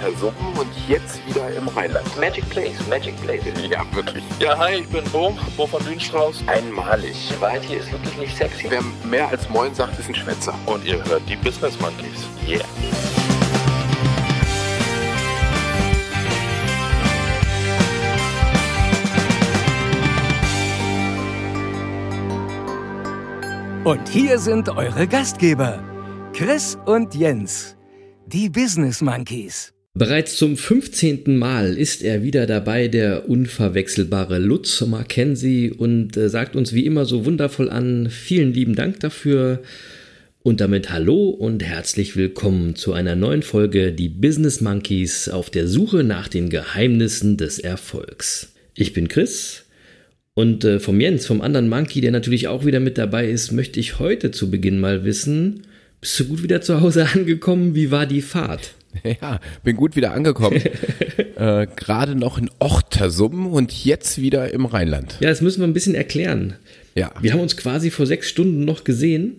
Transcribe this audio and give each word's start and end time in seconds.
Ochtersuppen 0.00 0.46
und 0.58 0.68
jetzt 0.88 1.26
wieder 1.26 1.52
im 1.54 1.68
Rheinland. 1.68 2.06
Magic 2.18 2.48
Place, 2.48 2.74
Magic 2.88 3.14
Place. 3.22 3.42
Ja, 3.70 3.84
wirklich. 3.92 4.24
Ja, 4.38 4.56
hi, 4.58 4.80
ich 4.80 4.88
bin 4.88 5.04
Bo, 5.10 5.36
Bo 5.56 5.66
von 5.66 5.84
Lünstrauß. 5.84 6.44
Einmalig. 6.46 7.16
Die 7.30 7.40
Wahrheit 7.40 7.62
hier 7.62 7.80
ist 7.80 7.92
wirklich 7.92 8.16
nicht 8.16 8.36
sexy. 8.36 8.66
Wer 8.68 8.82
mehr 9.08 9.28
als 9.28 9.48
Moin 9.48 9.74
sagt, 9.74 9.98
ist 9.98 10.08
ein 10.08 10.14
Schwätzer. 10.14 10.54
Und 10.66 10.84
ihr 10.84 11.04
hört 11.04 11.22
die 11.28 11.36
Business 11.36 11.78
Monkeys. 11.80 12.26
Yeah. 12.46 12.64
Und 23.84 24.08
hier 24.08 24.38
sind 24.38 24.68
eure 24.68 25.08
Gastgeber, 25.08 25.82
Chris 26.34 26.78
und 26.84 27.14
Jens, 27.14 27.76
die 28.26 28.48
Business 28.48 29.00
Monkeys. 29.00 29.72
Bereits 29.94 30.36
zum 30.36 30.56
15. 30.56 31.36
Mal 31.36 31.76
ist 31.76 32.04
er 32.04 32.22
wieder 32.22 32.46
dabei, 32.46 32.86
der 32.86 33.28
unverwechselbare 33.28 34.38
Lutz 34.38 34.80
Mackenzie, 34.82 35.72
und 35.72 36.16
äh, 36.16 36.28
sagt 36.28 36.54
uns 36.54 36.72
wie 36.72 36.86
immer 36.86 37.06
so 37.06 37.24
wundervoll 37.26 37.68
an. 37.68 38.08
Vielen 38.08 38.54
lieben 38.54 38.76
Dank 38.76 39.00
dafür. 39.00 39.62
Und 40.42 40.60
damit 40.60 40.90
hallo 40.90 41.28
und 41.30 41.64
herzlich 41.64 42.14
willkommen 42.14 42.76
zu 42.76 42.92
einer 42.92 43.16
neuen 43.16 43.42
Folge 43.42 43.92
Die 43.92 44.08
Business 44.08 44.60
Monkeys 44.60 45.28
auf 45.28 45.50
der 45.50 45.66
Suche 45.66 46.04
nach 46.04 46.28
den 46.28 46.50
Geheimnissen 46.50 47.36
des 47.36 47.58
Erfolgs. 47.58 48.52
Ich 48.74 48.92
bin 48.92 49.08
Chris 49.08 49.64
und 50.34 50.64
äh, 50.64 50.78
vom 50.78 51.00
Jens, 51.00 51.26
vom 51.26 51.40
anderen 51.40 51.68
Monkey, 51.68 52.00
der 52.00 52.12
natürlich 52.12 52.46
auch 52.46 52.64
wieder 52.64 52.78
mit 52.78 52.96
dabei 52.96 53.28
ist, 53.28 53.50
möchte 53.50 53.80
ich 53.80 53.98
heute 53.98 54.30
zu 54.30 54.52
Beginn 54.52 54.78
mal 54.78 55.04
wissen, 55.04 55.62
bist 56.00 56.18
du 56.20 56.26
gut 56.26 56.44
wieder 56.44 56.60
zu 56.60 56.80
Hause 56.80 57.08
angekommen? 57.12 57.74
Wie 57.74 57.90
war 57.90 58.06
die 58.06 58.22
Fahrt? 58.22 58.74
Ja, 59.20 59.40
bin 59.64 59.76
gut 59.76 59.96
wieder 59.96 60.12
angekommen. 60.12 60.60
äh, 61.36 61.66
Gerade 61.76 62.14
noch 62.14 62.38
in 62.38 62.50
Ochtersum 62.58 63.46
und 63.46 63.84
jetzt 63.84 64.20
wieder 64.20 64.52
im 64.52 64.66
Rheinland. 64.66 65.16
Ja, 65.20 65.28
das 65.28 65.40
müssen 65.40 65.60
wir 65.60 65.66
ein 65.66 65.74
bisschen 65.74 65.94
erklären. 65.94 66.54
Ja. 66.94 67.12
Wir 67.20 67.32
haben 67.32 67.40
uns 67.40 67.56
quasi 67.56 67.90
vor 67.90 68.06
sechs 68.06 68.28
Stunden 68.28 68.64
noch 68.64 68.84
gesehen, 68.84 69.36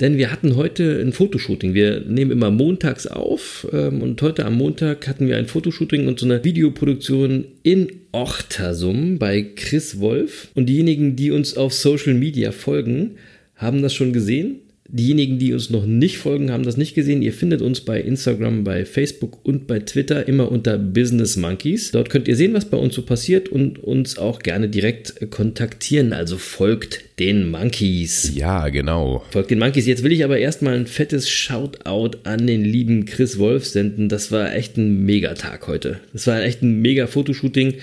denn 0.00 0.16
wir 0.16 0.30
hatten 0.30 0.56
heute 0.56 1.00
ein 1.00 1.12
Fotoshooting. 1.12 1.74
Wir 1.74 2.00
nehmen 2.00 2.30
immer 2.30 2.50
montags 2.50 3.06
auf 3.06 3.66
ähm, 3.72 4.02
und 4.02 4.20
heute 4.22 4.44
am 4.44 4.54
Montag 4.54 5.08
hatten 5.08 5.26
wir 5.26 5.36
ein 5.36 5.46
Fotoshooting 5.46 6.06
und 6.06 6.20
so 6.20 6.26
eine 6.26 6.44
Videoproduktion 6.44 7.46
in 7.62 7.88
Ochtersum 8.12 9.18
bei 9.18 9.42
Chris 9.42 10.00
Wolf. 10.00 10.48
Und 10.54 10.66
diejenigen, 10.66 11.16
die 11.16 11.30
uns 11.30 11.56
auf 11.56 11.72
Social 11.72 12.14
Media 12.14 12.52
folgen, 12.52 13.16
haben 13.56 13.82
das 13.82 13.94
schon 13.94 14.12
gesehen. 14.12 14.60
Diejenigen, 14.90 15.38
die 15.38 15.52
uns 15.52 15.68
noch 15.68 15.84
nicht 15.84 16.16
folgen, 16.16 16.50
haben 16.50 16.62
das 16.62 16.78
nicht 16.78 16.94
gesehen. 16.94 17.20
Ihr 17.20 17.34
findet 17.34 17.60
uns 17.60 17.82
bei 17.82 18.00
Instagram, 18.00 18.64
bei 18.64 18.86
Facebook 18.86 19.44
und 19.44 19.66
bei 19.66 19.80
Twitter 19.80 20.26
immer 20.26 20.50
unter 20.50 20.78
Business 20.78 21.36
Monkeys. 21.36 21.90
Dort 21.90 22.08
könnt 22.08 22.26
ihr 22.26 22.36
sehen, 22.36 22.54
was 22.54 22.64
bei 22.64 22.78
uns 22.78 22.94
so 22.94 23.02
passiert 23.02 23.50
und 23.50 23.78
uns 23.78 24.16
auch 24.16 24.38
gerne 24.38 24.70
direkt 24.70 25.30
kontaktieren. 25.30 26.14
Also 26.14 26.38
folgt 26.38 27.18
den 27.18 27.50
Monkeys. 27.50 28.32
Ja, 28.34 28.70
genau. 28.70 29.22
Folgt 29.30 29.50
den 29.50 29.58
Monkeys. 29.58 29.86
Jetzt 29.86 30.04
will 30.04 30.12
ich 30.12 30.24
aber 30.24 30.38
erstmal 30.38 30.74
ein 30.74 30.86
fettes 30.86 31.28
Shoutout 31.28 32.20
an 32.24 32.46
den 32.46 32.64
lieben 32.64 33.04
Chris 33.04 33.38
Wolf 33.38 33.66
senden. 33.66 34.08
Das 34.08 34.32
war 34.32 34.54
echt 34.54 34.78
ein 34.78 35.04
Megatag 35.04 35.66
heute. 35.68 36.00
Das 36.14 36.26
war 36.26 36.42
echt 36.42 36.62
ein 36.62 36.80
mega 36.80 37.06
Fotoshooting 37.06 37.74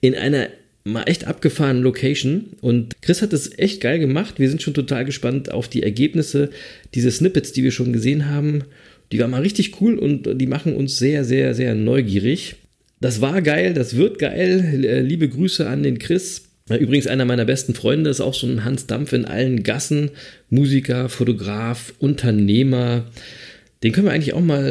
in 0.00 0.14
einer 0.14 0.48
mal 0.84 1.04
echt 1.04 1.26
abgefahrenen 1.26 1.82
Location 1.82 2.50
und 2.60 3.00
Chris 3.00 3.22
hat 3.22 3.32
es 3.32 3.58
echt 3.58 3.80
geil 3.80 3.98
gemacht. 3.98 4.38
Wir 4.38 4.50
sind 4.50 4.60
schon 4.60 4.74
total 4.74 5.06
gespannt 5.06 5.50
auf 5.50 5.66
die 5.66 5.82
Ergebnisse, 5.82 6.50
diese 6.94 7.10
Snippets, 7.10 7.52
die 7.52 7.64
wir 7.64 7.72
schon 7.72 7.92
gesehen 7.92 8.28
haben. 8.28 8.64
Die 9.10 9.18
waren 9.18 9.30
mal 9.30 9.42
richtig 9.42 9.80
cool 9.80 9.98
und 9.98 10.40
die 10.40 10.46
machen 10.46 10.76
uns 10.76 10.98
sehr, 10.98 11.24
sehr, 11.24 11.54
sehr 11.54 11.74
neugierig. 11.74 12.56
Das 13.00 13.20
war 13.20 13.40
geil, 13.42 13.74
das 13.74 13.96
wird 13.96 14.18
geil. 14.18 15.02
Liebe 15.06 15.28
Grüße 15.28 15.66
an 15.68 15.82
den 15.82 15.98
Chris. 15.98 16.44
Übrigens 16.68 17.06
einer 17.06 17.26
meiner 17.26 17.44
besten 17.44 17.74
Freunde 17.74 18.10
ist 18.10 18.20
auch 18.20 18.34
so 18.34 18.46
ein 18.46 18.64
Hans 18.64 18.86
Dampf 18.86 19.12
in 19.12 19.24
allen 19.26 19.62
Gassen. 19.62 20.10
Musiker, 20.48 21.08
Fotograf, 21.08 21.94
Unternehmer. 21.98 23.06
Den 23.84 23.92
können 23.92 24.06
wir 24.06 24.12
eigentlich 24.12 24.32
auch 24.32 24.40
mal 24.40 24.64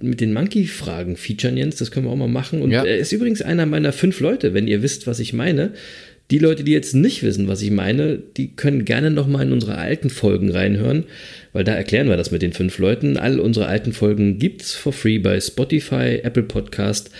äh, 0.00 0.04
mit 0.04 0.20
den 0.20 0.32
Monkey-Fragen 0.32 1.16
featuren, 1.16 1.56
Jens. 1.56 1.76
Das 1.76 1.90
können 1.90 2.06
wir 2.06 2.10
auch 2.12 2.16
mal 2.16 2.28
machen. 2.28 2.62
Und 2.62 2.70
Ja. 2.70 2.84
er 2.84 2.96
ist 2.98 3.10
übrigens 3.12 3.42
einer 3.42 3.66
meiner 3.66 3.92
fünf 3.92 4.20
Leute, 4.20 4.54
wenn 4.54 4.68
ihr 4.68 4.82
wisst, 4.82 5.06
was 5.08 5.18
ich 5.20 5.32
meine. 5.32 5.72
Die 6.30 6.38
Leute, 6.38 6.62
die 6.62 6.70
jetzt 6.70 6.94
nicht 6.94 7.24
wissen, 7.24 7.48
was 7.48 7.60
ich 7.60 7.72
meine, 7.72 8.22
die 8.36 8.54
können 8.54 8.84
gerne 8.84 9.10
noch 9.10 9.26
mal 9.26 9.42
in 9.42 9.52
unsere 9.52 9.76
alten 9.76 10.08
Folgen 10.10 10.52
reinhören, 10.52 11.04
weil 11.52 11.64
da 11.64 11.74
erklären 11.74 12.08
wir 12.08 12.16
das 12.16 12.30
mit 12.30 12.40
den 12.42 12.52
fünf 12.52 12.78
Leuten. 12.78 13.16
All 13.16 13.40
unsere 13.40 13.66
alten 13.66 13.92
Folgen 13.92 14.38
gibt's 14.38 14.72
for 14.72 14.92
free 14.92 15.18
bei 15.18 15.40
Spotify, 15.40 16.20
Apple 16.22 16.44
Podcast 16.44 17.10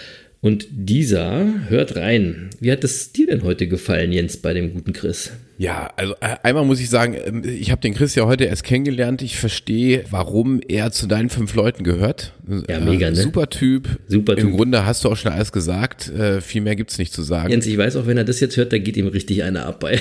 und 0.41 0.69
dieser. 0.71 1.69
Hört 1.69 1.97
rein. 1.97 2.51
Wie 2.61 2.71
hat 2.71 2.85
es 2.85 3.11
dir 3.11 3.27
denn 3.27 3.43
heute 3.43 3.67
gefallen, 3.67 4.13
Jens, 4.13 4.37
bei 4.37 4.55
dem 4.55 4.73
guten 4.73 4.93
Chris? 4.93 5.33
Ja, 5.61 5.93
also 5.97 6.15
äh, 6.21 6.37
einmal 6.43 6.65
muss 6.65 6.81
ich 6.81 6.89
sagen, 6.89 7.15
ähm, 7.23 7.43
ich 7.45 7.71
habe 7.71 7.83
den 7.83 7.93
Chris 7.93 8.15
ja 8.15 8.25
heute 8.25 8.45
erst 8.45 8.65
kennengelernt. 8.65 9.21
Ich 9.21 9.37
verstehe, 9.37 10.05
warum 10.09 10.63
er 10.67 10.91
zu 10.91 11.07
deinen 11.07 11.29
fünf 11.29 11.55
Leuten 11.55 11.85
gehört. 11.85 12.33
Ja, 12.67 12.81
mega, 12.81 13.11
ne? 13.11 13.17
Super 13.17 13.51
Typ. 13.51 14.01
Super 14.09 14.39
Im 14.39 14.49
Typ. 14.49 14.57
Grunde 14.57 14.87
hast 14.87 15.05
du 15.05 15.11
auch 15.11 15.19
schon 15.19 15.33
alles 15.33 15.53
gesagt. 15.53 16.09
Äh, 16.09 16.41
viel 16.41 16.63
mehr 16.63 16.77
gibt's 16.77 16.97
nicht 16.97 17.13
zu 17.13 17.21
sagen. 17.21 17.51
Jens, 17.51 17.67
ich 17.67 17.77
weiß 17.77 17.97
auch, 17.97 18.07
wenn 18.07 18.17
er 18.17 18.25
das 18.25 18.41
jetzt 18.41 18.57
hört, 18.57 18.73
da 18.73 18.79
geht 18.79 18.97
ihm 18.97 19.09
richtig 19.09 19.43
einer 19.43 19.67
ab 19.67 19.81
bei. 19.81 20.01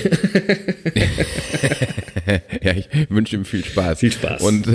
ja, 2.62 2.72
ich 2.72 2.88
wünsche 3.10 3.36
ihm 3.36 3.44
viel 3.44 3.62
Spaß. 3.62 3.98
Viel 3.98 4.12
Spaß. 4.12 4.40
Und, 4.40 4.66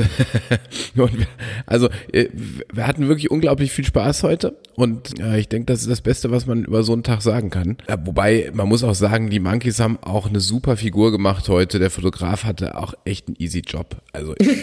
und 0.96 1.28
also 1.66 1.90
äh, 2.14 2.28
wir 2.72 2.86
hatten 2.86 3.08
wirklich 3.08 3.32
unglaublich 3.32 3.72
viel 3.72 3.86
Spaß 3.86 4.22
heute 4.22 4.56
und 4.76 5.20
äh, 5.20 5.40
ich 5.40 5.48
denke, 5.48 5.66
das 5.68 5.82
ist 5.82 5.90
das 5.90 6.02
Beste, 6.02 6.32
was 6.32 6.46
man 6.46 6.66
über 6.66 6.84
so 6.84 6.94
einen 6.94 7.04
Tag 7.04 7.22
sagen 7.22 7.50
kann. 7.50 7.78
Wobei 8.04 8.52
man 8.54 8.68
muss 8.68 8.84
auch 8.84 8.96
sagen, 8.96 9.30
die 9.30 9.40
Monkeys 9.40 9.80
haben 9.80 9.98
auch 10.02 10.28
eine 10.28 10.40
super 10.40 10.75
Figur 10.78 11.12
gemacht 11.12 11.50
heute. 11.50 11.80
Der 11.80 11.90
Fotograf 11.90 12.44
hatte 12.44 12.78
auch 12.78 12.94
echt 13.06 13.28
einen 13.28 13.36
easy 13.40 13.60
Job. 13.60 13.96
Also 14.12 14.36
ich, 14.38 14.48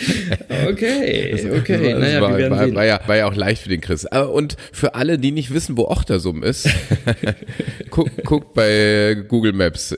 Okay, 0.68 1.34
okay. 1.58 1.94
naja, 1.94 2.20
war, 2.20 2.36
wir 2.36 2.50
war, 2.50 2.64
sehen. 2.64 2.74
war, 2.74 2.84
ja, 2.84 3.00
war 3.06 3.16
ja 3.16 3.26
auch 3.26 3.34
leicht 3.34 3.62
für 3.62 3.68
den 3.68 3.80
Chris. 3.80 4.06
Aber 4.06 4.32
Und 4.32 4.56
für 4.72 4.94
alle, 4.94 5.18
die 5.18 5.32
nicht 5.32 5.52
wissen, 5.52 5.76
wo 5.76 5.86
Ochtersum 5.86 6.42
ist, 6.42 6.68
guckt, 7.90 8.24
guckt 8.24 8.54
bei 8.54 9.16
Google 9.28 9.52
Maps. 9.52 9.94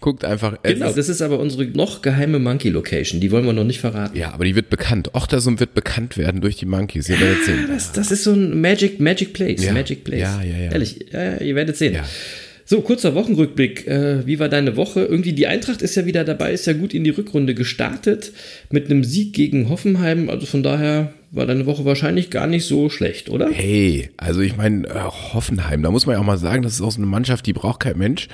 Guckt 0.00 0.24
einfach. 0.24 0.62
Genau, 0.62 0.92
das 0.92 1.08
ist 1.08 1.22
aber 1.22 1.38
unsere 1.38 1.64
noch 1.66 2.02
geheime 2.02 2.38
Monkey 2.38 2.70
Location. 2.70 3.20
Die 3.20 3.30
wollen 3.30 3.46
wir 3.46 3.52
noch 3.52 3.64
nicht 3.64 3.80
verraten. 3.80 4.16
Ja, 4.16 4.32
aber 4.32 4.44
die 4.44 4.54
wird 4.54 4.70
bekannt. 4.70 5.10
Ochtersum 5.14 5.60
wird 5.60 5.74
bekannt 5.74 6.16
werden 6.16 6.40
durch 6.40 6.56
die 6.56 6.66
Monkeys. 6.66 7.08
Ihr 7.08 7.20
werdet 7.20 7.44
sehen. 7.44 7.66
Das, 7.68 7.92
das 7.92 8.10
ist 8.10 8.24
so 8.24 8.32
ein 8.32 8.60
Magic, 8.60 9.00
Magic 9.00 9.32
Place. 9.32 9.64
Ja. 9.64 9.72
Magic 9.72 10.04
Place. 10.04 10.20
Ja, 10.20 10.42
ja, 10.42 10.58
ja. 10.58 10.72
Ehrlich, 10.72 11.06
ja, 11.12 11.36
ihr 11.38 11.54
werdet 11.54 11.76
sehen. 11.76 11.94
Ja. 11.94 12.04
So, 12.68 12.80
kurzer 12.80 13.14
Wochenrückblick. 13.14 13.86
Äh, 13.86 14.26
wie 14.26 14.40
war 14.40 14.48
deine 14.48 14.76
Woche? 14.76 15.04
Irgendwie 15.04 15.32
die 15.32 15.46
Eintracht 15.46 15.82
ist 15.82 15.94
ja 15.94 16.04
wieder 16.04 16.24
dabei, 16.24 16.52
ist 16.52 16.66
ja 16.66 16.72
gut 16.72 16.94
in 16.94 17.04
die 17.04 17.10
Rückrunde 17.10 17.54
gestartet 17.54 18.32
mit 18.70 18.90
einem 18.90 19.04
Sieg 19.04 19.34
gegen 19.34 19.68
Hoffenheim. 19.68 20.28
Also 20.28 20.46
von 20.46 20.64
daher 20.64 21.12
war 21.30 21.46
deine 21.46 21.64
Woche 21.66 21.84
wahrscheinlich 21.84 22.28
gar 22.28 22.48
nicht 22.48 22.66
so 22.66 22.90
schlecht, 22.90 23.30
oder? 23.30 23.50
Hey, 23.52 24.10
also 24.16 24.40
ich 24.40 24.56
meine, 24.56 24.88
äh, 24.88 24.94
Hoffenheim, 24.98 25.84
da 25.84 25.92
muss 25.92 26.06
man 26.06 26.14
ja 26.14 26.20
auch 26.20 26.24
mal 26.24 26.38
sagen, 26.38 26.64
das 26.64 26.72
ist 26.74 26.80
auch 26.80 26.90
so 26.90 26.98
eine 26.98 27.06
Mannschaft, 27.06 27.46
die 27.46 27.52
braucht 27.52 27.78
kein 27.78 27.98
Mensch. 27.98 28.26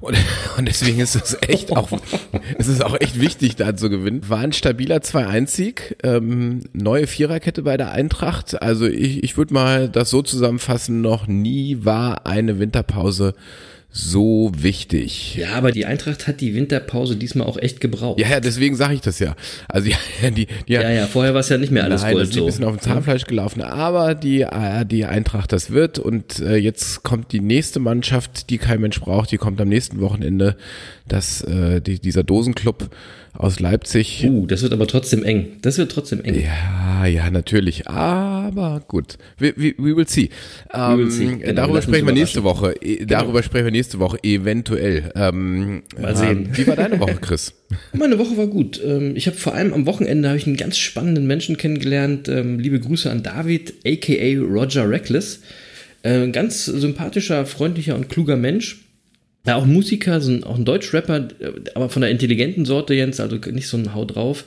Und, 0.00 0.16
und 0.58 0.68
deswegen 0.68 1.00
ist 1.00 1.16
es 1.16 1.36
echt 1.48 1.72
auch, 1.72 1.88
es 2.58 2.68
ist 2.68 2.84
auch 2.84 3.00
echt 3.00 3.20
wichtig, 3.20 3.56
da 3.56 3.74
zu 3.74 3.90
gewinnen. 3.90 4.20
War 4.28 4.38
ein 4.38 4.52
stabiler 4.52 4.98
2-1-Sieg, 4.98 5.96
ähm, 6.04 6.60
neue 6.72 7.08
Viererkette 7.08 7.62
bei 7.62 7.76
der 7.76 7.90
Eintracht. 7.90 8.62
Also 8.62 8.86
ich, 8.86 9.24
ich 9.24 9.36
würde 9.36 9.54
mal 9.54 9.88
das 9.88 10.08
so 10.10 10.22
zusammenfassen, 10.22 11.00
noch 11.00 11.26
nie 11.26 11.78
war 11.80 12.26
eine 12.28 12.60
Winterpause 12.60 13.34
so 13.94 14.50
wichtig. 14.56 15.36
Ja, 15.36 15.52
aber 15.52 15.70
die 15.70 15.84
Eintracht 15.84 16.26
hat 16.26 16.40
die 16.40 16.54
Winterpause 16.54 17.14
diesmal 17.14 17.46
auch 17.46 17.58
echt 17.58 17.78
gebraucht. 17.78 18.18
Ja, 18.18 18.28
ja, 18.28 18.40
deswegen 18.40 18.74
sage 18.74 18.94
ich 18.94 19.02
das 19.02 19.18
ja. 19.18 19.36
Also 19.68 19.90
ja, 19.90 20.30
die, 20.30 20.46
die 20.46 20.72
ja, 20.72 20.90
ja, 20.90 21.06
vorher 21.06 21.34
war 21.34 21.40
es 21.40 21.50
ja 21.50 21.58
nicht 21.58 21.70
mehr 21.70 21.84
alles 21.84 22.00
Nein, 22.00 22.16
das 22.16 22.16
Gold 22.16 22.28
ist 22.28 22.34
ein 22.34 22.38
so. 22.38 22.46
bisschen 22.46 22.64
auf 22.64 22.76
dem 22.76 22.80
Zahnfleisch 22.80 23.26
gelaufen, 23.26 23.60
aber 23.60 24.14
die, 24.14 24.40
äh, 24.40 24.86
die 24.86 25.04
Eintracht 25.04 25.52
das 25.52 25.70
wird 25.70 25.98
und 25.98 26.38
äh, 26.40 26.56
jetzt 26.56 27.02
kommt 27.02 27.32
die 27.32 27.40
nächste 27.40 27.80
Mannschaft, 27.80 28.48
die 28.48 28.56
kein 28.56 28.80
Mensch 28.80 28.98
braucht, 28.98 29.30
die 29.30 29.36
kommt 29.36 29.60
am 29.60 29.68
nächsten 29.68 30.00
Wochenende, 30.00 30.56
das, 31.06 31.42
äh, 31.42 31.82
die, 31.82 31.98
dieser 31.98 32.24
Dosenclub 32.24 32.88
aus 33.34 33.60
Leipzig. 33.60 34.24
Uh, 34.26 34.46
das 34.46 34.62
wird 34.62 34.72
aber 34.72 34.86
trotzdem 34.86 35.24
eng. 35.24 35.58
Das 35.62 35.78
wird 35.78 35.92
trotzdem 35.92 36.22
eng. 36.22 36.40
Ja, 36.40 37.06
ja, 37.06 37.30
natürlich. 37.30 37.88
Aber 38.46 38.82
gut. 38.88 39.18
We, 39.38 39.52
we, 39.56 39.74
we 39.78 39.96
will 39.96 40.06
see. 40.08 40.30
Ähm, 40.72 40.98
will 40.98 41.10
see. 41.10 41.26
Genau, 41.36 41.52
darüber 41.54 41.82
sprechen 41.82 42.06
wir 42.06 42.14
nächste. 42.14 42.42
Woche. 42.44 42.74
E- 42.80 43.04
Darüber 43.04 43.42
sprechen 43.42 43.64
wir 43.66 43.70
nächste 43.72 43.98
Woche, 43.98 44.18
eventuell. 44.22 45.12
Ähm, 45.14 45.82
Mal 46.00 46.16
sehen. 46.16 46.46
ähm, 46.46 46.56
Wie 46.56 46.66
war 46.66 46.76
deine 46.76 46.98
Woche, 47.00 47.16
Chris? 47.20 47.54
Meine 47.92 48.18
Woche 48.18 48.36
war 48.36 48.46
gut. 48.46 48.80
Ähm, 48.84 49.14
Ich 49.16 49.26
habe 49.26 49.36
vor 49.36 49.54
allem 49.54 49.72
am 49.72 49.86
Wochenende 49.86 50.28
habe 50.28 50.38
ich 50.38 50.46
einen 50.46 50.56
ganz 50.56 50.78
spannenden 50.78 51.26
Menschen 51.26 51.56
kennengelernt. 51.56 52.28
Ähm, 52.28 52.58
Liebe 52.58 52.80
Grüße 52.80 53.10
an 53.10 53.22
David, 53.22 53.74
aka 53.86 54.38
Roger 54.40 54.88
Reckless. 54.88 55.40
Ein 56.04 56.32
ganz 56.32 56.64
sympathischer, 56.64 57.46
freundlicher 57.46 57.94
und 57.94 58.08
kluger 58.08 58.36
Mensch. 58.36 58.78
Ja, 59.46 59.56
auch 59.56 59.66
Musiker, 59.66 60.20
so 60.20 60.30
ein, 60.32 60.44
auch 60.44 60.56
ein 60.56 60.64
Deutschrapper, 60.64 61.28
äh, 61.40 61.50
aber 61.74 61.88
von 61.88 62.02
der 62.02 62.10
intelligenten 62.10 62.64
Sorte, 62.64 62.94
Jens, 62.94 63.18
also 63.20 63.36
nicht 63.50 63.68
so 63.68 63.76
ein 63.76 63.94
Hau 63.94 64.04
drauf. 64.04 64.44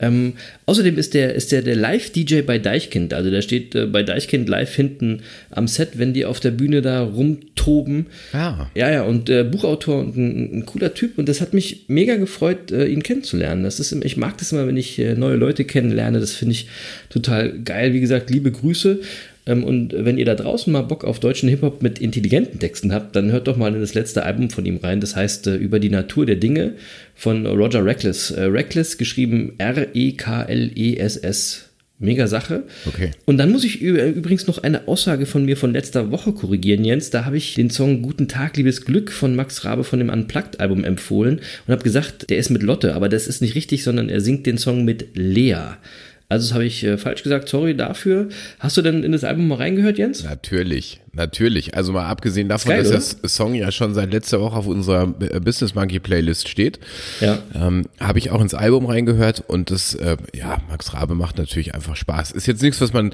Ähm, 0.00 0.34
außerdem 0.66 0.96
ist 0.96 1.14
der, 1.14 1.34
ist 1.34 1.52
der, 1.52 1.62
der 1.62 1.76
Live-DJ 1.76 2.42
bei 2.42 2.58
Deichkind. 2.58 3.12
Also 3.14 3.30
der 3.30 3.42
steht 3.42 3.74
äh, 3.74 3.86
bei 3.86 4.02
Deichkind 4.02 4.48
live 4.48 4.74
hinten 4.74 5.22
am 5.50 5.68
Set, 5.68 5.98
wenn 5.98 6.14
die 6.14 6.24
auf 6.24 6.40
der 6.40 6.50
Bühne 6.50 6.82
da 6.82 7.02
rumtoben. 7.02 8.06
Ja. 8.32 8.70
Ja, 8.74 8.90
ja, 8.90 9.02
und 9.02 9.28
äh, 9.28 9.44
Buchautor 9.44 10.00
und 10.00 10.16
ein, 10.16 10.58
ein 10.58 10.66
cooler 10.66 10.94
Typ. 10.94 11.18
Und 11.18 11.28
das 11.28 11.40
hat 11.40 11.52
mich 11.52 11.84
mega 11.88 12.16
gefreut, 12.16 12.72
äh, 12.72 12.86
ihn 12.86 13.02
kennenzulernen. 13.02 13.62
Das 13.62 13.78
ist, 13.78 13.92
ich 13.92 14.16
mag 14.16 14.38
das 14.38 14.52
immer, 14.52 14.66
wenn 14.66 14.76
ich 14.76 14.98
äh, 14.98 15.14
neue 15.14 15.36
Leute 15.36 15.64
kennenlerne. 15.64 16.20
Das 16.20 16.32
finde 16.32 16.52
ich 16.52 16.68
total 17.10 17.58
geil. 17.60 17.92
Wie 17.92 18.00
gesagt, 18.00 18.30
liebe 18.30 18.50
Grüße. 18.50 19.00
Ähm, 19.50 19.64
und 19.64 19.92
wenn 19.96 20.16
ihr 20.18 20.24
da 20.24 20.34
draußen 20.34 20.72
mal 20.72 20.82
Bock 20.82 21.04
auf 21.04 21.18
deutschen 21.20 21.48
Hip-Hop 21.48 21.82
mit 21.82 21.98
intelligenten 21.98 22.58
Texten 22.60 22.92
habt, 22.94 23.16
dann 23.16 23.32
hört 23.32 23.48
doch 23.48 23.56
mal 23.56 23.74
in 23.74 23.80
das 23.80 23.94
letzte 23.94 24.22
Album 24.22 24.50
von 24.50 24.64
ihm 24.64 24.76
rein. 24.76 25.00
Das 25.00 25.16
heißt 25.16 25.46
äh, 25.48 25.56
Über 25.56 25.78
die 25.80 25.90
Natur 25.90 26.26
der 26.26 26.36
Dinge 26.36 26.74
von 27.14 27.46
Roger 27.46 27.84
Reckless. 27.84 28.30
Äh, 28.30 28.44
Reckless 28.44 28.96
geschrieben 28.98 29.54
R-E-K-L-E-S-S. 30.50 31.66
Mega 32.02 32.26
Sache. 32.26 32.62
Okay. 32.86 33.10
Und 33.26 33.36
dann 33.36 33.52
muss 33.52 33.62
ich 33.62 33.82
ü- 33.82 34.12
übrigens 34.12 34.46
noch 34.46 34.56
eine 34.62 34.88
Aussage 34.88 35.26
von 35.26 35.44
mir 35.44 35.58
von 35.58 35.74
letzter 35.74 36.10
Woche 36.10 36.32
korrigieren, 36.32 36.82
Jens. 36.82 37.10
Da 37.10 37.26
habe 37.26 37.36
ich 37.36 37.52
den 37.56 37.68
Song 37.68 38.00
Guten 38.00 38.26
Tag, 38.26 38.56
liebes 38.56 38.86
Glück 38.86 39.12
von 39.12 39.36
Max 39.36 39.66
Rabe 39.66 39.84
von 39.84 39.98
dem 39.98 40.08
Unplugged-Album 40.08 40.82
empfohlen 40.84 41.40
und 41.66 41.72
habe 41.72 41.84
gesagt, 41.84 42.30
der 42.30 42.38
ist 42.38 42.48
mit 42.48 42.62
Lotte, 42.62 42.94
aber 42.94 43.10
das 43.10 43.26
ist 43.26 43.42
nicht 43.42 43.54
richtig, 43.54 43.82
sondern 43.84 44.08
er 44.08 44.22
singt 44.22 44.46
den 44.46 44.56
Song 44.56 44.86
mit 44.86 45.08
Lea. 45.14 45.56
Also 46.30 46.46
das 46.48 46.54
habe 46.54 46.64
ich 46.64 46.82
äh, 46.84 46.96
falsch 46.96 47.22
gesagt, 47.22 47.48
sorry 47.48 47.76
dafür. 47.76 48.28
Hast 48.60 48.76
du 48.78 48.82
denn 48.82 49.02
in 49.04 49.12
das 49.12 49.24
Album 49.24 49.48
mal 49.48 49.56
reingehört, 49.56 49.98
Jens? 49.98 50.24
Natürlich, 50.24 51.00
natürlich. 51.12 51.74
Also 51.74 51.92
mal 51.92 52.06
abgesehen 52.06 52.48
davon, 52.48 52.70
geil, 52.70 52.84
dass 52.84 53.20
der 53.20 53.28
Song 53.28 53.54
ja 53.54 53.70
schon 53.72 53.92
seit 53.94 54.12
letzter 54.12 54.40
Woche 54.40 54.56
auf 54.56 54.66
unserer 54.66 55.12
äh, 55.20 55.40
Business 55.40 55.74
Monkey 55.74 55.98
Playlist 55.98 56.48
steht, 56.48 56.78
Ja. 57.20 57.38
ähm, 57.54 57.86
habe 57.98 58.18
ich 58.20 58.30
auch 58.30 58.40
ins 58.40 58.54
Album 58.54 58.86
reingehört 58.86 59.42
und 59.46 59.70
das, 59.70 59.94
äh, 59.94 60.16
ja, 60.34 60.58
Max 60.70 60.94
Rabe 60.94 61.14
macht 61.14 61.36
natürlich 61.36 61.74
einfach 61.74 61.96
Spaß. 61.96 62.30
Ist 62.30 62.46
jetzt 62.46 62.62
nichts, 62.62 62.80
was 62.80 62.92
man 62.92 63.12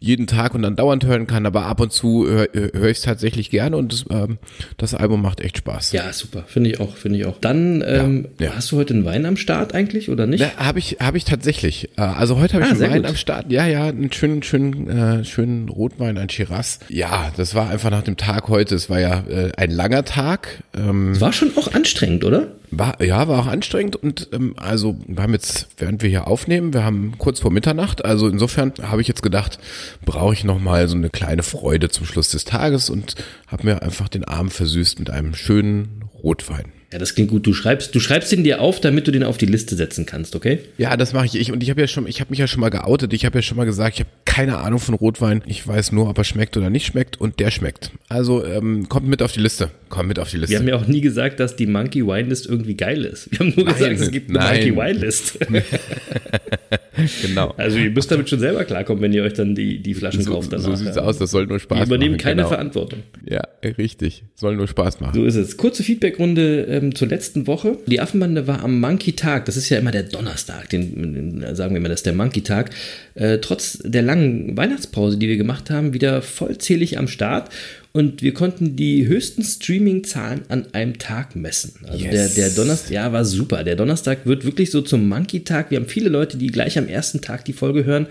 jeden 0.00 0.26
Tag 0.26 0.54
und 0.54 0.62
dann 0.62 0.76
dauernd 0.76 1.04
hören 1.06 1.26
kann, 1.26 1.46
aber 1.46 1.66
ab 1.66 1.80
und 1.80 1.92
zu 1.92 2.26
höre 2.26 2.48
hör 2.52 2.88
ich 2.90 2.98
es 2.98 3.02
tatsächlich 3.02 3.50
gerne 3.50 3.76
und 3.76 3.92
das, 3.92 4.04
ähm, 4.10 4.38
das 4.76 4.94
Album 4.94 5.22
macht 5.22 5.40
echt 5.40 5.58
Spaß. 5.58 5.92
Ja, 5.92 6.12
super. 6.12 6.44
Finde 6.46 6.70
ich 6.70 6.80
auch, 6.80 6.96
finde 6.96 7.18
ich 7.20 7.26
auch. 7.26 7.38
Dann, 7.40 7.82
ähm, 7.86 8.28
ja. 8.38 8.52
hast 8.56 8.70
du 8.72 8.76
heute 8.76 8.94
einen 8.94 9.04
Wein 9.04 9.24
am 9.26 9.36
Start 9.36 9.74
eigentlich 9.74 10.10
oder 10.10 10.26
nicht? 10.26 10.40
Ja, 10.40 10.50
habe 10.56 10.78
ich, 10.78 10.96
habe 11.00 11.16
ich 11.16 11.24
tatsächlich. 11.24 11.90
Äh, 11.96 12.02
Also 12.02 12.38
heute 12.38 12.54
habe 12.54 12.64
ich 12.64 12.68
Ah, 12.68 12.70
einen 12.70 12.78
sehr 12.78 12.90
Wein 12.90 13.02
gut. 13.02 13.10
am 13.10 13.16
Start. 13.16 13.50
Ja, 13.52 13.66
ja, 13.66 13.86
einen 13.86 14.12
schönen, 14.12 14.42
schönen, 14.42 14.88
äh, 14.88 15.24
schönen 15.24 15.68
Rotwein, 15.68 16.18
ein 16.18 16.28
Shiraz. 16.28 16.80
Ja, 16.88 17.32
das 17.36 17.54
war 17.54 17.70
einfach 17.70 17.90
nach 17.90 18.02
dem 18.02 18.16
Tag 18.16 18.48
heute. 18.48 18.74
Es 18.74 18.90
war 18.90 19.00
ja 19.00 19.24
äh, 19.28 19.52
ein 19.56 19.70
langer 19.70 20.04
Tag. 20.04 20.62
Ähm, 20.76 21.18
War 21.20 21.32
schon 21.32 21.50
auch 21.56 21.72
anstrengend, 21.74 22.24
oder? 22.24 22.48
War, 22.78 23.02
ja, 23.02 23.26
war 23.28 23.40
auch 23.40 23.46
anstrengend 23.46 23.96
und 23.96 24.28
ähm, 24.32 24.54
also 24.56 24.96
wir 25.06 25.22
haben 25.22 25.32
jetzt, 25.32 25.68
während 25.78 26.02
wir 26.02 26.08
hier 26.08 26.26
aufnehmen, 26.26 26.72
wir 26.72 26.84
haben 26.84 27.14
kurz 27.18 27.40
vor 27.40 27.50
Mitternacht. 27.50 28.04
Also 28.04 28.28
insofern 28.28 28.72
habe 28.82 29.00
ich 29.00 29.08
jetzt 29.08 29.22
gedacht, 29.22 29.58
brauche 30.04 30.34
ich 30.34 30.44
noch 30.44 30.58
mal 30.58 30.88
so 30.88 30.96
eine 30.96 31.10
kleine 31.10 31.42
Freude 31.42 31.88
zum 31.88 32.06
Schluss 32.06 32.30
des 32.30 32.44
Tages 32.44 32.90
und 32.90 33.14
habe 33.46 33.64
mir 33.66 33.82
einfach 33.82 34.08
den 34.08 34.24
Abend 34.24 34.52
versüßt 34.52 34.98
mit 34.98 35.10
einem 35.10 35.34
schönen 35.34 36.04
Rotwein. 36.22 36.72
Ja, 36.94 37.00
das 37.00 37.16
klingt 37.16 37.30
gut. 37.30 37.44
Du 37.44 37.52
schreibst, 37.52 37.92
du 37.92 37.98
schreibst 37.98 38.32
ihn 38.32 38.44
dir 38.44 38.60
auf, 38.60 38.80
damit 38.80 39.08
du 39.08 39.10
den 39.10 39.24
auf 39.24 39.36
die 39.36 39.46
Liste 39.46 39.74
setzen 39.74 40.06
kannst, 40.06 40.36
okay? 40.36 40.60
Ja, 40.78 40.96
das 40.96 41.12
mache 41.12 41.26
ich. 41.26 41.34
ich. 41.34 41.50
Und 41.50 41.60
ich 41.60 41.70
habe 41.70 41.80
ja 41.80 41.88
schon, 41.88 42.06
ich 42.06 42.20
habe 42.20 42.30
mich 42.30 42.38
ja 42.38 42.46
schon 42.46 42.60
mal 42.60 42.68
geoutet. 42.68 43.12
Ich 43.12 43.24
habe 43.24 43.38
ja 43.38 43.42
schon 43.42 43.56
mal 43.56 43.64
gesagt, 43.64 43.94
ich 43.94 44.00
habe 44.00 44.10
keine 44.34 44.58
Ahnung 44.58 44.80
von 44.80 44.96
Rotwein. 44.96 45.42
Ich 45.46 45.64
weiß 45.64 45.92
nur, 45.92 46.08
ob 46.08 46.18
er 46.18 46.24
schmeckt 46.24 46.56
oder 46.56 46.68
nicht 46.68 46.86
schmeckt. 46.86 47.20
Und 47.20 47.38
der 47.38 47.52
schmeckt. 47.52 47.92
Also 48.08 48.44
ähm, 48.44 48.88
kommt 48.88 49.06
mit 49.06 49.22
auf 49.22 49.30
die 49.30 49.38
Liste. 49.38 49.70
Kommt 49.90 50.08
mit 50.08 50.18
auf 50.18 50.28
die 50.28 50.34
Wir 50.34 50.40
Liste. 50.40 50.56
haben 50.58 50.66
ja 50.66 50.74
auch 50.74 50.88
nie 50.88 51.00
gesagt, 51.00 51.38
dass 51.38 51.54
die 51.54 51.66
Monkey 51.68 52.04
Wine 52.04 52.28
List 52.30 52.46
irgendwie 52.46 52.74
geil 52.74 53.04
ist. 53.04 53.30
Wir 53.30 53.38
haben 53.38 53.52
nur 53.54 53.64
Nein, 53.66 53.74
gesagt, 53.74 54.00
es 54.00 54.10
gibt 54.10 54.30
eine 54.30 54.38
nein. 54.40 54.54
Monkey 54.56 54.76
Wine 54.76 54.98
List. 54.98 55.38
genau. 57.22 57.54
Also 57.56 57.78
ihr 57.78 57.90
müsst 57.90 58.10
damit 58.10 58.28
schon 58.28 58.40
selber 58.40 58.64
klarkommen, 58.64 59.00
wenn 59.02 59.12
ihr 59.12 59.22
euch 59.22 59.34
dann 59.34 59.54
die, 59.54 59.78
die 59.80 59.94
Flaschen 59.94 60.22
So, 60.22 60.32
kauft 60.32 60.52
danach. 60.52 60.64
so 60.64 60.74
sieht's 60.74 60.96
ja. 60.96 61.02
aus. 61.02 61.18
Das 61.18 61.30
soll 61.30 61.46
nur 61.46 61.60
Spaß 61.60 61.78
Wir 61.78 61.86
übernehmen 61.86 62.12
machen. 62.14 62.22
keine 62.22 62.36
genau. 62.36 62.48
Verantwortung. 62.48 63.04
Ja, 63.24 63.42
richtig. 63.62 64.24
Soll 64.34 64.56
nur 64.56 64.66
Spaß 64.66 65.00
machen. 65.00 65.14
So 65.14 65.24
ist 65.24 65.36
es. 65.36 65.56
Kurze 65.56 65.84
Feedbackrunde 65.84 66.64
ähm, 66.64 66.94
zur 66.94 67.06
letzten 67.06 67.46
Woche. 67.46 67.78
Die 67.86 68.00
Affenbande 68.00 68.48
war 68.48 68.64
am 68.64 68.80
Monkey-Tag. 68.80 69.44
Das 69.44 69.56
ist 69.56 69.68
ja 69.68 69.78
immer 69.78 69.92
der 69.92 70.02
Donnerstag. 70.04 70.70
Den, 70.70 71.40
den 71.40 71.54
sagen 71.54 71.72
wir 71.74 71.78
immer, 71.78 71.88
das 71.88 72.00
ist 72.00 72.06
der 72.06 72.14
Monkey-Tag. 72.14 72.70
Äh, 73.14 73.38
trotz 73.38 73.78
der 73.84 74.02
langen 74.02 74.23
Weihnachtspause, 74.56 75.16
die 75.18 75.28
wir 75.28 75.36
gemacht 75.36 75.70
haben, 75.70 75.92
wieder 75.94 76.22
vollzählig 76.22 76.98
am 76.98 77.08
Start. 77.08 77.50
Und 77.92 78.22
wir 78.22 78.34
konnten 78.34 78.74
die 78.76 79.06
höchsten 79.06 79.42
Streaming-Zahlen 79.44 80.42
an 80.48 80.66
einem 80.72 80.98
Tag 80.98 81.36
messen. 81.36 81.74
Also 81.86 82.04
Yes. 82.04 82.34
der, 82.34 82.48
der 82.48 82.50
Donnerstag, 82.56 82.90
ja, 82.90 83.12
war 83.12 83.24
super. 83.24 83.62
Der 83.62 83.76
Donnerstag 83.76 84.26
wird 84.26 84.44
wirklich 84.44 84.70
so 84.70 84.80
zum 84.80 85.08
Monkey-Tag. 85.08 85.70
Wir 85.70 85.78
haben 85.78 85.86
viele 85.88 86.08
Leute, 86.08 86.36
die 86.36 86.48
gleich 86.48 86.76
am 86.76 86.88
ersten 86.88 87.20
Tag 87.20 87.44
die 87.44 87.52
Folge 87.52 87.84
hören. 87.84 88.06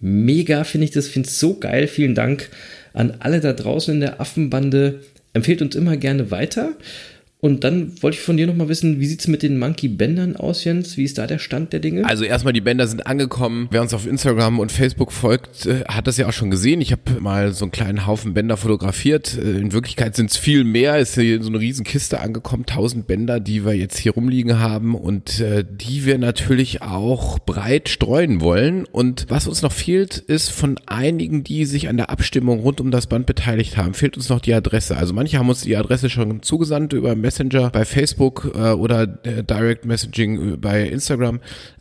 Mega 0.00 0.64
finde 0.64 0.84
ich 0.84 0.90
das, 0.90 1.08
finde 1.08 1.28
es 1.28 1.40
so 1.40 1.58
geil. 1.58 1.86
Vielen 1.88 2.14
Dank 2.14 2.50
an 2.92 3.14
alle 3.20 3.40
da 3.40 3.52
draußen 3.54 3.94
in 3.94 4.00
der 4.00 4.20
Affenbande. 4.20 5.00
Empfehlt 5.32 5.62
uns 5.62 5.74
immer 5.74 5.96
gerne 5.96 6.30
weiter. 6.30 6.74
Und 7.38 7.64
dann 7.64 7.92
wollte 8.02 8.16
ich 8.16 8.22
von 8.22 8.38
dir 8.38 8.46
nochmal 8.46 8.68
wissen, 8.70 8.98
wie 8.98 9.06
sieht 9.06 9.20
es 9.20 9.28
mit 9.28 9.42
den 9.42 9.58
Monkey-Bändern 9.58 10.36
aus, 10.36 10.64
Jens? 10.64 10.96
Wie 10.96 11.04
ist 11.04 11.18
da 11.18 11.26
der 11.26 11.38
Stand 11.38 11.72
der 11.74 11.80
Dinge? 11.80 12.06
Also 12.06 12.24
erstmal, 12.24 12.54
die 12.54 12.62
Bänder 12.62 12.86
sind 12.86 13.06
angekommen. 13.06 13.68
Wer 13.70 13.82
uns 13.82 13.92
auf 13.92 14.06
Instagram 14.06 14.58
und 14.58 14.72
Facebook 14.72 15.12
folgt, 15.12 15.66
äh, 15.66 15.84
hat 15.86 16.06
das 16.06 16.16
ja 16.16 16.28
auch 16.28 16.32
schon 16.32 16.50
gesehen. 16.50 16.80
Ich 16.80 16.92
habe 16.92 17.20
mal 17.20 17.52
so 17.52 17.66
einen 17.66 17.72
kleinen 17.72 18.06
Haufen 18.06 18.32
Bänder 18.32 18.56
fotografiert. 18.56 19.36
Äh, 19.36 19.58
In 19.58 19.72
Wirklichkeit 19.72 20.16
sind 20.16 20.30
es 20.30 20.38
viel 20.38 20.64
mehr. 20.64 20.98
Ist 20.98 21.14
hier 21.14 21.42
so 21.42 21.50
eine 21.50 21.60
riesen 21.60 21.84
Kiste 21.84 22.20
angekommen. 22.20 22.64
Tausend 22.64 23.06
Bänder, 23.06 23.38
die 23.38 23.66
wir 23.66 23.74
jetzt 23.74 23.98
hier 23.98 24.12
rumliegen 24.12 24.58
haben 24.58 24.94
und 24.94 25.38
äh, 25.40 25.62
die 25.68 26.06
wir 26.06 26.16
natürlich 26.16 26.80
auch 26.80 27.38
breit 27.38 27.90
streuen 27.90 28.40
wollen. 28.40 28.86
Und 28.86 29.26
was 29.28 29.46
uns 29.46 29.60
noch 29.60 29.72
fehlt, 29.72 30.16
ist 30.16 30.50
von 30.50 30.78
einigen, 30.86 31.44
die 31.44 31.66
sich 31.66 31.88
an 31.90 31.98
der 31.98 32.08
Abstimmung 32.08 32.60
rund 32.60 32.80
um 32.80 32.90
das 32.90 33.08
Band 33.08 33.26
beteiligt 33.26 33.76
haben, 33.76 33.92
fehlt 33.92 34.16
uns 34.16 34.30
noch 34.30 34.40
die 34.40 34.54
Adresse. 34.54 34.96
Also 34.96 35.12
manche 35.12 35.38
haben 35.38 35.50
uns 35.50 35.60
die 35.60 35.76
Adresse 35.76 36.08
schon 36.08 36.42
zugesandt 36.42 36.94
über 36.94 37.14
Messenger 37.26 37.70
bei 37.70 37.84
Facebook 37.84 38.52
äh, 38.54 38.70
oder 38.70 39.02
äh, 39.24 39.42
Direct 39.42 39.84
Messaging 39.84 40.52
äh, 40.52 40.56
bei 40.56 40.82
Instagram. 40.82 41.40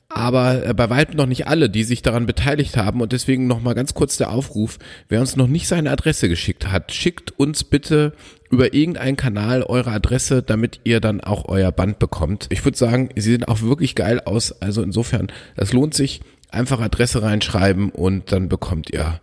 Aber 0.10 0.66
äh, 0.66 0.74
bei 0.74 0.90
weitem 0.90 1.18
noch 1.18 1.28
nicht 1.28 1.46
alle, 1.46 1.70
die 1.70 1.84
sich 1.84 2.02
daran 2.02 2.26
beteiligt 2.26 2.78
haben. 2.78 3.00
Und 3.00 3.12
deswegen 3.12 3.46
nochmal 3.46 3.76
ganz 3.76 3.94
kurz 3.94 4.18
der 4.18 4.32
Aufruf, 4.32 4.80
wer 5.08 5.22
uns 5.22 5.36
noch 5.36 5.48
nicht 5.48 5.68
seine 5.68 5.92
Adresse 5.92 6.30
geschickt 6.30 6.72
hat, 6.72 6.92
schickt 6.92 7.38
uns 7.38 7.64
bitte 7.64 8.14
über 8.50 8.74
irgendeinen 8.74 9.18
Kanal 9.18 9.62
eure 9.62 9.92
Adresse, 9.92 10.42
damit 10.42 10.80
ihr 10.84 11.00
dann 11.00 11.22
auch 11.22 11.48
euer 11.48 11.72
Band 11.72 12.00
bekommt. 12.00 12.48
Ich 12.50 12.66
würde 12.66 12.78
sagen, 12.78 13.10
sie 13.16 13.32
sehen 13.32 13.44
auch 13.44 13.62
wirklich 13.62 13.94
geil 13.94 14.22
aus. 14.26 14.52
Also 14.64 14.82
insofern, 14.82 15.28
das 15.56 15.74
lohnt 15.74 15.94
sich. 15.94 16.22
Einfach 16.50 16.80
Adresse 16.80 17.22
reinschreiben 17.22 17.90
und 17.90 18.32
dann 18.32 18.50
bekommt 18.50 18.90
ihr 18.92 19.20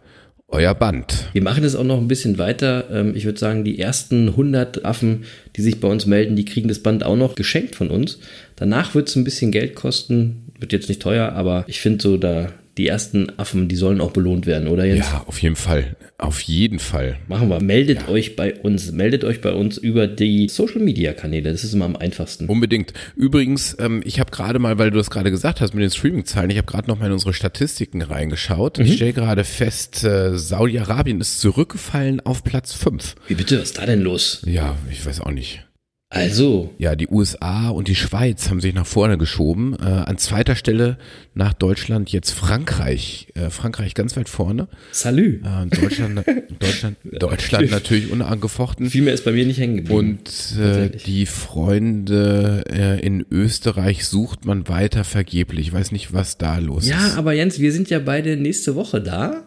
euer 0.52 0.74
Band. 0.74 1.28
Wir 1.32 1.42
machen 1.42 1.64
es 1.64 1.74
auch 1.74 1.84
noch 1.84 1.98
ein 1.98 2.08
bisschen 2.08 2.38
weiter. 2.38 2.84
Ähm, 2.92 3.14
Ich 3.16 3.24
würde 3.24 3.38
sagen, 3.38 3.64
die 3.64 3.78
ersten 3.78 4.28
100 4.28 4.84
Affen, 4.84 5.24
die 5.56 5.62
sich 5.62 5.80
bei 5.80 5.88
uns 5.88 6.06
melden, 6.06 6.36
die 6.36 6.44
kriegen 6.44 6.68
das 6.68 6.78
Band 6.80 7.04
auch 7.04 7.16
noch 7.16 7.34
geschenkt 7.34 7.74
von 7.74 7.88
uns. 7.88 8.18
Danach 8.56 8.94
wird 8.94 9.08
es 9.08 9.16
ein 9.16 9.24
bisschen 9.24 9.50
Geld 9.50 9.74
kosten. 9.74 10.52
Wird 10.58 10.72
jetzt 10.72 10.88
nicht 10.88 11.02
teuer, 11.02 11.32
aber 11.32 11.64
ich 11.66 11.80
finde 11.80 12.02
so, 12.02 12.16
da 12.16 12.50
die 12.78 12.86
ersten 12.86 13.38
Affen, 13.38 13.68
die 13.68 13.76
sollen 13.76 14.00
auch 14.00 14.12
belohnt 14.12 14.46
werden, 14.46 14.68
oder 14.68 14.84
Jens? 14.84 15.10
Ja, 15.10 15.24
auf 15.26 15.42
jeden 15.42 15.56
Fall. 15.56 15.96
Auf 16.16 16.40
jeden 16.40 16.78
Fall. 16.78 17.18
Machen 17.28 17.50
wir. 17.50 17.60
Meldet 17.60 18.08
euch 18.08 18.36
bei 18.36 18.54
uns. 18.54 18.92
Meldet 18.92 19.24
euch 19.24 19.40
bei 19.40 19.52
uns 19.52 19.76
über 19.76 20.06
die 20.06 20.48
Social 20.48 20.80
Media 20.80 21.12
Kanäle. 21.12 21.50
Das 21.50 21.64
ist 21.64 21.74
immer 21.74 21.84
am 21.84 21.96
einfachsten. 21.96 22.46
Unbedingt. 22.46 22.92
Übrigens, 23.16 23.76
ähm, 23.78 24.02
ich 24.04 24.20
habe 24.20 24.30
gerade 24.30 24.58
mal, 24.58 24.78
weil 24.78 24.90
du 24.90 24.96
das 24.96 25.10
gerade 25.10 25.30
gesagt 25.30 25.60
hast 25.60 25.74
mit 25.74 25.82
den 25.82 25.90
Streaming-Zahlen, 25.90 26.50
ich 26.50 26.58
habe 26.58 26.66
gerade 26.66 26.88
noch 26.88 26.98
mal 26.98 27.06
in 27.06 27.12
unsere 27.12 27.34
Statistiken 27.34 28.02
reingeschaut. 28.02 28.78
Ich 28.78 28.94
stelle 28.94 29.12
gerade 29.12 29.44
fest, 29.44 30.04
äh, 30.04 30.38
Saudi-Arabien 30.38 31.20
ist 31.20 31.40
zurückgefallen 31.40 32.20
auf 32.20 32.44
Platz 32.44 32.72
5. 32.72 33.16
Wie 33.28 33.34
bitte? 33.34 33.56
Was 33.56 33.70
ist 33.70 33.78
da 33.78 33.86
denn 33.86 34.00
los? 34.00 34.42
Ja, 34.46 34.76
ich 34.90 35.04
weiß 35.04 35.20
auch 35.20 35.30
nicht. 35.30 35.66
Also, 36.14 36.74
Ja, 36.76 36.94
die 36.94 37.08
USA 37.08 37.70
und 37.70 37.88
die 37.88 37.94
Schweiz 37.94 38.50
haben 38.50 38.60
sich 38.60 38.74
nach 38.74 38.86
vorne 38.86 39.16
geschoben. 39.16 39.74
Äh, 39.80 39.84
an 39.84 40.18
zweiter 40.18 40.56
Stelle 40.56 40.98
nach 41.34 41.54
Deutschland 41.54 42.12
jetzt 42.12 42.32
Frankreich. 42.32 43.28
Äh, 43.34 43.48
Frankreich 43.48 43.94
ganz 43.94 44.14
weit 44.14 44.28
vorne. 44.28 44.68
Salü. 44.90 45.40
Äh, 45.42 45.66
Deutschland, 45.80 46.22
Deutschland, 46.58 46.96
Deutschland 47.02 47.70
natürlich 47.70 48.10
unangefochten. 48.10 48.90
Viel 48.90 49.02
mehr 49.02 49.14
ist 49.14 49.24
bei 49.24 49.32
mir 49.32 49.46
nicht 49.46 49.58
hängen 49.58 49.76
geblieben. 49.76 49.98
Und 49.98 50.58
äh, 50.60 50.90
die 50.90 51.24
Freunde 51.24 52.64
äh, 52.68 53.00
in 53.00 53.24
Österreich 53.30 54.04
sucht 54.04 54.44
man 54.44 54.68
weiter 54.68 55.04
vergeblich. 55.04 55.68
Ich 55.68 55.72
weiß 55.72 55.92
nicht, 55.92 56.12
was 56.12 56.36
da 56.36 56.58
los 56.58 56.86
ja, 56.86 57.06
ist. 57.06 57.16
aber 57.16 57.32
Jens, 57.32 57.58
wir 57.58 57.72
sind 57.72 57.88
ja 57.88 57.98
beide 57.98 58.36
nächste 58.36 58.74
Woche 58.74 59.00
da. 59.00 59.44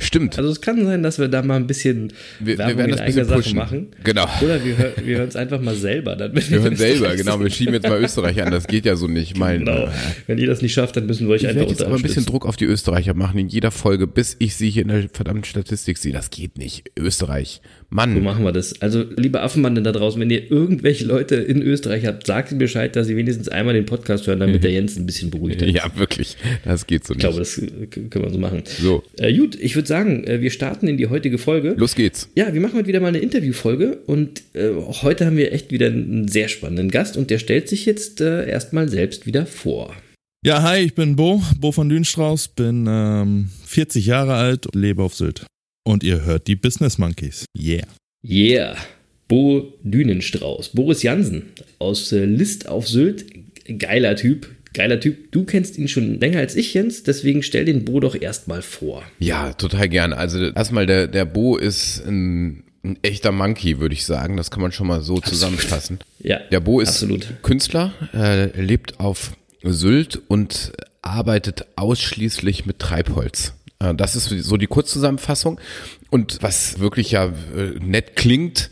Stimmt. 0.00 0.38
Also 0.38 0.50
es 0.50 0.60
kann 0.60 0.84
sein, 0.84 1.02
dass 1.02 1.18
wir 1.18 1.28
da 1.28 1.42
mal 1.42 1.56
ein 1.56 1.66
bisschen 1.66 2.12
Wir- 2.40 2.46
wir 2.54 2.58
Werbung 2.58 2.76
werden 2.78 2.84
in 2.86 2.90
das 2.92 3.00
ein 3.00 3.06
eigener 3.08 3.24
Sache 3.24 3.38
pushen. 3.40 3.56
machen. 3.56 3.86
Genau. 4.02 4.26
Oder 4.42 4.64
wir, 4.64 4.92
wir 5.04 5.18
hören 5.18 5.28
es 5.28 5.36
einfach 5.36 5.60
mal 5.60 5.74
selber. 5.74 6.16
Dann, 6.16 6.34
wir 6.34 6.42
hören 6.42 6.72
in 6.72 6.76
selber, 6.76 6.94
Österreich 7.06 7.16
genau. 7.18 7.38
Wir 7.38 7.44
sind. 7.46 7.54
schieben 7.54 7.74
jetzt 7.74 7.88
mal 7.88 8.02
Österreich 8.02 8.42
an. 8.42 8.50
Das 8.50 8.66
geht 8.66 8.84
ja 8.86 8.96
so 8.96 9.06
nicht. 9.08 9.36
Mein, 9.36 9.60
Genau. 9.60 9.88
Wenn 10.26 10.38
ihr 10.38 10.46
das 10.46 10.62
nicht 10.62 10.72
schafft, 10.74 10.96
dann 10.96 11.06
müssen 11.06 11.26
wir 11.28 11.34
euch 11.34 11.42
Ich 11.42 11.48
einfach 11.48 11.68
jetzt 11.68 11.82
aber 11.82 11.96
ein 11.96 12.02
bisschen. 12.02 12.24
Druck 12.26 12.46
auf 12.46 12.56
die 12.56 12.64
Österreicher 12.64 13.14
machen 13.14 13.38
in 13.38 13.48
jeder 13.48 13.70
Folge, 13.70 14.06
bis 14.06 14.36
ich 14.38 14.56
sie 14.56 14.70
hier 14.70 14.82
in 14.82 14.88
der 14.88 15.08
verdammten 15.12 15.44
Statistik 15.44 15.98
sehe. 15.98 16.12
Das 16.12 16.30
geht 16.30 16.58
nicht. 16.58 16.90
Österreich. 16.98 17.60
So 17.94 17.96
Mann. 18.06 18.22
machen 18.24 18.42
wir 18.44 18.50
das. 18.50 18.82
Also, 18.82 19.04
liebe 19.16 19.40
Affenbande 19.40 19.80
da 19.80 19.92
draußen, 19.92 20.20
wenn 20.20 20.28
ihr 20.28 20.50
irgendwelche 20.50 21.04
Leute 21.04 21.36
in 21.36 21.62
Österreich 21.62 22.06
habt, 22.06 22.26
sagt 22.26 22.50
ihnen 22.50 22.58
Bescheid, 22.58 22.96
dass 22.96 23.06
sie 23.06 23.16
wenigstens 23.16 23.48
einmal 23.48 23.72
den 23.74 23.86
Podcast 23.86 24.26
hören, 24.26 24.40
damit 24.40 24.64
der 24.64 24.72
Jens 24.72 24.96
ein 24.96 25.06
bisschen 25.06 25.30
beruhigt 25.30 25.62
ist. 25.62 25.72
Ja, 25.72 25.84
wirklich. 25.96 26.36
Das 26.64 26.88
geht 26.88 27.06
so 27.06 27.12
Ich 27.14 27.18
nicht. 27.18 27.20
glaube, 27.24 27.38
das 27.38 27.54
können 27.54 28.10
wir 28.24 28.30
so 28.30 28.38
machen. 28.38 28.64
So. 28.66 29.04
Äh, 29.18 29.32
gut, 29.36 29.54
ich 29.60 29.76
würde 29.76 29.86
sagen, 29.86 30.24
äh, 30.24 30.40
wir 30.40 30.50
starten 30.50 30.88
in 30.88 30.96
die 30.96 31.06
heutige 31.06 31.38
Folge. 31.38 31.74
Los 31.78 31.94
geht's. 31.94 32.28
Ja, 32.34 32.52
wir 32.52 32.60
machen 32.60 32.74
heute 32.74 32.88
wieder 32.88 32.98
mal 32.98 33.08
eine 33.08 33.18
Interviewfolge 33.18 33.98
und 34.06 34.42
äh, 34.54 34.70
heute 35.02 35.24
haben 35.26 35.36
wir 35.36 35.52
echt 35.52 35.70
wieder 35.70 35.86
einen 35.86 36.26
sehr 36.26 36.48
spannenden 36.48 36.90
Gast 36.90 37.16
und 37.16 37.30
der 37.30 37.38
stellt 37.38 37.68
sich 37.68 37.86
jetzt 37.86 38.20
äh, 38.20 38.48
erstmal 38.50 38.88
selbst 38.88 39.24
wieder 39.26 39.46
vor. 39.46 39.94
Ja, 40.44 40.62
hi, 40.62 40.80
ich 40.80 40.94
bin 40.96 41.14
Bo, 41.14 41.42
Bo 41.60 41.70
von 41.70 41.88
Dünstrauß, 41.88 42.48
bin 42.48 42.86
ähm, 42.88 43.50
40 43.66 44.04
Jahre 44.06 44.34
alt, 44.34 44.66
lebe 44.74 45.02
auf 45.02 45.14
Sylt. 45.14 45.46
Und 45.84 46.02
ihr 46.02 46.24
hört 46.24 46.46
die 46.46 46.56
Business 46.56 46.98
Monkeys. 46.98 47.44
Yeah. 47.56 47.86
Yeah, 48.26 48.76
Bo 49.28 49.74
Dünenstrauß, 49.82 50.70
Boris 50.70 51.02
Jansen 51.02 51.42
aus 51.78 52.10
äh, 52.12 52.24
List 52.24 52.68
auf 52.68 52.88
Sylt, 52.88 53.26
geiler 53.78 54.16
Typ, 54.16 54.48
geiler 54.72 54.98
Typ. 54.98 55.30
Du 55.30 55.44
kennst 55.44 55.76
ihn 55.76 55.88
schon 55.88 56.18
länger 56.20 56.38
als 56.38 56.56
ich, 56.56 56.72
Jens, 56.72 57.02
deswegen 57.02 57.42
stell 57.42 57.66
den 57.66 57.84
Bo 57.84 58.00
doch 58.00 58.14
erstmal 58.18 58.62
vor. 58.62 59.02
Ja, 59.18 59.52
total 59.52 59.90
gern. 59.90 60.14
Also 60.14 60.42
erstmal, 60.50 60.86
der, 60.86 61.06
der 61.06 61.26
Bo 61.26 61.58
ist 61.58 62.02
ein, 62.06 62.64
ein 62.82 62.98
echter 63.02 63.30
Monkey, 63.30 63.78
würde 63.78 63.94
ich 63.94 64.06
sagen. 64.06 64.38
Das 64.38 64.50
kann 64.50 64.62
man 64.62 64.72
schon 64.72 64.86
mal 64.86 65.02
so 65.02 65.20
zusammenfassen. 65.20 65.98
Ja, 66.18 66.38
Der 66.50 66.60
Bo 66.60 66.80
ist 66.80 66.88
absolut. 66.88 67.26
Künstler, 67.42 67.92
äh, 68.14 68.58
lebt 68.58 69.00
auf 69.00 69.36
Sylt 69.62 70.20
und 70.28 70.72
arbeitet 71.02 71.66
ausschließlich 71.76 72.64
mit 72.64 72.78
Treibholz. 72.78 73.52
Äh, 73.84 73.94
das 73.94 74.16
ist 74.16 74.28
so 74.28 74.56
die 74.56 74.66
Kurzzusammenfassung. 74.66 75.60
Und 76.10 76.38
was 76.42 76.78
wirklich 76.78 77.12
ja 77.12 77.26
äh, 77.26 77.78
nett 77.80 78.16
klingt, 78.16 78.70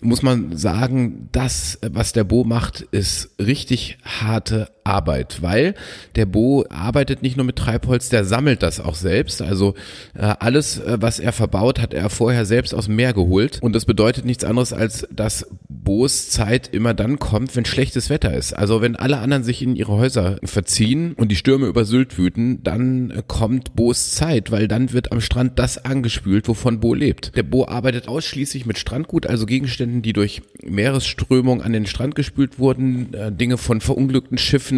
muss 0.00 0.22
man 0.22 0.56
sagen, 0.56 1.28
das, 1.32 1.78
was 1.82 2.12
der 2.12 2.24
Bo 2.24 2.44
macht, 2.44 2.80
ist 2.80 3.30
richtig 3.38 3.98
harte 4.02 4.68
Arbeit, 4.84 5.42
weil 5.42 5.74
der 6.16 6.26
Bo 6.26 6.64
arbeitet 6.68 7.22
nicht 7.22 7.36
nur 7.36 7.46
mit 7.46 7.56
Treibholz, 7.56 8.08
der 8.08 8.24
sammelt 8.24 8.62
das 8.62 8.80
auch 8.80 8.94
selbst. 8.94 9.42
Also 9.42 9.74
äh, 10.14 10.34
alles, 10.40 10.78
äh, 10.78 10.98
was 11.00 11.18
er 11.18 11.32
verbaut, 11.32 11.80
hat 11.80 11.94
er 11.94 12.10
vorher 12.10 12.44
selbst 12.44 12.74
aus 12.74 12.86
dem 12.86 12.96
Meer 12.96 13.12
geholt. 13.12 13.58
Und 13.62 13.74
das 13.74 13.84
bedeutet 13.84 14.24
nichts 14.24 14.44
anderes, 14.44 14.72
als 14.72 15.06
dass 15.10 15.46
Bo's 15.68 16.30
Zeit 16.30 16.68
immer 16.72 16.94
dann 16.94 17.18
kommt, 17.18 17.54
wenn 17.56 17.64
schlechtes 17.64 18.10
Wetter 18.10 18.34
ist. 18.34 18.52
Also 18.52 18.80
wenn 18.80 18.96
alle 18.96 19.18
anderen 19.18 19.44
sich 19.44 19.62
in 19.62 19.76
ihre 19.76 19.92
Häuser 19.92 20.38
verziehen 20.44 21.14
und 21.14 21.30
die 21.30 21.36
Stürme 21.36 21.66
über 21.66 21.84
Sylt 21.84 22.18
wüten, 22.18 22.62
dann 22.62 23.10
äh, 23.10 23.22
kommt 23.26 23.74
Bo's 23.76 24.12
Zeit, 24.12 24.50
weil 24.50 24.68
dann 24.68 24.92
wird 24.92 25.12
am 25.12 25.20
Strand 25.20 25.58
das 25.58 25.84
angespült, 25.84 26.48
wovon 26.48 26.80
Bo 26.80 26.94
lebt. 26.94 27.36
Der 27.36 27.42
Bo 27.44 27.66
arbeitet 27.66 28.08
ausschließlich 28.08 28.66
mit 28.66 28.78
Strandgut, 28.78 29.26
also 29.26 29.46
Gegenständen, 29.46 30.02
die 30.02 30.12
durch 30.12 30.42
Meeresströmung 30.64 31.62
an 31.62 31.72
den 31.72 31.86
Strand 31.86 32.14
gespült 32.14 32.58
wurden, 32.58 33.14
äh, 33.14 33.30
Dinge 33.30 33.58
von 33.58 33.80
verunglückten 33.80 34.38
Schiffen 34.38 34.71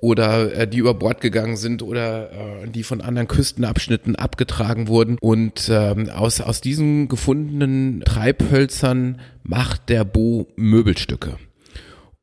oder 0.00 0.52
äh, 0.54 0.68
die 0.68 0.78
über 0.78 0.94
Bord 0.94 1.20
gegangen 1.20 1.56
sind 1.56 1.82
oder 1.82 2.30
äh, 2.32 2.68
die 2.68 2.82
von 2.82 3.00
anderen 3.00 3.28
Küstenabschnitten 3.28 4.16
abgetragen 4.16 4.88
wurden. 4.88 5.18
Und 5.20 5.70
ähm, 5.72 6.08
aus, 6.10 6.40
aus 6.40 6.60
diesen 6.60 7.08
gefundenen 7.08 8.02
Treibhölzern 8.04 9.20
macht 9.42 9.88
der 9.88 10.04
Bo 10.04 10.48
Möbelstücke. 10.56 11.36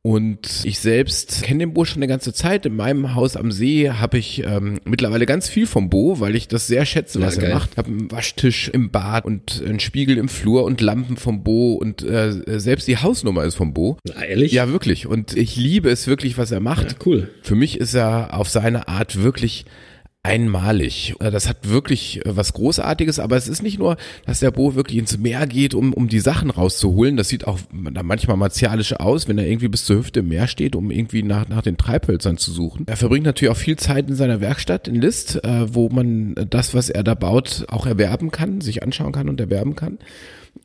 Und 0.02 0.64
ich 0.64 0.78
selbst 0.78 1.42
kenne 1.42 1.58
den 1.58 1.74
Bo 1.74 1.84
schon 1.84 1.98
eine 1.98 2.06
ganze 2.06 2.32
Zeit. 2.32 2.64
In 2.64 2.76
meinem 2.76 3.14
Haus 3.14 3.36
am 3.36 3.50
See 3.50 3.90
habe 3.90 4.16
ich 4.16 4.42
ähm, 4.44 4.78
mittlerweile 4.84 5.26
ganz 5.26 5.48
viel 5.48 5.66
vom 5.66 5.90
Bo, 5.90 6.20
weil 6.20 6.36
ich 6.36 6.46
das 6.48 6.66
sehr 6.68 6.86
schätze, 6.86 7.20
was 7.20 7.36
Ja, 7.36 7.42
er 7.42 7.48
geil. 7.48 7.58
macht. 7.58 7.70
Ich 7.72 7.76
habe 7.78 7.88
einen 7.88 8.10
Waschtisch 8.10 8.68
im 8.68 8.90
Bad 8.90 9.24
und 9.24 9.62
einen 9.66 9.80
Spiegel 9.80 10.16
im 10.16 10.28
Flur 10.28 10.64
und 10.64 10.80
Lampen 10.80 11.16
vom 11.16 11.42
Bo 11.42 11.74
und 11.74 12.02
äh, 12.02 12.32
selbst 12.58 12.86
die 12.86 12.96
Hausnummer 12.96 13.44
ist 13.44 13.56
vom 13.56 13.74
Bo. 13.74 13.98
Na, 14.04 14.24
ehrlich? 14.24 14.52
Ja, 14.52 14.68
wirklich. 14.70 15.06
Und 15.06 15.36
ich 15.36 15.56
liebe 15.56 15.90
es 15.90 16.06
wirklich, 16.06 16.38
was 16.38 16.52
er 16.52 16.60
macht. 16.60 16.92
Ja, 16.92 16.98
cool. 17.04 17.30
Für 17.42 17.56
mich 17.56 17.78
ist 17.78 17.94
er 17.94 18.34
auf 18.34 18.48
seine 18.48 18.86
Art 18.88 19.20
wirklich 19.22 19.64
einmalig. 20.22 21.14
Äh, 21.20 21.30
Das 21.30 21.48
hat 21.48 21.68
wirklich 21.68 22.24
äh, 22.24 22.36
was 22.36 22.52
Großartiges, 22.52 23.18
aber 23.18 23.36
es 23.36 23.48
ist 23.48 23.62
nicht 23.62 23.78
nur, 23.78 23.96
dass 24.26 24.40
der 24.40 24.50
Bo 24.50 24.74
wirklich 24.74 24.98
ins 24.98 25.18
Meer 25.18 25.46
geht, 25.46 25.74
um, 25.74 25.92
um 25.92 26.08
die 26.08 26.20
Sachen 26.20 26.50
rauszuholen. 26.50 27.16
Das 27.16 27.28
sieht 27.28 27.46
auch 27.46 27.58
manchmal 27.70 28.36
martialisch 28.36 28.94
aus, 28.94 29.28
wenn 29.28 29.38
er 29.38 29.46
irgendwie 29.46 29.68
bis 29.68 29.84
zur 29.84 29.96
Hüfte 29.96 30.20
im 30.20 30.28
Meer 30.28 30.48
steht, 30.48 30.76
um 30.76 30.90
irgendwie 30.90 31.22
nach, 31.22 31.48
nach 31.48 31.62
den 31.62 31.76
Treibhölzern 31.76 32.36
zu 32.36 32.52
suchen. 32.52 32.84
Er 32.86 32.96
verbringt 32.96 33.26
natürlich 33.26 33.52
auch 33.52 33.60
viel 33.60 33.76
Zeit 33.76 34.08
in 34.08 34.14
seiner 34.14 34.40
Werkstatt 34.40 34.88
in 34.88 34.96
List, 34.96 35.42
äh, 35.44 35.74
wo 35.74 35.88
man 35.88 36.34
das, 36.50 36.74
was 36.74 36.90
er 36.90 37.04
da 37.04 37.14
baut, 37.14 37.66
auch 37.68 37.86
erwerben 37.86 38.30
kann, 38.30 38.60
sich 38.60 38.82
anschauen 38.82 39.12
kann 39.12 39.28
und 39.28 39.40
erwerben 39.40 39.76
kann. 39.76 39.98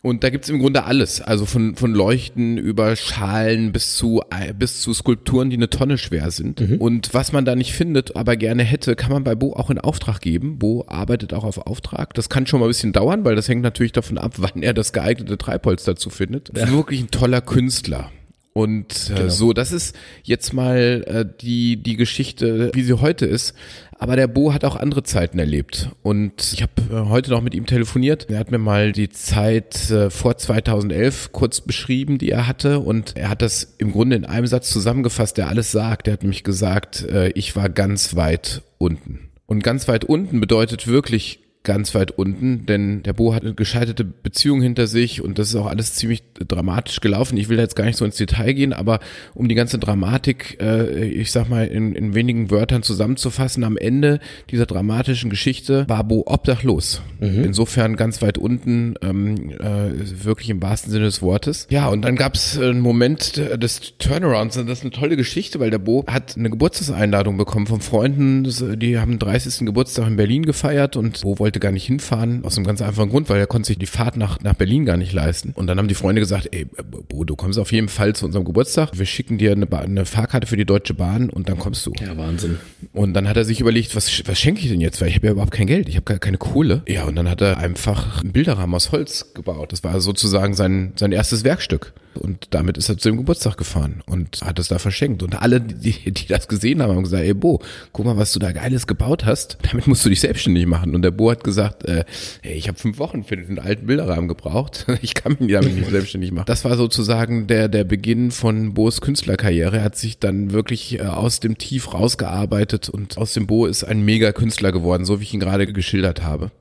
Und 0.02 0.24
da 0.24 0.30
gibt's 0.30 0.50
im 0.50 0.60
Grunde 0.60 0.84
alles, 0.84 1.22
also 1.22 1.46
von, 1.46 1.76
von 1.76 1.94
Leuchten 1.94 2.58
über 2.58 2.96
Schalen 2.96 3.72
bis 3.72 3.96
zu, 3.96 4.22
bis 4.58 4.82
zu 4.82 4.94
Skulpturen, 4.94 5.50
die 5.50 5.58
eine 5.58 5.70
Tonne 5.70 5.98
schwer 5.98 6.32
sind. 6.32 6.60
Und 6.80 7.14
was 7.14 7.32
man 7.32 7.46
da 7.46 7.56
nicht 7.56 7.74
findet, 7.74 8.16
aber 8.16 8.36
gerne 8.36 8.64
hätte, 8.64 8.96
kann 8.96 9.12
man 9.12 9.24
bei 9.24 9.36
Bo 9.36 9.54
auch 9.54 9.70
in 9.70 9.80
Auftrag 9.80 10.20
geben. 10.20 10.60
Bo 10.60 10.86
arbeitet 10.88 11.34
auch 11.34 11.44
auf 11.44 11.58
Auftrag. 11.58 12.14
Das 12.14 12.30
kann 12.30 12.48
schon 12.48 12.60
mal 12.60 12.68
ein 12.68 12.70
bisschen 12.70 12.94
dauern, 12.94 13.24
weil 13.26 13.36
das 13.36 13.48
hängt 13.48 13.62
natürlich 13.62 13.92
davon 13.92 14.18
ab, 14.18 14.34
wann 14.38 14.62
er 14.62 14.74
das 14.74 14.94
geeignete 14.94 15.38
Treibholz 15.38 15.84
dazu 15.84 16.10
findet. 16.10 16.52
Wirklich 16.70 17.02
ein 17.02 17.12
toller 17.12 17.42
Künstler. 17.42 18.12
Und 18.53 19.10
äh, 19.10 19.31
so, 19.31 19.51
das 19.51 19.72
ist 19.72 19.95
jetzt 20.22 20.53
mal 20.53 21.03
äh, 21.07 21.25
die, 21.41 21.77
die 21.77 21.98
Geschichte, 21.98 22.69
wie 22.74 22.83
sie 22.83 23.01
heute 23.01 23.25
ist. 23.25 23.55
Aber 23.98 24.15
der 24.15 24.27
Bo 24.27 24.53
hat 24.53 24.63
auch 24.63 24.75
andere 24.75 25.01
Zeiten 25.03 25.39
erlebt. 25.39 25.89
Und 26.03 26.53
ich 26.53 26.62
habe 26.62 26.74
äh, 26.91 27.10
heute 27.10 27.31
noch 27.31 27.41
mit 27.41 27.55
ihm 27.55 27.65
telefoniert. 27.65 28.29
Er 28.29 28.38
hat 28.38 28.51
mir 28.51 28.60
mal 28.60 28.91
die 28.91 29.10
Zeit 29.10 29.89
äh, 29.89 30.12
vor 30.12 30.38
2011 30.38 31.31
kurz 31.31 31.62
beschrieben, 31.62 32.19
die 32.19 32.29
er 32.29 32.45
hatte. 32.45 32.79
Und 32.79 33.17
er 33.17 33.29
hat 33.29 33.41
das 33.41 33.75
im 33.79 33.91
Grunde 33.91 34.17
in 34.17 34.25
einem 34.25 34.45
Satz 34.45 34.69
zusammengefasst, 34.69 35.38
der 35.38 35.48
alles 35.48 35.72
sagt. 35.72 36.07
Er 36.07 36.13
hat 36.13 36.22
nämlich 36.22 36.43
gesagt, 36.43 37.03
äh, 37.10 37.29
ich 37.29 37.55
war 37.55 37.69
ganz 37.69 38.15
weit 38.15 38.62
unten. 38.77 39.31
Und 39.48 39.63
ganz 39.63 39.88
weit 39.88 40.05
unten 40.05 40.39
bedeutet 40.39 40.86
wirklich 40.88 41.43
ganz 41.63 41.96
weit 41.96 42.12
unten, 42.12 42.65
denn 42.65 43.03
der 43.03 43.13
Bo 43.13 43.34
hat 43.34 43.43
eine 43.43 43.53
gescheiterte 43.53 44.03
Beziehung 44.03 44.62
hinter 44.62 44.86
sich 44.88 45.22
und 45.22 45.39
das 45.39 45.50
ist 45.50 45.55
auch 45.55 45.65
alles 45.65 45.96
ziemlich 45.96 46.24
dramatisch 46.34 47.00
gelaufen. 47.00 47.38
Ich 47.38 47.48
will 47.48 47.55
da 47.58 47.63
jetzt 47.63 47.75
gar 47.75 47.86
nicht 47.86 47.98
so 47.98 48.03
ins 48.03 48.17
Detail 48.17 48.53
gehen, 48.53 48.74
aber 48.74 49.00
um 49.34 49.48
die 49.48 49.55
ganze 49.55 49.79
Dramatik, 49.79 50.58
äh, 50.62 51.05
ich 51.05 51.32
sag 51.32 51.50
mal, 51.50 51.65
in, 51.65 51.96
in 51.96 52.13
wenigen 52.13 52.51
Wörtern 52.51 52.84
zusammenzufassen, 52.84 53.63
am 53.63 53.77
Ende 53.77 54.20
dieser 54.50 54.65
dramatischen 54.65 55.29
Geschichte 55.29 55.86
war 55.88 56.03
Bo 56.03 56.24
obdachlos. 56.25 57.01
Insofern 57.22 57.96
ganz 57.96 58.22
weit 58.22 58.38
unten, 58.38 58.96
ähm, 59.01 59.51
äh, 59.51 60.25
wirklich 60.25 60.50
im 60.50 60.62
wahrsten 60.62 60.91
Sinne 60.91 61.05
des 61.05 61.22
Wortes. 61.22 61.67
Ja, 61.70 61.88
und 61.88 62.01
dann 62.01 62.17
gab 62.17 62.36
es 62.36 62.60
einen 62.60 62.82
Moment 62.82 63.38
des 63.38 63.98
Turnarounds 63.98 64.58
und 64.58 64.67
das 64.67 64.79
ist 64.79 64.84
eine 64.84 64.91
tolle 64.91 65.15
Geschichte, 65.15 65.62
weil 65.62 65.70
der 65.70 65.79
Bo 65.79 66.03
hat 66.08 66.36
eine 66.38 66.50
Geburtstagseinladung 66.50 67.38
bekommen 67.38 67.67
von 67.67 67.79
Freunden, 67.79 68.43
äh, 68.46 68.77
die 68.77 69.00
haben 69.00 69.13
den 69.13 69.20
30. 69.20 69.65
Geburtstag 69.65 70.08
in 70.08 70.17
Berlin 70.17 70.46
gefeiert 70.46 70.98
und 70.98 71.22
Bo 71.22 71.39
wollte 71.39 71.52
gar 71.60 71.72
nicht 71.72 71.86
hinfahren, 71.86 72.43
aus 72.45 72.57
einem 72.57 72.65
ganz 72.65 72.81
einfachen 72.81 73.10
Grund, 73.10 73.29
weil 73.29 73.39
er 73.39 73.48
konnte 73.48 73.67
sich 73.67 73.77
die 73.77 73.86
Fahrt 73.86 74.17
nach, 74.17 74.39
nach 74.41 74.53
Berlin 74.53 74.86
gar 74.86 74.98
nicht 74.98 75.13
leisten. 75.13 75.51
Und 75.55 75.67
dann 75.67 75.77
haben 75.77 75.88
die 75.88 75.93
Freunde 75.95 76.22
gesagt, 76.22 76.50
ey, 76.51 76.65
Bo, 77.10 77.24
du 77.24 77.36
kommst 77.36 77.60
auf 77.60 77.72
jeden 77.72 77.89
Fall 77.89 78.15
zu 78.15 78.25
unserem 78.25 78.45
Geburtstag, 78.45 78.89
wir 78.98 79.05
schicken 79.05 79.38
dir 79.38 79.51
eine, 79.51 79.65
Ba- 79.65 79.79
eine 79.79 80.05
Fahrkarte 80.05 80.48
für 80.48 80.57
die 80.57 80.65
Deutsche 80.65 80.93
Bahn 80.93 81.29
und 81.29 81.50
dann 81.50 81.57
kommst 81.60 81.86
du. 81.86 81.93
Ja, 82.00 82.17
Wahnsinn. 82.17 82.57
Und 82.93 83.13
dann 83.13 83.27
hat 83.27 83.38
er 83.38 83.45
sich 83.45 83.60
überlegt, 83.62 83.95
was, 83.95 84.22
was 84.27 84.39
schenke 84.39 84.62
ich 84.62 84.69
denn 84.69 84.81
jetzt? 84.81 85.01
Weil 85.01 85.10
ich 85.10 85.15
habe 85.15 85.27
ja 85.27 85.31
überhaupt 85.33 85.51
kein 85.51 85.67
Geld, 85.67 85.89
ich 85.89 85.95
habe 85.95 86.05
gar 86.05 86.19
keine 86.19 86.38
Kohle. 86.38 86.83
Ja, 86.88 87.05
und 87.05 87.15
dann 87.15 87.29
hat 87.29 87.41
er 87.41 87.57
einfach 87.57 88.22
einen 88.22 88.31
Bilderrahmen 88.31 88.75
aus 88.75 88.91
Holz 88.91 89.33
gebaut. 89.33 89.72
Das 89.72 89.83
war 89.83 90.00
sozusagen 90.01 90.53
sein, 90.53 90.93
sein 90.95 91.12
erstes 91.12 91.43
Werkstück. 91.43 91.93
Und 92.15 92.48
damit 92.51 92.77
ist 92.77 92.89
er 92.89 92.98
zu 92.98 93.10
dem 93.10 93.17
Geburtstag 93.17 93.58
gefahren 93.58 94.03
und 94.05 94.41
hat 94.41 94.60
es 94.60 94.67
da 94.67 94.79
verschenkt. 94.79 95.24
Und 95.24 95.41
alle, 95.41 95.62
die, 95.62 96.12
die 96.12 96.27
das 96.27 96.48
gesehen 96.48 96.82
haben, 96.82 96.96
haben 96.96 97.03
gesagt, 97.03 97.24
ey 97.24 97.34
Bo, 97.34 97.62
guck 97.91 98.05
mal, 98.05 98.17
was 98.17 98.32
du 98.32 98.39
da 98.39 98.51
Geiles 98.51 98.88
gebaut 98.88 99.25
hast. 99.25 99.58
Damit 99.70 99.88
musst 99.88 100.05
du 100.05 100.10
dich 100.10 100.22
selbstständig 100.22 100.65
machen. 100.65 100.96
Und 100.96 101.01
der 101.01 101.12
Bo 101.12 101.32
hat 101.32 101.43
gesagt, 101.43 101.86
äh, 101.86 102.05
hey, 102.41 102.55
ich 102.55 102.67
habe 102.67 102.77
fünf 102.77 103.00
Wochen 103.00 103.24
für 103.24 103.38
den 103.38 103.60
alten 103.60 103.86
Bilderrahmen 103.86 104.27
gebraucht. 104.27 104.86
Ich 105.01 105.15
kann 105.15 105.36
mich 105.39 105.51
damit 105.51 105.75
nicht 105.75 105.89
selbstständig 105.89 106.32
machen. 106.32 106.46
Das 106.48 106.63
war 106.63 106.77
sozusagen 106.77 107.48
der, 107.48 107.67
der 107.67 107.84
Beginn 107.84 108.32
von 108.32 108.74
Bo's 108.74 109.01
Künstlerkarriere. 109.01 109.77
Er 109.77 109.84
hat 109.84 109.98
sich 109.98 110.17
dann 110.17 110.53
wirklich 110.53 111.00
äh, 111.00 111.03
aus 111.03 111.41
dem 111.41 111.58
Tief 111.58 111.93
rausgearbeitet 111.93 112.89
und 112.89 113.17
aus 113.17 113.34
dem 113.34 113.46
Bo 113.48 113.65
ist 113.65 113.84
ein 113.84 114.05
mega 114.05 114.32
Künstler 114.32 114.72
geworden, 114.72 115.03
so 115.03 115.20
wie 115.20 115.24
ich 115.24 115.34
ihn 115.34 115.41
gerade 115.41 115.72
geschildert 115.72 116.24
habe. 116.24 116.51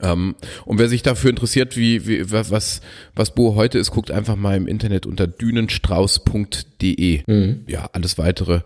Ähm, 0.00 0.36
und 0.64 0.78
wer 0.78 0.88
sich 0.88 1.02
dafür 1.02 1.30
interessiert, 1.30 1.76
wie, 1.76 2.06
wie 2.06 2.30
was, 2.30 2.80
was 3.14 3.34
Bo 3.34 3.54
heute 3.54 3.78
ist, 3.78 3.90
guckt 3.90 4.10
einfach 4.10 4.36
mal 4.36 4.56
im 4.56 4.66
Internet 4.66 5.06
unter 5.06 5.26
dünenstrauß.de. 5.26 6.77
Mhm. 6.80 7.60
Ja, 7.66 7.88
alles 7.92 8.18
weitere 8.18 8.60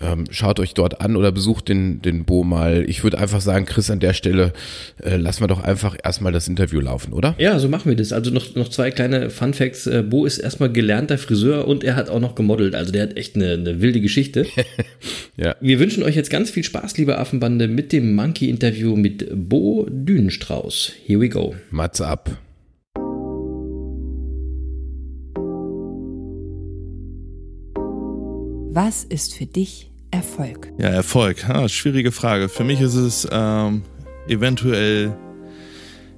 ähm, 0.00 0.24
schaut 0.30 0.60
euch 0.60 0.74
dort 0.74 1.00
an 1.00 1.16
oder 1.16 1.32
besucht 1.32 1.68
den, 1.68 2.02
den 2.02 2.24
Bo 2.24 2.44
mal. 2.44 2.84
Ich 2.88 3.02
würde 3.02 3.18
einfach 3.18 3.40
sagen, 3.40 3.66
Chris, 3.66 3.90
an 3.90 4.00
der 4.00 4.12
Stelle 4.12 4.52
äh, 5.02 5.16
lassen 5.16 5.40
wir 5.40 5.48
doch 5.48 5.62
einfach 5.62 5.96
erstmal 6.02 6.32
das 6.32 6.48
Interview 6.48 6.80
laufen, 6.80 7.12
oder? 7.12 7.34
Ja, 7.38 7.58
so 7.58 7.68
machen 7.68 7.88
wir 7.88 7.96
das. 7.96 8.12
Also 8.12 8.30
noch, 8.30 8.54
noch 8.54 8.68
zwei 8.68 8.90
kleine 8.90 9.30
Fun 9.30 9.54
Facts. 9.54 9.86
Äh, 9.86 10.02
Bo 10.02 10.26
ist 10.26 10.38
erstmal 10.38 10.70
gelernter 10.70 11.18
Friseur 11.18 11.66
und 11.66 11.84
er 11.84 11.96
hat 11.96 12.10
auch 12.10 12.20
noch 12.20 12.34
gemodelt. 12.34 12.74
Also 12.74 12.92
der 12.92 13.04
hat 13.04 13.16
echt 13.16 13.36
eine, 13.36 13.52
eine 13.52 13.80
wilde 13.80 14.00
Geschichte. 14.00 14.46
ja. 15.36 15.56
Wir 15.60 15.78
wünschen 15.80 16.02
euch 16.02 16.16
jetzt 16.16 16.30
ganz 16.30 16.50
viel 16.50 16.64
Spaß, 16.64 16.96
liebe 16.98 17.18
Affenbande, 17.18 17.68
mit 17.68 17.92
dem 17.92 18.14
Monkey-Interview 18.14 18.96
mit 18.96 19.28
Bo 19.32 19.86
Dünenstrauß. 19.88 20.92
Here 21.06 21.20
we 21.20 21.28
go. 21.28 21.54
Mats 21.70 22.00
ab. 22.00 22.36
Was 28.76 29.04
ist 29.04 29.32
für 29.32 29.46
dich 29.46 29.90
Erfolg? 30.10 30.70
Ja, 30.76 30.88
Erfolg. 30.88 31.48
Ah, 31.48 31.66
schwierige 31.66 32.12
Frage. 32.12 32.50
Für 32.50 32.62
mich 32.62 32.78
ist 32.82 32.94
es 32.94 33.26
ähm, 33.32 33.80
eventuell 34.28 35.16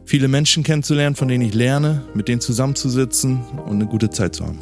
viele 0.04 0.26
Menschen 0.26 0.64
kennenzulernen, 0.64 1.14
von 1.14 1.28
denen 1.28 1.44
ich 1.44 1.54
lerne, 1.54 2.02
mit 2.14 2.26
denen 2.26 2.40
zusammenzusitzen 2.40 3.44
und 3.64 3.74
eine 3.74 3.86
gute 3.86 4.10
Zeit 4.10 4.34
zu 4.34 4.44
haben. 4.44 4.58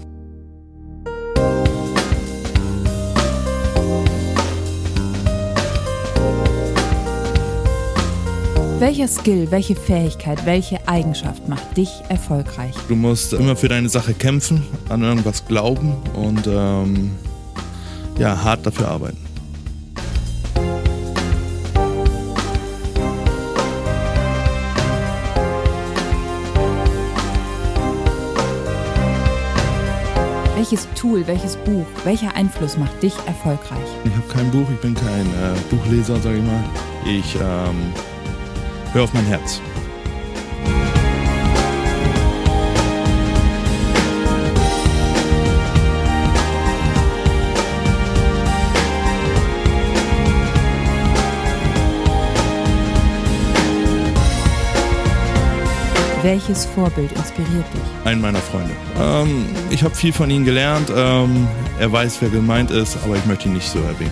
Welcher 8.78 9.08
Skill, 9.08 9.50
welche 9.50 9.74
Fähigkeit, 9.74 10.44
welche 10.44 10.86
Eigenschaft 10.86 11.48
macht 11.48 11.78
dich 11.78 11.88
erfolgreich? 12.10 12.74
Du 12.88 12.94
musst 12.94 13.32
immer 13.32 13.56
für 13.56 13.68
deine 13.68 13.88
Sache 13.88 14.12
kämpfen, 14.12 14.66
an 14.90 15.02
irgendwas 15.02 15.46
glauben 15.46 15.94
und 16.12 16.46
ähm, 16.46 17.12
ja, 18.18 18.42
hart 18.42 18.66
dafür 18.66 18.88
arbeiten. 18.88 19.18
Welches 30.54 30.88
Tool, 30.94 31.24
welches 31.28 31.56
Buch, 31.58 31.86
welcher 32.04 32.34
Einfluss 32.34 32.76
macht 32.76 33.00
dich 33.00 33.14
erfolgreich? 33.26 33.78
Ich 34.04 34.12
habe 34.12 34.26
kein 34.28 34.50
Buch, 34.50 34.66
ich 34.72 34.80
bin 34.80 34.94
kein 34.94 35.26
äh, 35.26 35.54
Buchleser, 35.70 36.16
sage 36.20 36.38
ich 36.38 36.44
mal. 36.44 36.64
Ich 37.04 37.36
ähm, 37.36 37.92
höre 38.92 39.04
auf 39.04 39.14
mein 39.14 39.26
Herz. 39.26 39.60
Welches 56.26 56.66
Vorbild 56.66 57.12
inspiriert 57.12 57.72
dich? 57.72 57.80
Ein 58.04 58.20
meiner 58.20 58.40
Freunde. 58.40 58.72
Ähm, 58.98 59.46
ich 59.70 59.84
habe 59.84 59.94
viel 59.94 60.12
von 60.12 60.28
ihm 60.28 60.44
gelernt. 60.44 60.90
Ähm, 60.92 61.46
er 61.78 61.92
weiß, 61.92 62.20
wer 62.20 62.30
gemeint 62.30 62.72
ist, 62.72 62.98
aber 63.04 63.14
ich 63.14 63.24
möchte 63.26 63.46
ihn 63.46 63.54
nicht 63.54 63.70
so 63.70 63.78
erwähnen. 63.78 64.10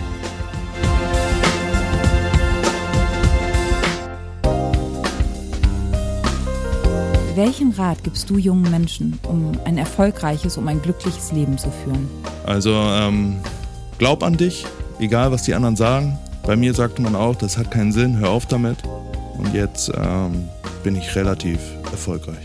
Welchen 7.34 7.72
Rat 7.72 8.04
gibst 8.04 8.30
du 8.30 8.38
jungen 8.38 8.70
Menschen, 8.70 9.18
um 9.26 9.58
ein 9.64 9.76
erfolgreiches, 9.76 10.56
um 10.56 10.68
ein 10.68 10.80
glückliches 10.80 11.32
Leben 11.32 11.58
zu 11.58 11.72
führen? 11.72 12.08
Also 12.46 12.74
ähm, 12.74 13.40
glaub 13.98 14.22
an 14.22 14.36
dich, 14.36 14.64
egal 15.00 15.32
was 15.32 15.42
die 15.42 15.54
anderen 15.54 15.74
sagen. 15.74 16.16
Bei 16.46 16.54
mir 16.54 16.74
sagte 16.74 17.02
man 17.02 17.16
auch, 17.16 17.34
das 17.34 17.58
hat 17.58 17.72
keinen 17.72 17.90
Sinn, 17.90 18.20
hör 18.20 18.30
auf 18.30 18.46
damit. 18.46 18.76
Und 19.36 19.52
jetzt 19.52 19.90
ähm, 19.96 20.48
bin 20.84 20.96
ich 20.96 21.16
relativ 21.16 21.58
erfolgreich. 21.90 22.44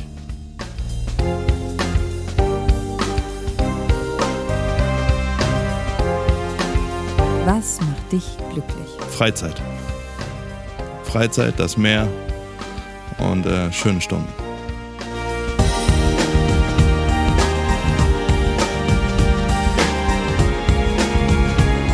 Was 7.45 7.81
macht 7.81 8.11
dich 8.11 8.23
glücklich? 8.53 8.87
Freizeit. 9.09 9.61
Freizeit, 11.03 11.55
das 11.59 11.75
Meer 11.75 12.07
und 13.17 13.45
äh, 13.45 13.71
schöne 13.73 13.99
Stunden. 13.99 14.29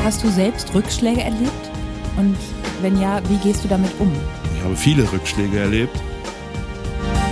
Hast 0.04 0.24
du 0.24 0.30
selbst 0.30 0.72
Rückschläge 0.76 1.22
erlebt? 1.22 1.72
Und 2.18 2.38
wenn 2.84 3.02
ja, 3.02 3.20
wie 3.30 3.38
gehst 3.38 3.64
du 3.64 3.68
damit 3.68 3.92
um? 3.98 4.14
Ich 4.56 4.64
habe 4.64 4.76
viele 4.76 5.12
Rückschläge 5.12 5.58
erlebt 5.58 6.00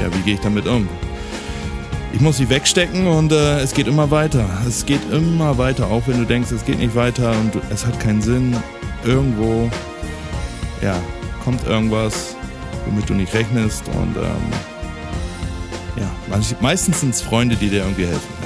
ja, 0.04 0.14
wie 0.14 0.22
gehe 0.22 0.34
ich 0.34 0.42
damit 0.42 0.68
um? 0.68 0.88
Ich 2.14 2.20
muss 2.20 2.38
sie 2.38 2.50
wegstecken 2.50 3.08
und 3.08 3.32
äh, 3.32 3.60
es 3.60 3.74
geht 3.74 3.88
immer 3.88 4.12
weiter. 4.12 4.46
Es 4.68 4.86
geht 4.86 5.02
immer 5.12 5.58
weiter, 5.58 5.88
auch 5.88 6.04
wenn 6.08 6.20
du 6.20 6.26
denkst, 6.26 6.52
es 6.52 6.66
geht 6.66 6.78
nicht 6.78 6.94
weiter 6.94 7.32
und 7.32 7.54
es 7.72 7.86
hat 7.86 8.00
keinen 8.00 8.22
Sinn. 8.22 8.56
Irgendwo, 9.04 9.70
ja, 10.82 10.96
kommt 11.44 11.66
irgendwas, 11.66 12.36
womit 12.86 13.10
du 13.10 13.14
nicht 13.14 13.34
rechnest 13.34 13.88
und 13.88 14.16
ähm, 14.18 14.44
ja, 15.96 16.10
meistens 16.60 17.00
sind 17.00 17.16
es 17.16 17.22
Freunde, 17.22 17.56
die 17.56 17.70
dir 17.70 17.84
irgendwie 17.84 18.06
helfen. 18.06 18.43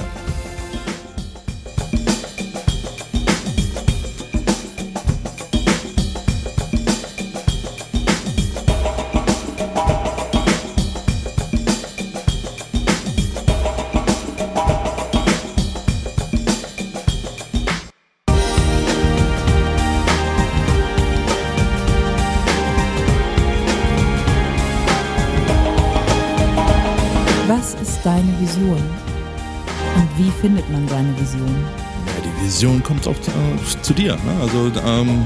Vision 32.58 32.82
kommt 32.82 33.06
auch 33.06 33.20
zu, 33.20 33.30
äh, 33.30 33.82
zu 33.82 33.94
dir. 33.94 34.16
Ne? 34.16 34.40
Also 34.42 34.72
ähm, 34.84 35.24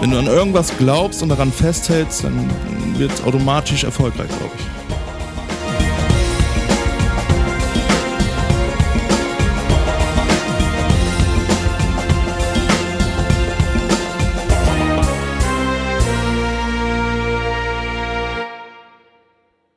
wenn 0.00 0.10
du 0.10 0.18
an 0.18 0.26
irgendwas 0.26 0.74
glaubst 0.78 1.22
und 1.22 1.28
daran 1.28 1.52
festhältst, 1.52 2.24
dann 2.24 2.50
wird 2.98 3.12
es 3.12 3.22
automatisch 3.22 3.84
erfolgreich, 3.84 4.28
glaube 4.28 4.52
ich. 4.56 4.64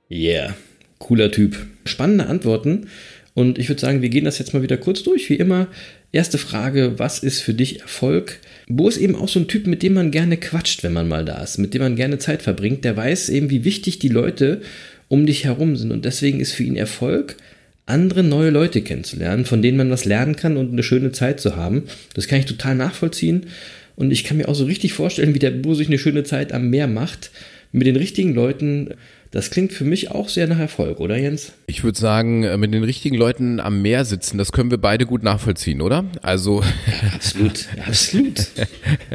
Yeah, 0.10 0.54
cooler 1.00 1.30
Typ. 1.30 1.58
Spannende 1.84 2.28
Antworten. 2.28 2.88
Und 3.36 3.58
ich 3.58 3.68
würde 3.68 3.82
sagen, 3.82 4.02
wir 4.02 4.10
gehen 4.10 4.26
das 4.26 4.38
jetzt 4.38 4.54
mal 4.54 4.62
wieder 4.62 4.78
kurz 4.78 5.04
durch. 5.04 5.30
Wie 5.30 5.36
immer, 5.36 5.68
erste 6.12 6.38
Frage, 6.38 7.00
was 7.00 7.20
ist 7.20 7.42
für 7.42 7.54
dich 7.54 7.82
Erfolg? 7.82 8.40
Bo 8.68 8.88
ist 8.88 8.98
eben 8.98 9.16
auch 9.16 9.28
so 9.28 9.40
ein 9.40 9.48
Typ, 9.48 9.66
mit 9.66 9.82
dem 9.82 9.94
man 9.94 10.12
gerne 10.12 10.38
quatscht, 10.38 10.84
wenn 10.84 10.94
man 10.94 11.08
mal 11.08 11.26
da 11.26 11.42
ist, 11.42 11.58
mit 11.58 11.74
dem 11.74 11.82
man 11.82 11.96
gerne 11.96 12.20
Zeit 12.20 12.44
verbringt. 12.44 12.86
Der 12.86 12.96
weiß 12.96 13.30
eben, 13.30 13.50
wie 13.50 13.66
wichtig 13.66 14.00
die 14.00 14.10
Leute 14.10 14.62
um 15.08 15.26
dich 15.26 15.46
herum 15.46 15.76
sind. 15.76 15.92
Und 15.92 16.06
deswegen 16.06 16.40
ist 16.40 16.54
für 16.54 16.64
ihn 16.64 16.76
Erfolg, 16.76 17.38
andere 17.86 18.24
neue 18.24 18.52
Leute 18.52 18.82
kennenzulernen, 18.82 19.46
von 19.46 19.62
denen 19.62 19.78
man 19.78 19.90
was 19.90 20.06
lernen 20.06 20.36
kann 20.36 20.56
und 20.56 20.72
eine 20.72 20.84
schöne 20.84 21.12
Zeit 21.12 21.40
zu 21.40 21.56
haben. 21.56 21.84
Das 22.14 22.28
kann 22.28 22.40
ich 22.40 22.46
total 22.46 22.76
nachvollziehen. 22.76 23.48
Und 23.96 24.12
ich 24.12 24.24
kann 24.24 24.38
mir 24.38 24.48
auch 24.48 24.56
so 24.56 24.66
richtig 24.66 24.94
vorstellen, 24.94 25.36
wie 25.36 25.40
der 25.40 25.52
Bo 25.52 25.74
sich 25.74 25.88
eine 25.88 26.00
schöne 26.00 26.24
Zeit 26.24 26.52
am 26.52 26.70
Meer 26.70 26.88
macht, 26.88 27.32
mit 27.72 27.88
den 27.88 27.96
richtigen 27.96 28.34
Leuten 28.34 28.90
Das 29.34 29.50
klingt 29.50 29.74
für 29.74 29.84
mich 29.84 30.12
auch 30.12 30.30
sehr 30.30 30.46
nach 30.46 30.60
Erfolg, 30.60 31.00
oder 31.00 31.18
Jens? 31.18 31.54
Ich 31.66 31.84
würde 31.84 32.00
sagen, 32.00 32.44
äh, 32.44 32.56
mit 32.56 32.72
den 32.72 32.84
richtigen 32.84 33.16
Leuten 33.16 33.60
am 33.60 33.82
Meer 33.82 34.06
sitzen, 34.06 34.38
das 34.38 34.52
können 34.52 34.70
wir 34.70 34.78
beide 34.78 35.08
gut 35.08 35.24
nachvollziehen, 35.24 35.82
oder? 35.82 36.06
Also. 36.22 36.64
Absolut, 37.14 37.68
absolut. 37.88 38.48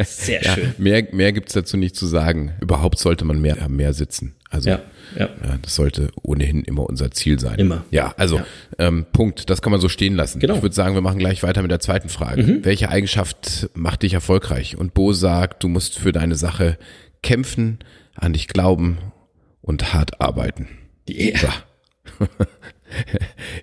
Sehr 0.05 0.43
ja, 0.43 0.55
schön. 0.55 0.75
Mehr, 0.79 1.07
mehr 1.13 1.33
gibt's 1.33 1.53
dazu 1.53 1.77
nicht 1.77 1.95
zu 1.95 2.07
sagen. 2.07 2.53
Überhaupt 2.61 2.99
sollte 2.99 3.25
man 3.25 3.41
mehr 3.41 3.63
am 3.63 3.77
Meer 3.77 3.93
sitzen. 3.93 4.35
Also 4.51 4.71
Ja, 4.71 4.81
ja. 5.17 5.29
ja, 5.45 5.59
das 5.63 5.77
sollte 5.77 6.09
ohnehin 6.23 6.65
immer 6.65 6.89
unser 6.89 7.11
Ziel 7.13 7.39
sein. 7.39 7.59
Immer. 7.59 7.85
Ja, 7.91 8.15
also 8.17 8.37
Ja. 8.37 8.47
Ähm, 8.79 9.07
Punkt. 9.13 9.51
Das 9.51 9.63
kann 9.63 9.71
man 9.71 9.81
so 9.81 9.89
stehen 9.89 10.17
lassen. 10.17 10.41
Genau. 10.41 10.57
Ich 10.57 10.63
würde 10.63 10.75
sagen, 10.75 10.95
wir 10.95 11.01
machen 11.01 11.19
gleich 11.19 11.43
weiter 11.45 11.63
mit 11.63 11.71
der 11.71 11.81
zweiten 11.81 12.09
Frage. 12.09 12.65
Welche 12.65 12.89
Eigenschaft 12.89 13.71
macht 13.75 14.03
dich 14.03 14.15
erfolgreich? 14.15 14.77
Und 14.77 14.95
Bo 14.95 15.13
sagt, 15.13 15.63
du 15.63 15.69
musst 15.69 15.99
für 15.99 16.13
deine 16.13 16.35
Sache 16.35 16.77
kämpfen, 17.23 17.79
an 18.15 18.33
dich 18.33 18.49
glauben 18.49 18.99
und 19.69 19.93
hart 19.93 20.21
arbeiten. 20.21 20.67
Yeah. 21.09 21.39
So. 21.39 22.27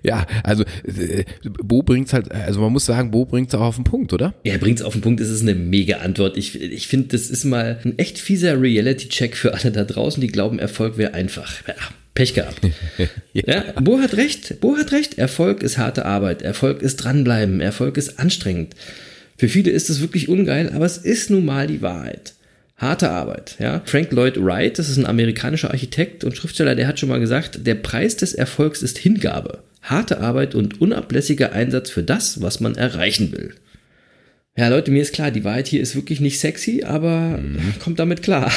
ja, 0.02 0.24
also 0.44 0.64
äh, 0.84 1.24
Bo 1.42 1.82
bringt's 1.82 2.12
halt, 2.12 2.30
also 2.30 2.60
man 2.60 2.72
muss 2.72 2.86
sagen, 2.86 3.10
Bo 3.10 3.24
bringt's 3.24 3.54
auch 3.54 3.60
auf 3.60 3.74
den 3.74 3.84
Punkt, 3.84 4.12
oder? 4.12 4.34
Er 4.44 4.58
bringt 4.58 4.78
es 4.78 4.84
auf 4.84 4.92
den 4.92 5.02
Punkt, 5.02 5.20
es 5.20 5.28
ist 5.28 5.42
eine 5.42 5.54
mega 5.54 5.98
Antwort. 5.98 6.36
Ich, 6.36 6.60
ich 6.60 6.86
finde, 6.86 7.08
das 7.08 7.28
ist 7.28 7.44
mal 7.44 7.80
ein 7.84 7.98
echt 7.98 8.18
fieser 8.18 8.60
Reality-Check 8.60 9.36
für 9.36 9.54
alle 9.54 9.72
da 9.72 9.84
draußen, 9.84 10.20
die 10.20 10.28
glauben, 10.28 10.60
Erfolg 10.60 10.96
wäre 10.96 11.12
einfach. 11.12 11.66
Ja, 11.66 11.74
Pech 12.14 12.34
gehabt. 12.34 12.60
ja. 13.32 13.64
Bo 13.80 13.98
hat 13.98 14.16
recht, 14.16 14.60
Bo 14.60 14.76
hat 14.76 14.92
recht. 14.92 15.18
Erfolg 15.18 15.62
ist 15.64 15.76
harte 15.76 16.06
Arbeit, 16.06 16.42
Erfolg 16.42 16.82
ist 16.82 16.96
dranbleiben, 16.96 17.60
Erfolg 17.60 17.96
ist 17.96 18.20
anstrengend. 18.20 18.74
Für 19.36 19.48
viele 19.48 19.70
ist 19.70 19.90
es 19.90 20.00
wirklich 20.00 20.28
ungeil, 20.28 20.72
aber 20.72 20.86
es 20.86 20.98
ist 20.98 21.30
nun 21.30 21.44
mal 21.44 21.66
die 21.66 21.82
Wahrheit. 21.82 22.35
Harte 22.76 23.10
Arbeit, 23.10 23.56
ja. 23.58 23.80
Frank 23.86 24.12
Lloyd 24.12 24.36
Wright, 24.36 24.78
das 24.78 24.90
ist 24.90 24.98
ein 24.98 25.06
amerikanischer 25.06 25.70
Architekt 25.70 26.24
und 26.24 26.36
Schriftsteller, 26.36 26.74
der 26.74 26.86
hat 26.86 27.00
schon 27.00 27.08
mal 27.08 27.20
gesagt, 27.20 27.66
der 27.66 27.74
Preis 27.74 28.16
des 28.16 28.34
Erfolgs 28.34 28.82
ist 28.82 28.98
Hingabe, 28.98 29.60
harte 29.80 30.20
Arbeit 30.20 30.54
und 30.54 30.80
unablässiger 30.80 31.52
Einsatz 31.52 31.88
für 31.88 32.02
das, 32.02 32.42
was 32.42 32.60
man 32.60 32.74
erreichen 32.74 33.32
will. 33.32 33.54
Ja, 34.58 34.68
Leute, 34.68 34.90
mir 34.90 35.02
ist 35.02 35.14
klar, 35.14 35.30
die 35.30 35.44
Wahrheit 35.44 35.68
hier 35.68 35.82
ist 35.82 35.96
wirklich 35.96 36.20
nicht 36.20 36.38
sexy, 36.38 36.82
aber 36.84 37.38
kommt 37.82 37.98
damit 37.98 38.22
klar. 38.22 38.50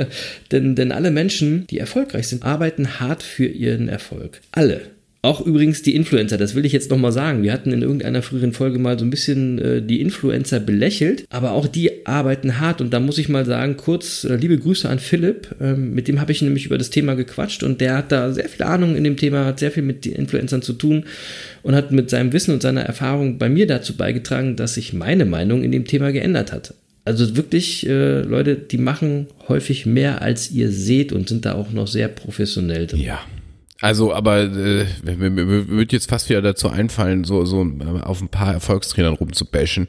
denn, 0.52 0.74
denn 0.74 0.92
alle 0.92 1.10
Menschen, 1.10 1.66
die 1.68 1.78
erfolgreich 1.78 2.28
sind, 2.28 2.44
arbeiten 2.44 3.00
hart 3.00 3.22
für 3.22 3.46
ihren 3.46 3.88
Erfolg. 3.88 4.40
Alle. 4.52 4.82
Auch 5.26 5.44
übrigens 5.44 5.82
die 5.82 5.96
Influencer, 5.96 6.38
das 6.38 6.54
will 6.54 6.64
ich 6.64 6.72
jetzt 6.72 6.88
nochmal 6.88 7.10
sagen. 7.10 7.42
Wir 7.42 7.52
hatten 7.52 7.72
in 7.72 7.82
irgendeiner 7.82 8.22
früheren 8.22 8.52
Folge 8.52 8.78
mal 8.78 8.96
so 8.96 9.04
ein 9.04 9.10
bisschen 9.10 9.58
äh, 9.58 9.82
die 9.82 10.00
Influencer 10.00 10.60
belächelt, 10.60 11.24
aber 11.30 11.50
auch 11.50 11.66
die 11.66 12.06
arbeiten 12.06 12.60
hart 12.60 12.80
und 12.80 12.94
da 12.94 13.00
muss 13.00 13.18
ich 13.18 13.28
mal 13.28 13.44
sagen, 13.44 13.76
kurz 13.76 14.22
äh, 14.22 14.36
liebe 14.36 14.56
Grüße 14.56 14.88
an 14.88 15.00
Philipp, 15.00 15.48
ähm, 15.60 15.94
mit 15.94 16.06
dem 16.06 16.20
habe 16.20 16.30
ich 16.30 16.42
nämlich 16.42 16.66
über 16.66 16.78
das 16.78 16.90
Thema 16.90 17.16
gequatscht 17.16 17.64
und 17.64 17.80
der 17.80 17.96
hat 17.96 18.12
da 18.12 18.30
sehr 18.30 18.48
viel 18.48 18.64
Ahnung 18.64 18.94
in 18.94 19.02
dem 19.02 19.16
Thema, 19.16 19.46
hat 19.46 19.58
sehr 19.58 19.72
viel 19.72 19.82
mit 19.82 20.04
den 20.04 20.12
Influencern 20.12 20.62
zu 20.62 20.74
tun 20.74 21.06
und 21.64 21.74
hat 21.74 21.90
mit 21.90 22.08
seinem 22.08 22.32
Wissen 22.32 22.54
und 22.54 22.62
seiner 22.62 22.82
Erfahrung 22.82 23.36
bei 23.36 23.48
mir 23.48 23.66
dazu 23.66 23.96
beigetragen, 23.96 24.54
dass 24.54 24.74
sich 24.74 24.92
meine 24.92 25.24
Meinung 25.24 25.64
in 25.64 25.72
dem 25.72 25.86
Thema 25.86 26.12
geändert 26.12 26.52
hat. 26.52 26.74
Also 27.04 27.36
wirklich, 27.36 27.84
äh, 27.88 28.20
Leute, 28.20 28.54
die 28.54 28.78
machen 28.78 29.26
häufig 29.48 29.86
mehr, 29.86 30.22
als 30.22 30.52
ihr 30.52 30.70
seht 30.70 31.12
und 31.12 31.28
sind 31.28 31.46
da 31.46 31.54
auch 31.54 31.72
noch 31.72 31.88
sehr 31.88 32.06
professionell 32.06 32.86
drin. 32.86 33.00
Ja. 33.00 33.18
Also, 33.82 34.14
aber 34.14 34.40
äh, 34.40 34.86
mir, 35.02 35.16
mir, 35.16 35.30
mir 35.30 35.68
wird 35.68 35.92
jetzt 35.92 36.08
fast 36.08 36.30
wieder 36.30 36.40
dazu 36.40 36.70
einfallen, 36.70 37.24
so, 37.24 37.44
so 37.44 37.62
äh, 37.62 38.00
auf 38.02 38.22
ein 38.22 38.28
paar 38.28 38.54
Erfolgstrainern 38.54 39.12
rumzubashen, 39.12 39.86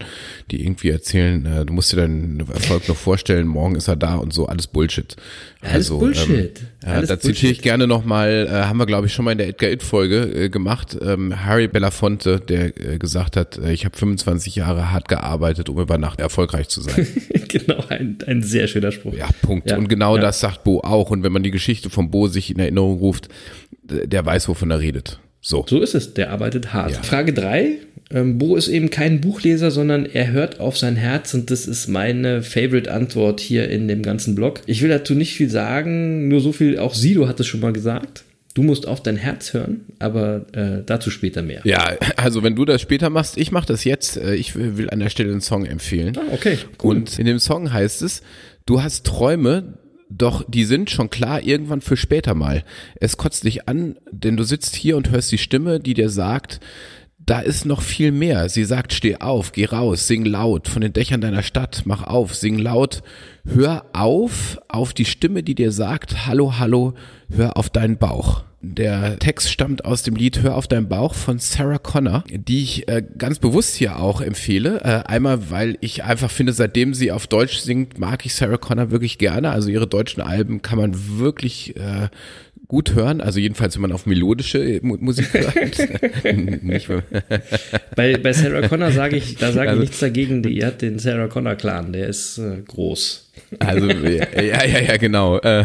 die 0.52 0.62
irgendwie 0.62 0.90
erzählen, 0.90 1.46
äh, 1.46 1.66
du 1.66 1.72
musst 1.72 1.94
dir 1.94 1.98
deinen 1.98 2.42
Erfolg 2.54 2.90
noch 2.90 2.98
vorstellen, 2.98 3.48
morgen 3.48 3.76
ist 3.76 3.88
er 3.88 3.96
da 3.96 4.16
und 4.16 4.34
so, 4.34 4.46
alles 4.46 4.68
Bullshit. 4.68 5.16
Alles 5.62 5.90
Bullshit. 5.90 6.60
Ähm, 6.60 6.68
ja, 6.84 6.90
Alles 6.90 7.10
da 7.10 7.20
zitiere 7.20 7.52
ich 7.52 7.60
Bullshit. 7.60 7.64
gerne 7.64 7.88
nochmal, 7.88 8.48
äh, 8.50 8.66
haben 8.66 8.78
wir 8.78 8.86
glaube 8.88 9.08
ich 9.08 9.14
schon 9.14 9.24
mal 9.24 9.32
in 9.32 9.38
der 9.38 9.48
Edgar 9.48 9.72
It-Folge 9.72 10.24
äh, 10.24 10.50
gemacht, 10.50 10.98
ähm, 11.02 11.46
Harry 11.46 11.70
Belafonte, 11.70 12.42
der 12.42 12.78
äh, 12.78 12.98
gesagt 12.98 13.38
hat, 13.38 13.58
äh, 13.58 13.72
ich 13.72 13.86
habe 13.86 13.98
25 13.98 14.58
Jahre 14.58 14.92
hart 14.92 15.08
gearbeitet, 15.08 15.70
um 15.70 15.80
über 15.80 15.98
Nacht 15.98 16.20
erfolgreich 16.20 16.68
zu 16.68 16.82
sein. 16.82 17.08
genau, 17.48 17.86
ein, 17.88 18.18
ein 18.28 18.44
sehr 18.44 18.68
schöner 18.68 18.92
Spruch. 18.92 19.14
Ja, 19.14 19.30
Punkt. 19.42 19.70
Ja, 19.70 19.78
Und 19.78 19.88
genau 19.88 20.18
ja. 20.18 20.22
das 20.22 20.42
sagt 20.42 20.66
Bo 20.66 20.82
auch. 20.82 21.10
Und 21.10 21.24
wenn 21.24 21.32
man 21.32 21.44
die 21.44 21.52
Geschichte 21.52 21.90
von 21.90 22.12
Bo 22.12 22.28
sich 22.28 22.52
in 22.52 22.60
Erinnerung 22.60 22.98
ruft, 23.00 23.30
der 23.90 24.26
weiß, 24.26 24.48
wovon 24.50 24.72
er 24.72 24.80
redet. 24.80 25.20
So. 25.42 25.66
So 25.68 25.82
ist 25.82 25.96
es, 25.96 26.14
der 26.14 26.32
arbeitet 26.32 26.74
hart. 26.74 26.92
Ja. 26.92 27.04
Frage 27.04 27.34
3. 27.34 27.78
Ähm, 28.10 28.38
Bo 28.38 28.56
ist 28.56 28.68
eben 28.70 28.90
kein 28.90 29.22
Buchleser, 29.22 29.70
sondern 29.72 30.06
er 30.06 30.32
hört 30.32 30.60
auf 30.60 30.78
sein 30.78 30.96
Herz 30.96 31.34
und 31.34 31.52
das 31.52 31.68
ist 31.68 31.88
meine 31.88 32.42
Favorite-Antwort 32.42 33.40
hier 33.40 33.70
in 33.70 33.88
dem 33.88 34.02
ganzen 34.02 34.34
Blog. 34.36 34.62
Ich 34.66 34.82
will 34.82 34.90
dazu 34.90 35.14
nicht 35.14 35.34
viel 35.34 35.50
sagen, 35.50 36.28
nur 36.28 36.40
so 36.40 36.52
viel, 36.54 36.80
auch 36.80 36.94
Sido 36.94 37.28
hat 37.28 37.40
es 37.40 37.48
schon 37.48 37.60
mal 37.60 37.74
gesagt. 37.74 38.24
Du 38.54 38.64
musst 38.64 38.88
auf 38.88 39.04
dein 39.04 39.18
Herz 39.18 39.54
hören, 39.54 39.82
aber 40.00 40.46
äh, 40.54 40.82
dazu 40.86 41.12
später 41.12 41.44
mehr. 41.44 41.62
Ja, 41.64 41.92
also 42.16 42.42
wenn 42.44 42.56
du 42.56 42.66
das 42.66 42.82
später 42.82 43.10
machst, 43.12 43.38
ich 43.38 43.52
mache 43.52 43.68
das 43.68 43.84
jetzt. 43.84 44.18
Äh, 44.18 44.34
Ich 44.36 44.56
will 44.56 44.90
an 44.90 45.00
der 45.00 45.10
Stelle 45.10 45.32
einen 45.32 45.42
Song 45.42 45.66
empfehlen. 45.66 46.18
Ah, 46.18 46.34
okay, 46.34 46.58
cool. 46.82 46.96
Und 46.96 47.20
in 47.20 47.26
dem 47.26 47.38
Song 47.40 47.72
heißt 47.72 48.02
es, 48.02 48.22
du 48.66 48.82
hast 48.82 49.06
Träume, 49.06 49.76
doch 50.10 50.46
die 50.48 50.64
sind 50.64 50.90
schon 50.90 51.10
klar 51.10 51.42
irgendwann 51.42 51.82
für 51.82 51.98
später 51.98 52.34
mal. 52.34 52.64
Es 53.00 53.18
kotzt 53.18 53.44
dich 53.44 53.68
an, 53.68 53.98
denn 54.12 54.38
du 54.38 54.44
sitzt 54.44 54.76
hier 54.76 54.98
und 54.98 55.12
hörst 55.12 55.32
die 55.32 55.38
Stimme, 55.38 55.80
die 55.80 55.94
dir 55.94 56.10
sagt, 56.10 56.60
da 57.28 57.42
ist 57.42 57.66
noch 57.66 57.82
viel 57.82 58.12
mehr. 58.12 58.50
Sie 58.50 58.64
sagt, 58.64 58.94
steh 58.94 59.18
auf, 59.18 59.52
geh 59.52 59.66
raus, 59.66 60.08
sing 60.08 60.26
laut 60.26 60.68
von 60.68 60.82
den 60.82 60.94
Dächern 60.94 61.22
deiner 61.22 61.44
Stadt, 61.44 61.84
mach 61.86 62.04
auf, 62.04 62.34
sing 62.34 62.58
laut, 62.58 63.04
hör 63.46 63.86
auf, 63.94 64.58
auf 64.70 64.94
die 64.94 65.06
Stimme, 65.06 65.44
die 65.44 65.54
dir 65.54 65.72
sagt, 65.72 66.26
hallo, 66.26 66.58
hallo, 66.58 66.94
hör 67.30 67.58
auf 67.58 67.70
deinen 67.70 67.98
Bauch. 67.98 68.44
Der 68.62 69.20
Text 69.20 69.52
stammt 69.52 69.86
aus 69.86 70.02
dem 70.02 70.16
Lied 70.16 70.42
Hör 70.42 70.56
auf 70.56 70.68
deinen 70.68 70.90
Bauch 70.90 71.14
von 71.14 71.38
Sarah 71.38 71.78
Connor, 71.78 72.24
die 72.28 72.64
ich 72.64 72.88
äh, 72.88 73.04
ganz 73.18 73.38
bewusst 73.38 73.76
hier 73.76 74.00
auch 74.00 74.20
empfehle. 74.20 74.82
Äh, 74.84 75.08
einmal, 75.08 75.52
weil 75.52 75.78
ich 75.80 76.04
einfach 76.04 76.32
finde, 76.32 76.54
seitdem 76.54 76.96
sie 76.96 77.12
auf 77.12 77.28
Deutsch 77.28 77.58
singt, 77.60 78.00
mag 78.00 78.26
ich 78.26 78.34
Sarah 78.34 78.58
Connor 78.58 78.90
wirklich 78.90 79.20
gerne. 79.20 79.52
Also 79.52 79.70
ihre 79.70 79.86
deutschen 79.86 80.24
Alben 80.24 80.64
kann 80.64 80.80
man 80.80 81.20
wirklich 81.20 81.76
äh, 81.76 82.10
gut 82.68 82.94
hören. 82.96 83.22
Also 83.22 83.40
jedenfalls, 83.40 83.76
wenn 83.76 83.82
man 83.84 83.92
auf 83.92 84.06
melodische 84.06 84.80
Mu 84.84 84.98
Musik 85.00 85.34
hört. 85.34 85.56
Nicht, 86.64 86.90
Bei, 87.96 88.18
bei 88.18 88.34
Sarah 88.34 88.68
Connor 88.68 88.92
sage 88.92 89.18
ich, 89.18 89.36
da 89.38 89.52
sage 89.52 89.70
Also- 89.70 89.82
ich 89.82 89.90
nichts 89.90 90.00
dagegen. 90.00 90.44
Die 90.44 90.64
hat 90.66 90.82
den 90.82 91.00
Sarah 91.00 91.28
Connor 91.28 91.56
Clan, 91.56 91.94
der 91.94 92.08
ist 92.08 92.38
äh, 92.38 92.62
groß. 92.68 93.24
Also 93.60 93.88
ja, 93.92 94.26
ja, 94.42 94.66
ja, 94.66 94.80
ja, 94.82 94.98
genau. 94.98 95.38
Äh, 95.40 95.64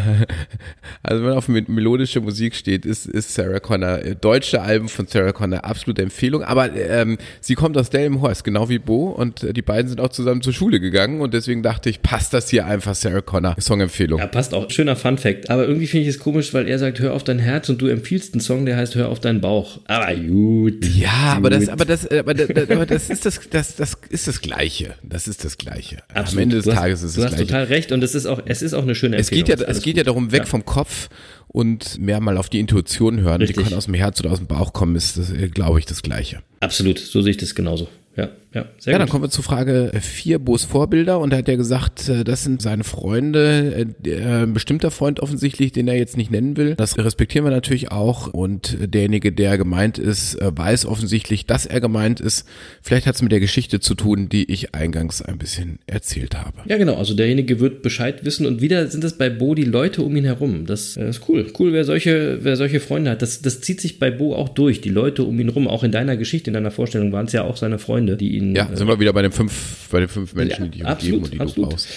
Also 1.02 1.22
wenn 1.22 1.30
man 1.30 1.38
auf 1.38 1.48
mel- 1.48 1.64
melodische 1.68 2.20
Musik 2.20 2.54
steht, 2.54 2.84
ist, 2.86 3.06
ist 3.06 3.34
Sarah 3.34 3.58
Connor, 3.60 3.98
äh, 4.04 4.14
deutsche 4.14 4.60
Alben 4.62 4.88
von 4.88 5.06
Sarah 5.06 5.32
Connor, 5.32 5.64
absolute 5.64 6.02
Empfehlung. 6.02 6.42
Aber 6.44 6.72
ähm, 6.76 7.18
sie 7.40 7.54
kommt 7.54 7.76
aus 7.76 7.90
Delmenhorst, 7.90 8.44
genau 8.44 8.68
wie 8.68 8.78
Bo, 8.78 9.08
und 9.10 9.42
äh, 9.42 9.52
die 9.52 9.62
beiden 9.62 9.88
sind 9.88 10.00
auch 10.00 10.10
zusammen 10.10 10.42
zur 10.42 10.52
Schule 10.52 10.80
gegangen 10.80 11.20
und 11.20 11.34
deswegen 11.34 11.62
dachte 11.62 11.88
ich, 11.90 12.02
passt 12.02 12.34
das 12.34 12.48
hier 12.50 12.66
einfach 12.66 12.94
Sarah 12.94 13.20
Connor 13.22 13.56
Songempfehlung. 13.60 14.20
Ja, 14.20 14.26
passt 14.26 14.54
auch. 14.54 14.70
Schöner 14.70 14.94
Fun 14.94 15.16
Fact. 15.18 15.50
Aber 15.50 15.66
irgendwie 15.66 15.86
finde 15.86 16.02
ich 16.08 16.14
es 16.14 16.18
komisch, 16.20 16.52
weil 16.54 16.68
er 16.68 16.78
sagt, 16.78 16.91
hör 17.00 17.14
auf 17.14 17.24
dein 17.24 17.38
Herz 17.38 17.68
und 17.68 17.80
du 17.82 17.86
empfiehlst 17.86 18.34
einen 18.34 18.40
Song, 18.40 18.66
der 18.66 18.76
heißt 18.76 18.94
Hör 18.94 19.08
auf 19.08 19.20
deinen 19.20 19.40
Bauch. 19.40 19.80
Aber 19.86 20.14
gut. 20.14 20.84
Ja, 20.86 21.34
aber 21.36 21.50
das, 21.50 21.60
Gut. 21.60 21.68
aber 21.70 21.84
das, 21.84 22.06
aber 22.10 22.34
das, 22.34 22.70
aber 22.70 22.86
das 22.86 23.10
ist 23.10 23.24
das, 23.26 23.40
das, 23.50 23.76
das 23.76 23.96
ist 24.10 24.26
das 24.28 24.40
Gleiche. 24.40 24.94
Das 25.02 25.28
ist 25.28 25.44
das 25.44 25.58
Gleiche. 25.58 25.98
Am 26.08 26.22
Absolut. 26.22 26.42
Ende 26.42 26.56
des 26.56 26.64
du 26.64 26.72
hast, 26.72 26.78
Tages 26.78 27.02
ist 27.02 27.10
es 27.10 27.14
Du 27.14 27.20
das 27.22 27.30
hast 27.32 27.36
Gleiche. 27.36 27.46
total 27.48 27.64
recht 27.64 27.92
und 27.92 28.02
es 28.04 28.14
ist 28.14 28.26
auch, 28.26 28.42
es 28.46 28.62
ist 28.62 28.74
auch 28.74 28.82
eine 28.82 28.94
schöne 28.94 29.16
Es 29.16 29.28
Empfehlung. 29.30 29.46
geht 29.46 29.60
ja, 29.60 29.66
es 29.66 29.82
geht 29.82 29.96
ja 29.96 30.02
gut. 30.02 30.08
darum, 30.08 30.32
weg 30.32 30.40
Ja. 30.40 30.46
vom 30.46 30.64
Kopf 30.64 31.08
und 31.48 31.98
mehr 31.98 32.20
mal 32.20 32.36
auf 32.38 32.48
die 32.48 32.60
Intuition 32.60 33.20
hören. 33.20 33.40
Richtig. 33.40 33.58
Die 33.58 33.62
kann 33.64 33.74
aus 33.74 33.84
dem 33.86 33.94
Herz 33.94 34.18
oder 34.20 34.32
aus 34.32 34.38
dem 34.38 34.46
Bauch 34.46 34.72
kommen, 34.72 34.96
ist, 34.96 35.18
das, 35.18 35.30
äh, 35.30 35.48
glaube 35.48 35.78
ich, 35.78 35.86
das 35.86 36.02
Gleiche. 36.02 36.40
Absolut, 36.60 36.98
so 36.98 37.20
sehe 37.22 37.30
ich 37.32 37.36
das 37.36 37.54
genauso. 37.54 37.88
Ja, 38.16 38.28
ja, 38.54 38.66
sehr 38.78 38.92
Ja, 38.92 38.98
dann 38.98 39.06
gut. 39.06 39.12
kommen 39.12 39.24
wir 39.24 39.30
zu 39.30 39.42
Frage 39.42 39.92
4, 39.98 40.38
Bo's 40.38 40.64
Vorbilder. 40.64 41.18
Und 41.20 41.32
da 41.32 41.38
hat 41.38 41.48
er 41.48 41.56
gesagt, 41.56 42.08
äh, 42.08 42.24
das 42.24 42.44
sind 42.44 42.60
seine 42.60 42.84
Freunde, 42.84 43.86
äh, 44.04 44.42
ein 44.42 44.52
bestimmter 44.52 44.90
Freund 44.90 45.20
offensichtlich, 45.20 45.72
den 45.72 45.88
er 45.88 45.96
jetzt 45.96 46.16
nicht 46.16 46.30
nennen 46.30 46.56
will. 46.56 46.74
Das 46.76 46.98
respektieren 46.98 47.44
wir 47.46 47.50
natürlich 47.50 47.90
auch. 47.90 48.28
Und 48.28 48.76
derjenige, 48.92 49.32
der 49.32 49.56
gemeint 49.56 49.98
ist, 49.98 50.34
äh, 50.34 50.50
weiß 50.54 50.84
offensichtlich, 50.86 51.46
dass 51.46 51.64
er 51.66 51.80
gemeint 51.80 52.20
ist. 52.20 52.46
Vielleicht 52.82 53.06
hat 53.06 53.14
es 53.14 53.22
mit 53.22 53.32
der 53.32 53.40
Geschichte 53.40 53.80
zu 53.80 53.94
tun, 53.94 54.28
die 54.28 54.50
ich 54.52 54.74
eingangs 54.74 55.22
ein 55.22 55.38
bisschen 55.38 55.78
erzählt 55.86 56.36
habe. 56.36 56.58
Ja, 56.66 56.76
genau. 56.76 56.96
Also 56.96 57.14
derjenige 57.14 57.58
wird 57.60 57.82
Bescheid 57.82 58.24
wissen 58.24 58.44
und 58.44 58.60
wieder 58.60 58.86
sind 58.88 59.02
es 59.04 59.16
bei 59.16 59.30
Bo 59.30 59.54
die 59.54 59.64
Leute 59.64 60.02
um 60.02 60.14
ihn 60.14 60.24
herum. 60.24 60.66
Das 60.66 60.96
äh, 60.98 61.08
ist 61.08 61.22
cool. 61.28 61.46
Cool, 61.58 61.72
wer 61.72 61.84
solche, 61.84 62.40
wer 62.42 62.56
solche 62.56 62.80
Freunde 62.80 63.10
hat. 63.12 63.22
Das, 63.22 63.40
das 63.40 63.60
zieht 63.62 63.80
sich 63.80 63.98
bei 63.98 64.10
Bo 64.10 64.34
auch 64.34 64.50
durch. 64.50 64.80
Die 64.82 64.90
Leute 64.90 65.24
um 65.24 65.40
ihn 65.40 65.48
rum. 65.48 65.68
Auch 65.68 65.84
in 65.84 65.92
deiner 65.92 66.16
Geschichte, 66.18 66.50
in 66.50 66.54
deiner 66.54 66.70
Vorstellung 66.70 67.12
waren 67.12 67.26
es 67.26 67.32
ja 67.32 67.44
auch 67.44 67.56
seine 67.56 67.78
Freunde, 67.78 68.16
die 68.18 68.36
ihn. 68.36 68.41
Ja, 68.54 68.68
äh, 68.70 68.76
sind 68.76 68.88
wir 68.88 68.98
wieder 69.00 69.12
bei 69.12 69.22
den 69.22 69.32
fünf, 69.32 69.88
bei 69.90 70.00
den 70.00 70.08
fünf 70.08 70.34
Menschen, 70.34 70.64
Ja, 70.64 70.70
die 70.70 70.78
dich 70.78 70.86
absolut, 70.86 71.24
umgeben 71.24 71.24
und 71.24 71.32
die 71.32 71.40
absolut. 71.40 71.66
du 71.66 71.76
brauchst. 71.76 71.88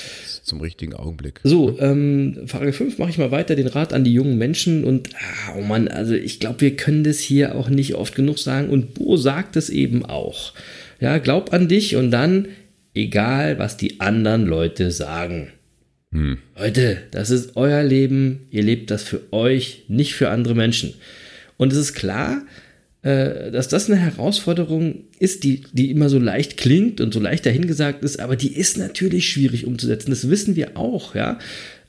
Zum 0.45 0.62
richtigen 0.62 0.93
Augenblick. 0.93 1.39
So, 1.43 1.75
ähm, 1.79 2.43
Frage 2.45 2.71
5 2.71 2.99
mache 2.99 3.10
ich 3.10 3.17
mal 3.17 3.31
weiter, 3.31 3.55
den 3.55 3.65
Rat 3.65 3.93
an 3.93 4.03
die 4.03 4.13
jungen 4.13 4.38
Menschen 4.38 4.84
und, 4.84 5.10
ah, 5.15 5.55
oh 5.58 5.62
Mann, 5.62 5.88
also 5.88 6.13
ich 6.13 6.39
glaube, 6.39 6.62
wir 6.62 6.75
können 6.75 7.03
das 7.03 7.19
hier 7.19 7.55
auch 7.55 7.67
nicht 7.67 7.95
oft 7.95 8.13
genug 8.13 8.38
sagen 8.38 8.69
und 8.69 8.93
Bo 8.93 9.17
sagt 9.17 9.55
es 9.55 9.71
eben 9.71 10.05
auch. 10.05 10.53
Ja, 10.99 11.17
glaub 11.17 11.51
an 11.51 11.67
dich 11.67 11.95
und 11.95 12.12
dann, 12.12 12.49
egal 12.93 13.58
was 13.58 13.75
die 13.77 13.99
anderen 13.99 14.45
Leute 14.45 14.91
sagen. 14.91 15.51
Leute, 16.58 16.99
das 17.12 17.29
ist 17.29 17.58
euer 17.58 17.84
Leben, 17.84 18.47
ihr 18.49 18.63
lebt 18.63 18.89
das 18.89 19.03
für 19.03 19.21
euch, 19.34 19.84
nicht 19.89 20.13
für 20.13 20.29
andere 20.29 20.55
Menschen. 20.55 20.93
Und 21.58 21.73
es 21.73 21.77
ist 21.77 21.93
klar, 21.93 22.41
dass 23.05 23.67
das 23.67 23.87
eine 23.87 23.99
Herausforderung 23.99 25.03
ist, 25.19 25.43
die, 25.43 25.61
die 25.73 25.91
immer 25.91 26.09
so 26.09 26.17
leicht 26.17 26.57
klingt 26.57 27.01
und 27.01 27.13
so 27.13 27.19
leicht 27.19 27.45
dahingesagt 27.45 28.03
ist, 28.03 28.19
aber 28.19 28.35
die 28.35 28.55
ist 28.55 28.79
natürlich 28.79 29.29
schwierig 29.29 29.67
umzusetzen. 29.67 30.09
Das 30.09 30.27
wissen 30.27 30.55
wir 30.55 30.75
auch, 30.75 31.13
ja. 31.13 31.37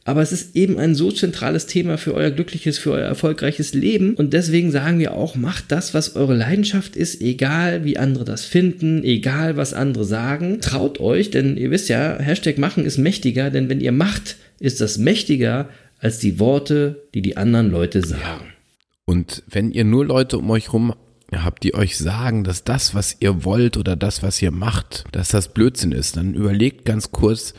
Aber 0.06 0.22
es 0.22 0.30
ist 0.30 0.54
eben 0.54 0.78
ein 0.78 0.94
so 0.94 1.10
zentrales 1.10 1.66
Thema 1.66 1.98
für 1.98 2.14
euer 2.14 2.30
glückliches, 2.30 2.78
für 2.78 2.92
euer 2.92 3.06
erfolgreiches 3.06 3.74
Leben. 3.74 4.14
Und 4.14 4.34
deswegen 4.34 4.70
sagen 4.70 5.00
wir 5.00 5.14
auch, 5.14 5.34
macht 5.34 5.72
das, 5.72 5.94
was 5.94 6.14
eure 6.14 6.36
Leidenschaft 6.36 6.94
ist, 6.94 7.20
egal 7.20 7.84
wie 7.84 7.98
andere 7.98 8.24
das 8.24 8.44
finden, 8.44 9.02
egal 9.02 9.56
was 9.56 9.74
andere 9.74 10.04
sagen. 10.04 10.60
Traut 10.60 11.00
euch, 11.00 11.30
denn 11.30 11.56
ihr 11.56 11.72
wisst 11.72 11.88
ja, 11.88 12.18
Hashtag 12.20 12.58
machen 12.58 12.84
ist 12.84 12.98
mächtiger, 12.98 13.50
denn 13.50 13.68
wenn 13.68 13.80
ihr 13.80 13.90
macht, 13.90 14.36
ist 14.60 14.80
das 14.80 14.96
mächtiger 14.96 15.70
als 15.98 16.18
die 16.18 16.38
Worte, 16.38 17.02
die 17.14 17.22
die 17.22 17.36
anderen 17.36 17.70
Leute 17.70 18.06
sagen. 18.06 18.52
Und 19.06 19.42
wenn 19.48 19.72
ihr 19.72 19.84
nur 19.84 20.04
Leute 20.04 20.38
um 20.38 20.50
euch 20.50 20.72
rum 20.72 20.94
habt, 21.44 21.62
die 21.62 21.74
euch 21.74 21.98
sagen, 21.98 22.44
dass 22.44 22.64
das, 22.64 22.94
was 22.94 23.16
ihr 23.20 23.44
wollt 23.44 23.76
oder 23.76 23.96
das, 23.96 24.22
was 24.22 24.40
ihr 24.40 24.50
macht, 24.50 25.04
dass 25.12 25.28
das 25.28 25.48
Blödsinn 25.48 25.92
ist, 25.92 26.16
dann 26.16 26.34
überlegt 26.34 26.84
ganz 26.84 27.12
kurz, 27.12 27.54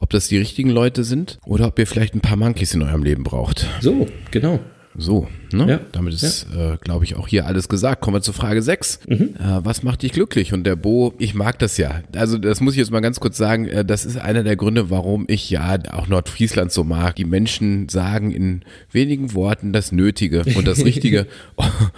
ob 0.00 0.10
das 0.10 0.28
die 0.28 0.38
richtigen 0.38 0.70
Leute 0.70 1.04
sind 1.04 1.38
oder 1.44 1.66
ob 1.66 1.78
ihr 1.78 1.86
vielleicht 1.86 2.14
ein 2.14 2.20
paar 2.20 2.36
Monkeys 2.36 2.74
in 2.74 2.82
eurem 2.82 3.02
Leben 3.02 3.24
braucht. 3.24 3.66
So, 3.80 4.06
genau. 4.30 4.60
So, 5.00 5.28
ne? 5.52 5.70
Ja. 5.70 5.80
Damit 5.92 6.12
ist, 6.12 6.48
äh, 6.52 6.76
glaube 6.80 7.04
ich, 7.04 7.14
auch 7.14 7.28
hier 7.28 7.46
alles 7.46 7.68
gesagt. 7.68 8.02
Kommen 8.02 8.16
wir 8.16 8.20
zu 8.20 8.32
Frage 8.32 8.62
6. 8.62 8.98
Mhm. 9.06 9.36
Äh, 9.38 9.64
was 9.64 9.84
macht 9.84 10.02
dich 10.02 10.10
glücklich? 10.10 10.52
Und 10.52 10.64
der 10.64 10.74
Bo, 10.74 11.14
ich 11.18 11.36
mag 11.36 11.56
das 11.60 11.76
ja. 11.76 12.02
Also 12.16 12.36
das 12.36 12.60
muss 12.60 12.74
ich 12.74 12.78
jetzt 12.78 12.90
mal 12.90 12.98
ganz 12.98 13.20
kurz 13.20 13.36
sagen. 13.36 13.68
Äh, 13.68 13.84
das 13.84 14.04
ist 14.04 14.18
einer 14.18 14.42
der 14.42 14.56
Gründe, 14.56 14.90
warum 14.90 15.24
ich 15.28 15.48
ja 15.50 15.78
auch 15.92 16.08
Nordfriesland 16.08 16.72
so 16.72 16.82
mag. 16.82 17.14
Die 17.14 17.24
Menschen 17.24 17.88
sagen 17.88 18.32
in 18.32 18.64
wenigen 18.90 19.34
Worten 19.34 19.72
das 19.72 19.92
Nötige 19.92 20.42
und 20.56 20.66
das 20.66 20.84
Richtige. 20.84 21.26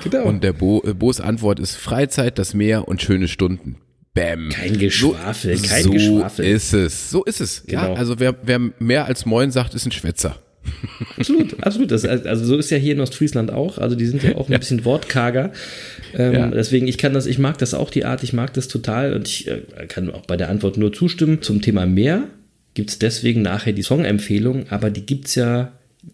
Genau. 0.05 0.25
Und 0.25 0.43
der 0.45 0.53
Bo, 0.53 0.83
äh, 0.85 0.95
Bo's 0.95 1.21
Antwort 1.21 1.59
ist 1.61 1.77
Freizeit, 1.77 2.39
das 2.39 2.55
Meer 2.55 2.89
und 2.89 3.01
schöne 3.03 3.29
Stunden. 3.29 3.77
Bäm. 4.15 4.51
Kein 4.51 4.79
Geschwafel, 4.79 5.57
so, 5.57 5.69
kein 5.69 5.83
so 5.85 5.91
Geschwafel. 5.91 6.45
ist 6.45 6.73
es. 6.75 7.11
So 7.11 7.25
ist 7.25 7.41
es. 7.41 7.65
Genau. 7.67 7.83
Ja, 7.83 7.95
also 7.95 8.19
wer, 8.19 8.37
wer 8.43 8.59
mehr 8.79 9.07
als 9.07 9.25
Moin 9.25 9.51
sagt, 9.51 9.75
ist 9.75 9.87
ein 9.87 9.93
Schwätzer. 9.93 10.37
Absolut, 11.17 11.63
absolut. 11.63 11.91
Das, 11.91 12.05
also 12.05 12.45
so 12.45 12.57
ist 12.57 12.71
ja 12.71 12.77
hier 12.77 12.95
in 12.95 13.01
Ostfriesland 13.01 13.53
auch. 13.53 13.79
Also 13.79 13.97
die 13.97 14.07
sind 14.07 14.23
ja 14.23 14.37
auch 14.37 14.49
ein 14.49 14.59
bisschen 14.59 14.85
wortkarger. 14.85 15.53
Ähm, 16.15 16.33
Ja. 16.33 16.51
Deswegen, 16.51 16.89
ich 16.89 16.99
kann 16.99 17.13
das, 17.13 17.27
ich 17.27 17.39
mag 17.39 17.59
das 17.59 17.75
auch, 17.75 17.91
die 17.91 18.05
Art, 18.05 18.23
ich 18.23 18.33
mag 18.33 18.53
das 18.55 18.69
total 18.69 19.15
und 19.15 19.29
ich 19.29 19.49
äh, 19.49 19.61
kann 19.89 20.11
auch 20.11 20.27
bei 20.27 20.37
der 20.37 20.49
Antwort 20.49 20.77
nur 20.77 20.93
zustimmen. 20.93 21.43
Zum 21.43 21.63
Thema 21.63 21.87
Meer 21.87 22.25
gibt 22.75 22.91
es 22.91 22.99
deswegen 22.99 23.43
nachher 23.43 23.73
die 23.73 23.83
Songempfehlung, 23.83 24.67
aber 24.71 24.91
die 24.91 25.05
gibt 25.05 25.27
es 25.27 25.35
ja, 25.35 25.73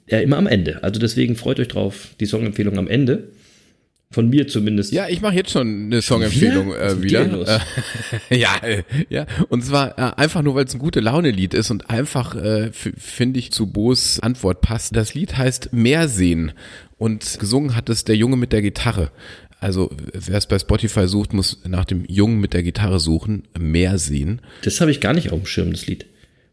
ja 0.09 0.21
immer 0.21 0.38
am 0.38 0.47
Ende. 0.47 0.83
Also 0.83 1.01
deswegen 1.01 1.37
freut 1.37 1.61
euch 1.61 1.69
drauf, 1.69 2.09
die 2.21 2.27
Songempfehlung 2.27 2.79
am 2.79 2.88
Ende. 2.88 3.25
Von 4.12 4.31
mir 4.31 4.47
zumindest. 4.47 4.92
Ja, 4.92 5.09
ich 5.09 5.21
mache 5.21 5.35
jetzt 5.35 5.51
schon 5.51 5.87
eine 5.87 6.01
Songempfehlung 6.01 6.69
wieder? 6.69 6.81
Was 6.81 6.92
äh, 6.92 7.03
wieder. 7.03 7.61
Äh, 8.31 8.38
ja, 8.38 8.57
äh, 8.62 8.83
ja. 9.09 9.27
Und 9.49 9.64
zwar 9.64 9.99
äh, 9.99 10.14
einfach 10.16 10.42
nur, 10.42 10.55
weil 10.55 10.64
es 10.64 10.75
ein 10.75 10.79
gute 10.79 11.01
Laune-Lied 11.01 11.55
ist 11.55 11.71
und 11.71 11.90
einfach, 11.90 12.37
äh, 12.37 12.71
finde 12.73 13.40
ich, 13.40 13.51
zu 13.51 13.66
Bo's 13.66 14.21
Antwort 14.21 14.61
passt. 14.61 14.95
Das 14.95 15.14
Lied 15.14 15.37
heißt 15.37 15.73
Meersehen 15.73 16.53
und 16.99 17.38
gesungen 17.40 17.75
hat 17.75 17.88
es 17.88 18.05
der 18.05 18.16
Junge 18.16 18.37
mit 18.37 18.53
der 18.53 18.62
Gitarre. 18.62 19.11
Also 19.59 19.90
wer 20.12 20.38
es 20.38 20.47
bei 20.47 20.59
Spotify 20.59 21.09
sucht, 21.09 21.33
muss 21.33 21.61
nach 21.66 21.85
dem 21.85 22.05
Jungen 22.07 22.38
mit 22.38 22.53
der 22.53 22.62
Gitarre 22.62 23.01
suchen. 23.01 23.49
Meersehen. 23.59 24.40
Das 24.62 24.81
habe 24.81 24.92
ich 24.92 25.01
gar 25.01 25.14
nicht 25.14 25.33
auf 25.33 25.40
dem 25.40 25.47
Schirm, 25.47 25.73
das 25.73 25.87
Lied. 25.87 26.07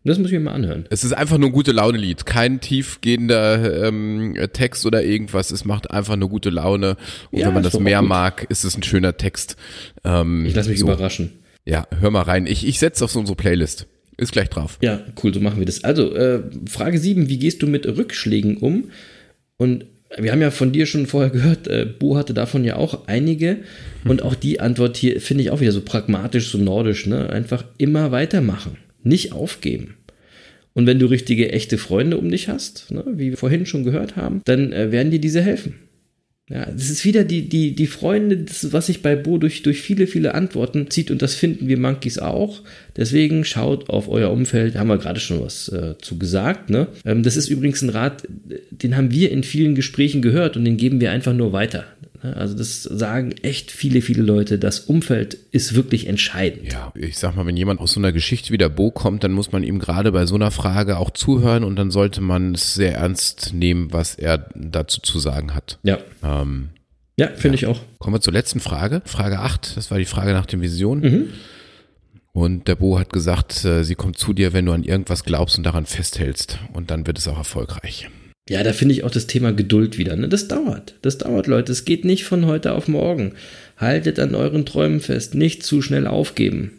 Das 0.06 0.18
muss 0.20 0.28
ich 0.28 0.34
mir 0.34 0.42
mal 0.42 0.52
anhören. 0.54 0.86
Es 0.90 1.04
ist 1.06 1.14
einfach 1.14 1.38
nur 1.38 1.50
ein 1.50 1.54
gute 1.54 1.72
Laune-Lied, 1.72 2.26
kein 2.26 2.60
tiefgehender 2.60 3.88
ähm, 3.88 4.36
Text 4.52 4.86
oder 4.86 5.04
irgendwas. 5.04 5.52
Es 5.52 5.64
macht 5.66 5.92
einfach 5.92 6.16
nur 6.18 6.30
gute 6.30 6.50
Laune. 6.50 6.98
Und 7.32 7.40
Ja, 7.40 7.48
wenn 7.48 7.54
man 7.56 7.64
das 7.64 7.74
gut. 7.74 7.84
mag, 8.02 8.46
ist 8.50 8.64
es 8.66 8.76
ein 8.76 8.84
schöner 8.84 9.16
Text. 9.18 9.56
Ähm, 10.04 10.46
Ich 10.46 10.56
lasse 10.56 10.70
mich 10.70 10.80
so. 10.80 10.86
überraschen. 10.88 11.32
Ja, 11.66 11.88
hör 12.00 12.12
mal 12.12 12.24
rein. 12.24 12.46
Ich, 12.48 12.68
ich 12.68 12.80
setze 12.80 13.06
auf 13.06 13.12
so 13.12 13.20
unsere 13.20 13.38
Playlist. 13.38 13.88
Ist 14.18 14.34
gleich 14.34 14.50
drauf. 14.50 14.78
Ja, 14.82 15.00
cool, 15.24 15.34
so 15.34 15.40
machen 15.40 15.60
wir 15.60 15.66
das. 15.66 15.84
Also, 15.84 16.14
äh, 16.16 16.42
Frage 16.70 16.98
7, 17.00 17.30
wie 17.30 17.40
gehst 17.40 17.62
du 17.64 17.68
mit 17.68 17.86
Rückschlägen 17.88 18.58
um? 18.58 18.92
Und 19.58 19.86
wir 20.18 20.32
haben 20.32 20.42
ja 20.42 20.52
von 20.52 20.72
dir 20.72 20.86
schon 20.86 21.08
vorher 21.08 21.32
gehört, 21.32 21.68
äh, 21.68 21.86
Bo 21.86 22.18
hatte 22.18 22.34
davon 22.34 22.64
ja 22.66 22.76
auch 22.76 23.08
einige. 23.08 23.60
Und 24.06 24.22
auch 24.24 24.36
die 24.36 24.60
Antwort 24.60 24.98
hier 24.98 25.20
finde 25.22 25.44
ich 25.44 25.50
auch 25.52 25.62
wieder 25.62 25.72
so 25.72 25.82
pragmatisch, 25.82 26.50
so 26.52 26.58
nordisch, 26.58 27.08
ne? 27.08 27.30
Einfach 27.30 27.64
immer 27.78 28.12
weitermachen, 28.12 28.78
nicht 29.04 29.32
aufgeben. 29.32 29.96
Und 30.74 30.88
wenn 30.88 31.00
du 31.00 31.06
richtige, 31.06 31.52
echte 31.52 31.78
Freunde 31.78 32.18
um 32.18 32.30
dich 32.30 32.50
hast, 32.50 32.92
ne, 32.92 33.04
wie 33.14 33.30
wir 33.30 33.38
vorhin 33.38 33.66
schon 33.66 33.84
gehört 33.84 34.16
haben, 34.16 34.42
dann 34.46 34.74
äh, 34.74 34.92
werden 34.92 35.12
dir 35.12 35.20
diese 35.20 35.42
helfen. 35.42 35.76
Ja, 36.50 36.66
das 36.66 36.90
ist 36.90 37.06
wieder 37.06 37.24
die, 37.24 37.48
die, 37.48 37.74
die 37.74 37.88
Freunde, 37.88 38.38
das, 38.38 38.74
was 38.74 38.88
sich 38.88 39.02
bei 39.02 39.16
Bo 39.16 39.38
durch, 39.38 39.64
durch 39.64 39.82
viele, 39.82 40.08
viele 40.08 40.36
Antworten 40.36 40.90
zieht 40.90 41.10
und 41.10 41.22
das 41.22 41.36
finden 41.36 41.70
wir 41.70 41.80
Monkeys 41.80 42.20
auch. 42.20 42.62
Deswegen 42.98 43.46
schaut 43.46 43.90
auf 43.90 44.10
euer 44.10 44.30
Umfeld, 44.30 44.76
da 44.76 44.80
haben 44.80 44.90
wir 44.90 44.98
gerade 44.98 45.22
schon 45.22 45.40
was 45.40 45.70
äh, 45.70 45.96
zu 46.02 46.20
gesagt. 46.20 46.70
Ne? 46.70 46.88
Ähm, 47.06 47.24
das 47.24 47.38
ist 47.38 47.48
übrigens 47.48 47.82
ein 47.82 47.90
Rat, 47.90 48.28
den 48.72 48.98
haben 48.98 49.12
wir 49.12 49.32
in 49.32 49.44
vielen 49.44 49.74
Gesprächen 49.74 50.22
gehört 50.22 50.58
und 50.58 50.66
den 50.66 50.76
geben 50.76 51.00
wir 51.00 51.12
einfach 51.12 51.34
nur 51.34 51.54
weiter. 51.54 51.86
Ne? 52.24 52.36
Also 52.36 52.56
das 52.56 52.84
sagen 52.84 53.32
echt 53.44 53.72
viele, 53.72 54.02
viele 54.02 54.24
Leute, 54.24 54.58
das 54.58 54.82
Umfeld 54.82 55.34
ist 55.52 55.76
wirklich 55.76 56.08
entscheidend. 56.08 56.72
Ja, 56.72 56.92
ich 56.96 57.18
sag 57.18 57.36
mal, 57.36 57.46
wenn 57.46 57.58
jemand 57.58 57.80
aus 57.80 57.94
so 57.94 58.00
einer 58.00 58.12
Geschichte 58.12 58.52
wie 58.52 58.58
der 58.58 58.70
Bo 58.70 58.92
kommt, 58.92 59.24
dann 59.24 59.32
muss 59.32 59.52
man 59.52 59.64
ihm 59.64 59.80
gerade 59.80 60.12
bei 60.12 60.26
so 60.26 60.36
einer 60.36 60.52
Frage 60.52 60.98
auch 60.98 61.12
zuhören 61.12 61.64
und 61.64 61.76
dann 61.76 61.92
sollte 61.92 62.22
man 62.22 62.54
es 62.56 62.74
sehr 62.74 62.96
ernst 62.96 63.54
nehmen, 63.54 63.92
was 63.92 64.16
er 64.16 64.50
dazu 64.56 65.02
zu 65.02 65.20
sagen 65.20 65.54
hat. 65.54 65.80
Ja, 65.84 66.00
Ähm, 66.24 66.70
ja 67.18 67.30
finde 67.36 67.56
ich 67.56 67.66
auch. 67.66 67.80
kommen 68.00 68.16
wir 68.16 68.22
zur 68.22 68.34
letzten 68.34 68.60
Frage. 68.60 69.02
Frage 69.06 69.40
8, 69.40 69.78
das 69.78 69.92
war 69.92 69.98
die 69.98 70.06
Frage 70.06 70.34
nach 70.34 70.46
den 70.46 70.62
Visionen. 70.62 71.34
Und 72.32 72.68
der 72.68 72.76
Bo 72.76 72.98
hat 72.98 73.14
gesagt, 73.14 73.64
äh, 73.64 73.84
sie 73.84 73.94
kommt 73.94 74.18
zu 74.18 74.34
dir, 74.34 74.54
wenn 74.54 74.66
du 74.66 74.72
an 74.72 74.84
irgendwas 74.84 75.24
glaubst 75.24 75.58
und 75.58 75.64
daran 75.64 75.86
festhältst. 75.86 76.58
Und 76.74 76.90
dann 76.90 77.06
wird 77.06 77.20
es 77.20 77.28
auch 77.28 77.38
erfolgreich. 77.38 78.10
Ja, 78.50 78.62
da 78.64 78.74
finde 78.74 78.94
ich 78.94 79.04
auch 79.04 79.12
das 79.12 79.28
Thema 79.28 79.54
Geduld 79.54 79.98
wieder. 79.98 80.16
Ne? 80.16 80.28
Das 80.28 80.48
dauert. 80.50 80.96
Das 81.02 81.18
dauert, 81.18 81.48
Leute. 81.48 81.72
Es 81.72 81.86
geht 81.86 82.04
nicht 82.04 82.26
von 82.26 82.46
heute 82.46 82.74
auf 82.74 82.88
morgen. 82.88 83.34
Haltet 83.78 84.20
an 84.20 84.36
euren 84.36 84.66
Träumen 84.66 85.00
fest. 85.00 85.34
Nicht 85.34 85.64
zu 85.64 85.82
schnell 85.82 86.08
aufgeben. 86.08 86.72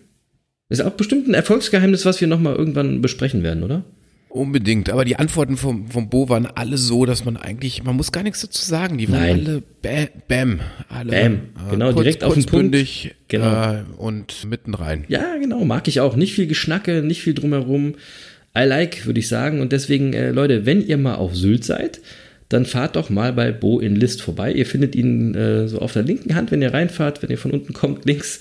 Ist 0.69 0.83
auch 0.83 0.93
bestimmt 0.93 1.27
ein 1.29 1.35
Erfolgsgeheimnis, 1.35 2.05
was 2.05 2.21
wir 2.21 2.29
nochmal 2.29 2.55
irgendwann 2.57 3.01
besprechen 3.01 3.43
werden, 3.43 3.63
oder? 3.63 3.85
Unbedingt, 4.29 4.91
aber 4.91 5.05
die 5.05 5.15
Antworten 5.15 5.57
vom, 5.57 5.87
vom 5.89 6.11
Bo 6.11 6.29
waren 6.29 6.47
alle 6.47 6.77
so, 6.77 7.07
dass 7.07 7.25
man 7.25 7.37
eigentlich, 7.37 7.85
man 7.85 7.95
muss 7.95 8.11
gar 8.11 8.25
nichts 8.25 8.41
dazu 8.41 8.65
sagen. 8.65 8.99
Die 8.99 9.09
waren 9.09 9.21
Nein. 9.21 9.47
alle 9.47 9.63
bä, 9.81 10.09
bam, 10.27 10.59
alle 10.89 11.13
Bam, 11.13 11.41
genau, 11.71 11.93
direkt 11.93 12.25
auf 12.25 12.35
den 12.35 12.41
Punkt. 12.45 12.51
kurzbündig, 12.51 13.15
Genau. 13.29 13.73
äh, 13.75 13.83
und 13.97 14.45
mitten 14.51 14.75
rein. 14.75 15.05
Ja, 15.07 15.37
genau, 15.41 15.65
mag 15.65 15.87
ich 15.87 16.01
auch. 16.01 16.17
Nicht 16.17 16.35
viel 16.35 16.49
Geschnacke, 16.49 17.03
nicht 17.03 17.23
viel 17.23 17.35
drumherum. 17.35 17.95
I 18.57 18.65
like, 18.65 19.07
würde 19.07 19.21
ich 19.21 19.29
sagen. 19.29 19.61
Und 19.61 19.73
deswegen, 19.73 20.13
äh, 20.13 20.31
Leute, 20.31 20.67
wenn 20.67 20.87
ihr 20.87 20.97
mal 20.97 21.17
auf 21.17 21.35
Sylt 21.35 21.65
seid, 21.65 22.01
dann 22.49 22.67
fahrt 22.67 22.97
doch 22.97 23.11
mal 23.11 23.33
bei 23.33 23.53
Bo 23.53 23.81
in 23.81 23.97
List 23.97 24.23
vorbei. 24.23 24.53
Ihr 24.53 24.67
findet 24.67 24.95
ihn 24.95 25.35
äh, 25.35 25.67
so 25.67 25.81
auf 25.81 25.93
der 25.93 26.03
linken 26.03 26.35
Hand, 26.35 26.51
wenn 26.51 26.63
ihr 26.63 26.73
reinfahrt, 26.73 27.23
wenn 27.23 27.31
ihr 27.31 27.39
von 27.39 27.51
unten 27.51 27.73
kommt, 27.73 28.05
links 28.05 28.41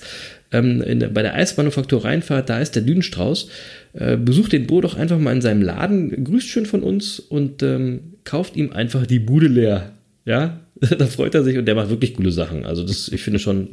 ähm, 0.52 0.82
der, 1.00 1.08
bei 1.08 1.22
der 1.22 1.34
Eismanufaktur 1.34 2.04
reinfahrt, 2.04 2.48
da 2.48 2.60
ist 2.60 2.76
der 2.76 2.82
Dünenstrauß. 2.82 3.48
Äh, 3.94 4.16
besucht 4.16 4.52
den 4.52 4.66
Bo 4.66 4.80
doch 4.80 4.96
einfach 4.96 5.18
mal 5.18 5.32
in 5.32 5.42
seinem 5.42 5.62
Laden, 5.62 6.24
grüßt 6.24 6.46
schön 6.46 6.66
von 6.66 6.82
uns 6.82 7.18
und 7.18 7.62
ähm, 7.62 8.14
kauft 8.24 8.56
ihm 8.56 8.72
einfach 8.72 9.06
die 9.06 9.18
Bude 9.18 9.48
leer. 9.48 9.92
Ja, 10.24 10.60
da 10.98 11.06
freut 11.06 11.34
er 11.34 11.42
sich 11.44 11.56
und 11.58 11.66
der 11.66 11.74
macht 11.74 11.90
wirklich 11.90 12.14
coole 12.14 12.32
Sachen. 12.32 12.64
Also 12.64 12.84
das, 12.84 13.08
ich 13.08 13.22
finde 13.22 13.38
schon, 13.38 13.68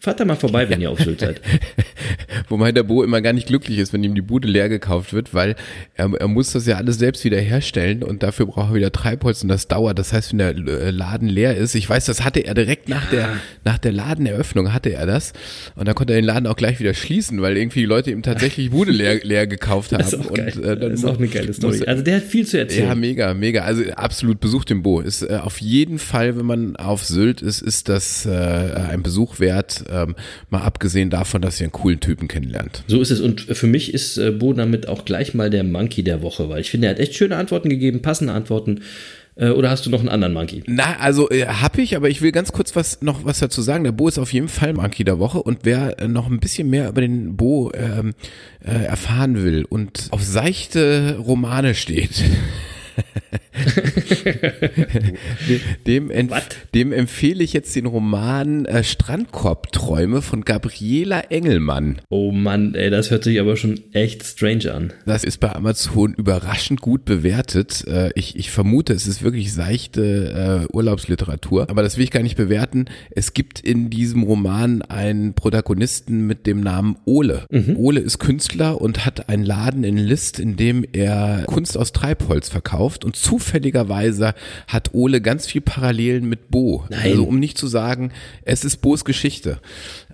fahrt 0.00 0.20
da 0.20 0.24
mal 0.24 0.36
vorbei, 0.36 0.68
wenn 0.68 0.80
ihr 0.80 0.90
auf 0.90 1.00
Sylt 1.00 1.20
seid. 1.20 1.40
Wobei 2.48 2.72
der 2.72 2.82
Bo 2.82 3.02
immer 3.02 3.20
gar 3.20 3.32
nicht 3.32 3.46
glücklich 3.46 3.78
ist, 3.78 3.92
wenn 3.92 4.02
ihm 4.04 4.14
die 4.14 4.22
Bude 4.22 4.48
leer 4.48 4.68
gekauft 4.68 5.12
wird, 5.12 5.34
weil 5.34 5.56
er, 5.94 6.10
er 6.18 6.28
muss 6.28 6.52
das 6.52 6.66
ja 6.66 6.76
alles 6.76 6.98
selbst 6.98 7.24
wieder 7.24 7.38
herstellen 7.38 8.02
und 8.02 8.22
dafür 8.22 8.46
braucht 8.46 8.70
er 8.70 8.74
wieder 8.74 8.92
Treibholz 8.92 9.42
und 9.42 9.48
das 9.48 9.68
dauert. 9.68 9.98
Das 9.98 10.12
heißt, 10.12 10.32
wenn 10.32 10.38
der 10.38 10.50
äh, 10.56 10.90
Laden 10.90 11.28
leer 11.28 11.56
ist, 11.56 11.74
ich 11.74 11.88
weiß, 11.88 12.06
das 12.06 12.24
hatte 12.24 12.40
er 12.40 12.54
direkt 12.54 12.88
nach 12.88 13.08
der, 13.10 13.28
nach 13.64 13.78
der 13.78 13.92
Ladeneröffnung 13.92 14.72
hatte 14.72 14.92
er 14.92 15.06
das 15.06 15.32
und 15.76 15.86
dann 15.88 15.94
konnte 15.94 16.12
er 16.14 16.20
den 16.20 16.24
Laden 16.26 16.46
auch 16.46 16.56
gleich 16.56 16.80
wieder 16.80 16.94
schließen, 16.94 17.40
weil 17.42 17.56
irgendwie 17.56 17.80
die 17.80 17.86
Leute 17.86 18.10
ihm 18.10 18.22
tatsächlich 18.22 18.66
die 18.66 18.70
Bude 18.70 18.92
leer, 18.92 19.20
leer 19.24 19.46
gekauft 19.46 19.92
haben. 19.92 19.98
Das 20.00 20.12
ist 20.12 20.20
auch 20.20 20.32
geil. 20.32 20.52
Und, 20.56 20.64
äh, 20.64 20.76
das 20.78 20.92
ist 21.00 21.04
auch 21.04 21.18
eine 21.18 21.28
geile 21.28 21.52
Story. 21.52 21.78
muss- 21.78 21.86
Also 21.86 22.02
der 22.02 22.16
hat 22.16 22.22
viel 22.24 22.46
zu 22.46 22.58
erzählen. 22.58 22.88
Ja, 22.88 22.94
mega, 22.94 23.34
mega. 23.34 23.62
Also 23.62 23.82
absolut 23.94 24.40
besucht 24.40 24.70
den 24.70 24.82
Bo. 24.82 25.00
Ist 25.00 25.22
äh, 25.22 25.36
auf 25.42 25.60
jeden 25.60 25.98
Fall, 25.98 26.27
wenn 26.36 26.46
man 26.46 26.76
auf 26.76 27.04
Sylt 27.04 27.42
ist, 27.42 27.62
ist 27.62 27.88
das 27.88 28.26
äh, 28.26 28.30
ein 28.30 29.02
Besuch 29.02 29.40
wert. 29.40 29.84
Ähm, 29.90 30.14
mal 30.50 30.62
abgesehen 30.62 31.10
davon, 31.10 31.42
dass 31.42 31.60
ihr 31.60 31.64
einen 31.64 31.72
coolen 31.72 32.00
Typen 32.00 32.28
kennenlernt. 32.28 32.84
So 32.86 33.00
ist 33.00 33.10
es. 33.10 33.20
Und 33.20 33.40
für 33.40 33.66
mich 33.66 33.94
ist 33.94 34.18
äh, 34.18 34.30
Bo 34.30 34.52
damit 34.52 34.88
auch 34.88 35.04
gleich 35.04 35.34
mal 35.34 35.50
der 35.50 35.64
Monkey 35.64 36.02
der 36.02 36.22
Woche, 36.22 36.48
weil 36.48 36.60
ich 36.60 36.70
finde, 36.70 36.88
er 36.88 36.94
hat 36.94 37.00
echt 37.00 37.14
schöne 37.14 37.36
Antworten 37.36 37.68
gegeben, 37.68 38.02
passende 38.02 38.32
Antworten. 38.32 38.80
Äh, 39.38 39.50
oder 39.50 39.70
hast 39.70 39.86
du 39.86 39.90
noch 39.90 40.00
einen 40.00 40.08
anderen 40.08 40.34
Monkey? 40.34 40.62
Na, 40.66 40.96
also 40.98 41.30
äh, 41.30 41.46
hab 41.46 41.78
ich, 41.78 41.96
aber 41.96 42.08
ich 42.08 42.22
will 42.22 42.32
ganz 42.32 42.52
kurz 42.52 42.74
was 42.74 43.02
noch 43.02 43.24
was 43.24 43.38
dazu 43.38 43.62
sagen. 43.62 43.84
Der 43.84 43.92
Bo 43.92 44.08
ist 44.08 44.18
auf 44.18 44.32
jeden 44.32 44.48
Fall 44.48 44.72
Monkey 44.74 45.04
der 45.04 45.18
Woche 45.18 45.42
und 45.42 45.60
wer 45.62 45.98
äh, 46.00 46.08
noch 46.08 46.26
ein 46.26 46.40
bisschen 46.40 46.68
mehr 46.68 46.88
über 46.88 47.00
den 47.00 47.36
Bo 47.36 47.70
ähm, 47.72 48.14
äh, 48.64 48.84
erfahren 48.84 49.42
will 49.44 49.64
und 49.64 50.08
auf 50.10 50.22
seichte 50.22 51.16
Romane 51.18 51.74
steht. 51.74 52.24
dem, 55.86 56.08
dem, 56.08 56.30
dem 56.74 56.92
empfehle 56.92 57.44
ich 57.44 57.52
jetzt 57.52 57.74
den 57.76 57.86
Roman 57.86 58.64
äh, 58.64 58.84
Strandkorbträume 58.84 60.22
von 60.22 60.44
Gabriela 60.44 61.20
Engelmann. 61.20 62.00
Oh 62.08 62.32
Mann, 62.32 62.74
ey, 62.74 62.90
das 62.90 63.10
hört 63.10 63.24
sich 63.24 63.40
aber 63.40 63.56
schon 63.56 63.80
echt 63.92 64.24
strange 64.24 64.72
an. 64.72 64.92
Das 65.06 65.24
ist 65.24 65.38
bei 65.38 65.54
Amazon 65.54 66.14
überraschend 66.14 66.80
gut 66.80 67.04
bewertet. 67.04 67.84
Äh, 67.86 68.10
ich, 68.14 68.36
ich 68.36 68.50
vermute, 68.50 68.92
es 68.92 69.06
ist 69.06 69.22
wirklich 69.22 69.52
seichte 69.52 70.66
äh, 70.70 70.74
Urlaubsliteratur, 70.74 71.68
aber 71.70 71.82
das 71.82 71.96
will 71.96 72.04
ich 72.04 72.10
gar 72.10 72.22
nicht 72.22 72.36
bewerten. 72.36 72.86
Es 73.10 73.34
gibt 73.34 73.60
in 73.60 73.90
diesem 73.90 74.22
Roman 74.22 74.82
einen 74.82 75.34
Protagonisten 75.34 76.26
mit 76.26 76.46
dem 76.46 76.60
Namen 76.60 76.96
Ole. 77.04 77.46
Ole 77.76 78.00
ist 78.00 78.18
Künstler 78.18 78.80
und 78.80 79.04
hat 79.04 79.28
einen 79.28 79.44
Laden 79.44 79.84
in 79.84 79.96
List, 79.96 80.38
in 80.38 80.56
dem 80.56 80.84
er 80.92 81.44
Kunst 81.46 81.76
aus 81.76 81.92
Treibholz 81.92 82.48
verkauft 82.48 83.04
und 83.04 83.16
zufälligerweise 83.22 84.34
hat 84.66 84.94
Ole 84.94 85.20
ganz 85.20 85.46
viel 85.46 85.60
Parallelen 85.60 86.28
mit 86.28 86.50
Bo. 86.50 86.84
Nein. 86.90 87.00
Also 87.02 87.24
um 87.24 87.38
nicht 87.38 87.58
zu 87.58 87.66
sagen, 87.66 88.12
es 88.42 88.64
ist 88.64 88.78
Bo's 88.78 89.04
Geschichte. 89.04 89.58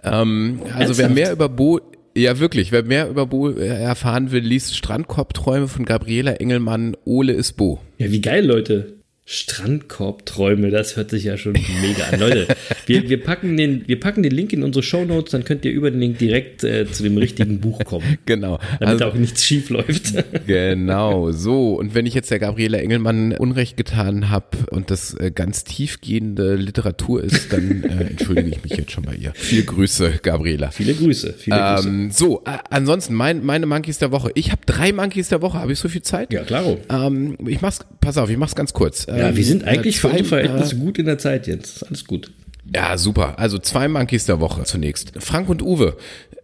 Ähm, 0.02 0.60
also 0.74 0.98
wer 0.98 1.08
mehr 1.08 1.32
über 1.32 1.48
Bo 1.48 1.80
ja, 2.16 2.38
wirklich. 2.38 2.70
Wer 2.70 2.84
mehr 2.84 3.08
über 3.08 3.26
Bo 3.26 3.50
äh, 3.50 3.66
erfahren 3.66 4.30
will, 4.30 4.44
liest 4.44 4.76
Strandkorbträume 4.76 5.66
von 5.66 5.84
Gabriela 5.84 6.34
Engelmann. 6.34 6.96
Ole 7.04 7.32
ist 7.32 7.54
Bo. 7.54 7.80
Ja, 7.98 8.10
wie 8.10 8.20
geil, 8.20 8.46
Leute. 8.46 8.94
Strandkorbträume, 9.26 10.70
das 10.70 10.96
hört 10.96 11.08
sich 11.08 11.24
ja 11.24 11.38
schon 11.38 11.52
mega 11.52 12.04
an. 12.12 12.20
Leute, 12.20 12.46
wir, 12.84 13.08
wir, 13.08 13.22
packen 13.22 13.56
den, 13.56 13.88
wir 13.88 13.98
packen 13.98 14.22
den 14.22 14.32
Link 14.32 14.52
in 14.52 14.62
unsere 14.62 14.82
Shownotes, 14.82 15.30
dann 15.30 15.44
könnt 15.44 15.64
ihr 15.64 15.72
über 15.72 15.90
den 15.90 15.98
Link 15.98 16.18
direkt 16.18 16.62
äh, 16.62 16.86
zu 16.90 17.02
dem 17.02 17.16
richtigen 17.16 17.60
Buch 17.60 17.82
kommen. 17.84 18.18
Genau. 18.26 18.58
Damit 18.80 19.02
Also, 19.02 19.04
auch 19.06 19.14
nichts 19.14 19.44
schief 19.44 19.70
läuft. 19.70 20.14
genau, 20.46 21.30
so. 21.30 21.74
Und 21.74 21.94
wenn 21.94 22.06
ich 22.06 22.14
jetzt 22.14 22.30
der 22.30 22.38
Gabriela 22.38 22.78
Engelmann 22.78 23.32
Unrecht 23.36 23.76
getan 23.76 24.30
habe 24.30 24.58
und 24.70 24.90
das 24.90 25.14
äh, 25.14 25.30
ganz 25.30 25.64
tiefgehende 25.64 26.54
Literatur 26.54 27.22
ist, 27.22 27.52
dann 27.52 27.84
äh, 27.84 28.04
entschuldige 28.10 28.48
ich 28.48 28.62
mich 28.62 28.72
jetzt 28.78 28.92
schon 28.92 29.04
bei 29.04 29.14
ihr. 29.14 29.32
Viele 29.34 29.64
Grüße, 29.64 30.20
Gabriela. 30.22 30.70
Viele 30.70 30.94
Grüße, 30.94 31.34
viele 31.36 31.56
Grüße. 31.56 31.88
Ähm, 31.88 32.10
so, 32.10 32.44
ansonsten 32.70 33.14
mein, 33.14 33.44
meine 33.44 33.66
Monkeys 33.66 33.98
der 33.98 34.10
Woche. 34.10 34.30
Ich 34.34 34.50
habe 34.50 34.62
drei 34.66 34.92
Monkeys 34.92 35.28
der 35.28 35.42
Woche. 35.42 35.58
Habe 35.58 35.72
ich 35.72 35.78
so 35.78 35.88
viel 35.88 36.02
Zeit? 36.02 36.32
Ja, 36.32 36.44
klaro. 36.44 36.78
Ähm, 36.90 37.36
ich 37.46 37.60
mach's, 37.60 37.80
pass 38.00 38.16
auf, 38.16 38.30
ich 38.30 38.36
mach's 38.38 38.54
ganz 38.54 38.72
kurz. 38.72 39.06
Ja, 39.18 39.28
Ähm, 39.28 39.36
wir 39.36 39.44
sind 39.44 39.64
eigentlich 39.64 39.96
äh, 39.96 39.98
für 40.00 40.10
zwei, 40.10 40.16
die 40.18 40.24
Verhältnisse 40.24 40.74
äh, 40.74 40.78
gut 40.78 40.98
in 40.98 41.06
der 41.06 41.18
Zeit 41.18 41.46
jetzt. 41.46 41.76
Ist 41.76 41.82
alles 41.84 42.04
gut. 42.04 42.30
Ja, 42.74 42.96
super. 42.96 43.38
Also 43.38 43.58
zwei 43.58 43.88
Monkeys 43.88 44.26
der 44.26 44.40
Woche 44.40 44.64
zunächst. 44.64 45.12
Frank 45.18 45.48
und 45.48 45.62
Uwe. 45.62 45.96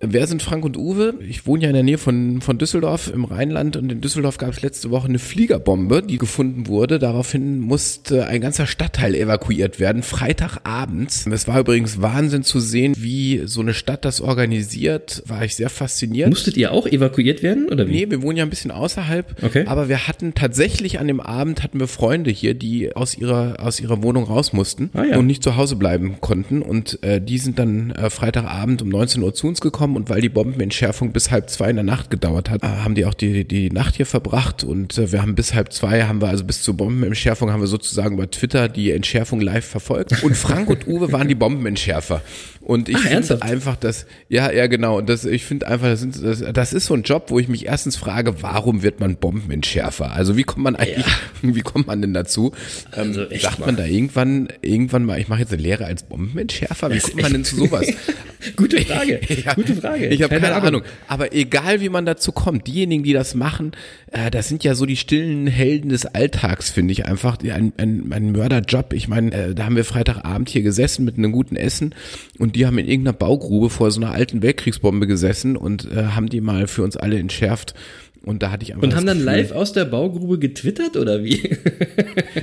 Wer 0.02 0.26
sind 0.26 0.42
Frank 0.42 0.64
und 0.64 0.78
Uwe? 0.78 1.14
Ich 1.28 1.46
wohne 1.46 1.64
ja 1.64 1.68
in 1.68 1.74
der 1.74 1.82
Nähe 1.82 1.98
von, 1.98 2.40
von 2.40 2.56
Düsseldorf 2.56 3.12
im 3.12 3.24
Rheinland 3.26 3.76
und 3.76 3.92
in 3.92 4.00
Düsseldorf 4.00 4.38
gab 4.38 4.50
es 4.50 4.62
letzte 4.62 4.90
Woche 4.90 5.08
eine 5.08 5.18
Fliegerbombe, 5.18 6.02
die 6.02 6.16
gefunden 6.16 6.68
wurde. 6.68 6.98
Daraufhin 6.98 7.60
musste 7.60 8.26
ein 8.26 8.40
ganzer 8.40 8.66
Stadtteil 8.66 9.14
evakuiert 9.14 9.78
werden, 9.78 10.02
Freitagabends. 10.02 11.26
Es 11.26 11.46
war 11.46 11.60
übrigens 11.60 12.00
Wahnsinn 12.00 12.44
zu 12.44 12.60
sehen, 12.60 12.94
wie 12.96 13.42
so 13.44 13.60
eine 13.60 13.74
Stadt 13.74 14.06
das 14.06 14.22
organisiert. 14.22 15.22
War 15.26 15.44
ich 15.44 15.54
sehr 15.54 15.68
fasziniert. 15.68 16.30
Musstet 16.30 16.56
ihr 16.56 16.72
auch 16.72 16.86
evakuiert 16.86 17.42
werden 17.42 17.68
oder 17.68 17.86
wie? 17.86 17.92
Nee, 17.92 18.10
wir 18.10 18.22
wohnen 18.22 18.38
ja 18.38 18.44
ein 18.44 18.50
bisschen 18.50 18.70
außerhalb. 18.70 19.42
Okay. 19.42 19.64
Aber 19.66 19.90
wir 19.90 20.08
hatten 20.08 20.32
tatsächlich 20.34 20.98
an 20.98 21.08
dem 21.08 21.20
Abend 21.20 21.62
hatten 21.62 21.78
wir 21.78 21.88
Freunde 21.88 22.30
hier, 22.30 22.54
die 22.54 22.96
aus 22.96 23.18
ihrer 23.18 23.56
aus 23.60 23.78
ihrer 23.80 24.02
Wohnung 24.02 24.24
raus 24.24 24.54
mussten 24.54 24.88
Ah, 24.94 25.04
ja. 25.04 25.18
und 25.18 25.26
nicht 25.26 25.42
zu 25.42 25.56
Hause 25.56 25.76
bleiben 25.76 26.16
konnten. 26.22 26.62
Und 26.62 27.02
äh, 27.02 27.20
die 27.20 27.36
sind 27.36 27.58
dann 27.58 27.90
äh, 27.90 28.08
Freitagabend 28.08 28.80
um 28.80 28.88
19 28.88 29.22
Uhr 29.22 29.34
zu 29.34 29.46
uns 29.46 29.60
gekommen 29.60 29.89
und 29.96 30.08
weil 30.10 30.20
die 30.20 30.28
Bombenentschärfung 30.28 31.12
bis 31.12 31.30
halb 31.30 31.50
zwei 31.50 31.70
in 31.70 31.76
der 31.76 31.84
Nacht 31.84 32.10
gedauert 32.10 32.50
hat, 32.50 32.62
äh, 32.62 32.66
haben 32.66 32.94
die 32.94 33.04
auch 33.06 33.14
die 33.14 33.44
die 33.46 33.70
Nacht 33.70 33.96
hier 33.96 34.06
verbracht 34.06 34.64
und 34.64 34.98
äh, 34.98 35.12
wir 35.12 35.22
haben 35.22 35.34
bis 35.34 35.54
halb 35.54 35.72
zwei 35.72 36.04
haben 36.04 36.20
wir 36.20 36.28
also 36.28 36.44
bis 36.44 36.62
zur 36.62 36.74
Bombenentschärfung 36.74 37.50
haben 37.52 37.60
wir 37.60 37.66
sozusagen 37.66 38.14
über 38.14 38.30
Twitter 38.30 38.68
die 38.68 38.90
Entschärfung 38.90 39.40
live 39.40 39.64
verfolgt. 39.66 40.22
Und 40.22 40.36
Frank 40.36 40.68
und 40.68 40.86
Uwe 40.86 41.12
waren 41.12 41.28
die 41.28 41.34
Bombenentschärfer. 41.34 42.22
Und 42.60 42.88
ich 42.88 42.96
Ach, 42.98 43.08
finde 43.08 43.42
einfach, 43.42 43.76
dass, 43.76 44.06
ja, 44.28 44.52
ja, 44.52 44.66
genau. 44.66 44.98
Und 44.98 45.08
das, 45.08 45.24
ich 45.24 45.44
finde 45.44 45.66
einfach, 45.66 45.86
das, 45.86 46.00
sind, 46.00 46.22
das, 46.22 46.44
das 46.52 46.72
ist 46.72 46.86
so 46.86 46.94
ein 46.94 47.02
Job, 47.02 47.24
wo 47.28 47.38
ich 47.38 47.48
mich 47.48 47.66
erstens 47.66 47.96
frage, 47.96 48.42
warum 48.42 48.82
wird 48.82 49.00
man 49.00 49.16
Bombenentschärfer? 49.16 50.12
Also 50.12 50.36
wie 50.36 50.42
kommt 50.44 50.62
man 50.64 50.76
eigentlich, 50.76 51.06
wie 51.42 51.62
kommt 51.62 51.86
man 51.86 52.02
denn 52.02 52.12
dazu? 52.14 52.52
Ähm, 52.94 53.08
Also 53.08 53.26
sagt 53.40 53.60
mal. 53.60 53.66
man 53.66 53.76
da 53.76 53.86
irgendwann, 53.86 54.48
irgendwann 54.60 55.04
mal, 55.04 55.18
ich 55.18 55.28
mache 55.28 55.40
jetzt 55.40 55.52
eine 55.52 55.62
Lehre 55.62 55.86
als 55.86 56.02
Bombenentschärfer? 56.02 56.92
Wie 56.92 56.98
kommt 57.00 57.22
man 57.22 57.32
denn 57.32 57.44
zu 57.44 57.56
sowas? 57.56 57.86
Gute 58.56 58.80
Frage. 58.84 59.20
Ja, 59.44 59.54
Gute 59.54 59.74
Frage. 59.80 60.08
Ich 60.08 60.22
habe 60.22 60.38
keine, 60.38 60.54
Ahnung. 60.54 60.82
Aber 61.08 61.32
egal, 61.34 61.80
wie 61.80 61.88
man 61.88 62.06
dazu 62.06 62.32
kommt, 62.32 62.66
diejenigen, 62.66 63.02
die 63.02 63.12
das 63.12 63.34
machen, 63.34 63.72
äh, 64.12 64.30
das 64.30 64.48
sind 64.48 64.64
ja 64.64 64.74
so 64.74 64.86
die 64.86 64.96
stillen 64.96 65.46
Helden 65.46 65.90
des 65.90 66.06
Alltags, 66.06 66.70
finde 66.70 66.92
ich 66.92 67.06
einfach. 67.06 67.38
Ein, 67.42 67.72
ein, 67.76 68.12
ein 68.12 68.32
Mörderjob. 68.32 68.92
Ich 68.92 69.08
meine, 69.08 69.32
äh, 69.32 69.54
da 69.54 69.64
haben 69.64 69.76
wir 69.76 69.84
Freitagabend 69.84 70.48
hier 70.48 70.62
gesessen 70.62 71.04
mit 71.04 71.18
einem 71.18 71.32
guten 71.32 71.56
Essen 71.56 71.94
und 72.38 72.56
die 72.56 72.66
haben 72.66 72.78
in 72.78 72.86
irgendeiner 72.86 73.16
Baugrube 73.16 73.70
vor 73.70 73.90
so 73.90 74.00
einer 74.00 74.12
alten 74.12 74.42
Weltkriegsbombe 74.42 75.06
gesessen 75.06 75.56
und 75.56 75.90
äh, 75.90 76.06
haben 76.08 76.28
die 76.28 76.40
mal 76.40 76.66
für 76.66 76.82
uns 76.82 76.96
alle 76.96 77.18
entschärft. 77.18 77.74
Und 78.22 78.42
da 78.42 78.50
hatte 78.50 78.64
ich 78.64 78.72
einfach 78.72 78.82
Und 78.82 78.90
das 78.90 78.98
haben 78.98 79.06
dann 79.06 79.18
Gefühl, 79.18 79.32
live 79.32 79.52
aus 79.52 79.72
der 79.72 79.86
Baugrube 79.86 80.38
getwittert 80.38 80.96
oder 80.96 81.24
wie? 81.24 81.40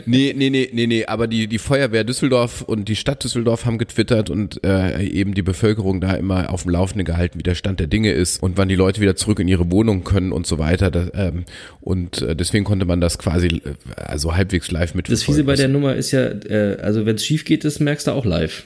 Nee, 0.06 0.34
nee, 0.36 0.50
nee, 0.50 0.70
nee, 0.72 0.88
nee, 0.88 1.06
aber 1.06 1.28
die, 1.28 1.48
die 1.48 1.58
Feuerwehr 1.58 2.04
Düsseldorf 2.04 2.62
und 2.62 2.88
die 2.88 2.96
Stadt 2.96 3.24
Düsseldorf 3.24 3.66
haben 3.66 3.78
getwittert 3.78 4.30
und 4.30 4.64
äh, 4.66 5.04
eben 5.04 5.34
die 5.34 5.42
Bevölkerung 5.42 6.00
da 6.00 6.14
immer 6.14 6.50
auf 6.52 6.64
dem 6.64 6.72
Laufenden 6.72 7.06
gehalten, 7.06 7.38
wie 7.40 7.44
der 7.44 7.56
Stand 7.56 7.80
der 7.80 7.88
Dinge 7.88 8.12
ist 8.12 8.42
und 8.42 8.58
wann 8.58 8.70
die 8.70 8.76
Leute 8.76 9.02
wieder 9.02 9.16
zurück 9.18 9.40
in 9.40 9.48
ihre 9.48 9.70
Wohnung 9.70 10.04
können 10.04 10.32
und 10.32 10.48
so 10.48 10.60
weiter. 10.60 10.92
Das, 10.92 11.12
ähm, 11.14 11.44
und 11.82 12.22
äh, 12.22 12.36
deswegen 12.36 12.64
konnte 12.64 12.86
man 12.86 13.02
das 13.02 13.18
quasi 13.18 13.48
äh, 13.48 13.62
also 13.98 14.36
halbwegs 14.36 14.72
live 14.72 14.92
Das 14.92 14.96
mitverfolgen. 14.96 15.26
Fiese 15.26 15.44
bei 15.44 15.56
der 15.56 15.68
Nummer 15.68 15.96
ist 15.96 16.12
ja, 16.12 16.26
äh, 16.26 16.78
also 16.82 17.06
wenn 17.06 17.16
es 17.18 17.26
schief 17.26 17.44
geht, 17.44 17.66
das 17.66 17.80
merkst 17.80 18.08
du 18.08 18.12
auch 18.12 18.26
live. 18.26 18.64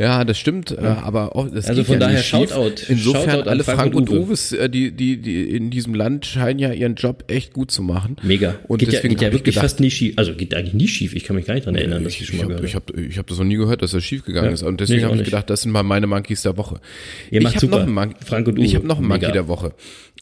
Ja, 0.00 0.24
das 0.24 0.38
stimmt, 0.38 0.70
äh, 0.72 0.80
aber 0.80 1.36
auch, 1.36 1.48
das 1.50 1.66
Also 1.66 1.80
geht 1.82 1.86
von 1.86 2.00
ja 2.00 2.06
daher. 2.06 2.22
Shoutout. 2.22 2.72
Insofern 2.88 3.30
Shoutout 3.30 3.48
alle 3.50 3.64
Frank 3.64 3.78
Frank, 3.80 3.94
und 3.94 4.08
und 4.08 4.16
Uwe. 4.18 4.26
Uwes, 4.28 4.52
äh, 4.52 4.70
die, 4.70 4.92
die, 4.92 5.18
die 5.18 5.42
in 5.50 5.70
diesem 5.70 5.94
Land 5.94 6.24
scheinen 6.26 6.58
ja 6.58 6.72
ihren 6.72 6.94
Job 6.94 7.24
echt 7.28 7.52
gut 7.52 7.70
zu 7.70 7.82
machen. 7.82 8.16
Mega. 8.22 8.56
Und 8.66 8.78
geht 8.78 8.88
ja, 8.88 8.92
deswegen 8.96 9.14
geht 9.14 9.22
ja 9.22 9.26
hab 9.28 9.34
ich 9.34 9.40
wirklich 9.40 9.54
gedacht, 9.56 9.70
fast 9.70 9.80
nie 9.80 9.90
schief. 9.90 10.14
Also 10.16 10.32
geht 10.34 10.54
eigentlich 10.54 10.74
nie 10.74 10.88
schief. 10.88 11.14
Ich 11.14 11.24
kann 11.24 11.36
mich 11.36 11.44
gar 11.46 11.54
nicht 11.54 11.66
dran 11.66 11.74
erinnern, 11.74 12.02
dass 12.04 12.14
ich, 12.14 12.22
ich, 12.22 12.26
schon 12.28 12.36
ich 12.36 12.44
mal 12.46 12.54
habe 12.56 12.66
ich 12.66 12.74
hab, 12.74 12.96
ich 12.96 13.18
hab 13.18 13.26
das 13.26 13.38
noch 13.38 13.44
nie 13.44 13.56
gehört, 13.56 13.82
dass 13.82 13.90
das 13.90 14.02
schief 14.02 14.24
gegangen 14.24 14.48
Ja. 14.48 14.54
ist. 14.54 14.62
Und 14.62 14.72
Nee, 14.72 14.76
deswegen 14.78 14.98
ich 15.00 15.04
habe 15.04 15.16
ich 15.18 15.24
gedacht, 15.24 15.50
das 15.50 15.62
sind 15.62 15.72
mal 15.72 15.82
meine 15.82 16.06
Monkeys 16.06 16.42
der 16.42 16.56
Woche. 16.56 16.80
Ihr 17.30 17.38
ich 17.38 17.44
macht 17.44 17.56
habe 17.56 17.60
super. 17.66 17.76
noch 17.78 17.82
einen 17.84 17.94
Mon 17.94 18.14
Frank 18.24 18.48
und 18.48 18.58
Ich 18.58 18.70
Uwe. 18.70 18.76
habe 18.76 18.86
noch 18.86 18.98
einen 18.98 19.06
Monkey 19.08 19.26
Mega. 19.26 19.32
der 19.32 19.48
Woche. 19.48 19.74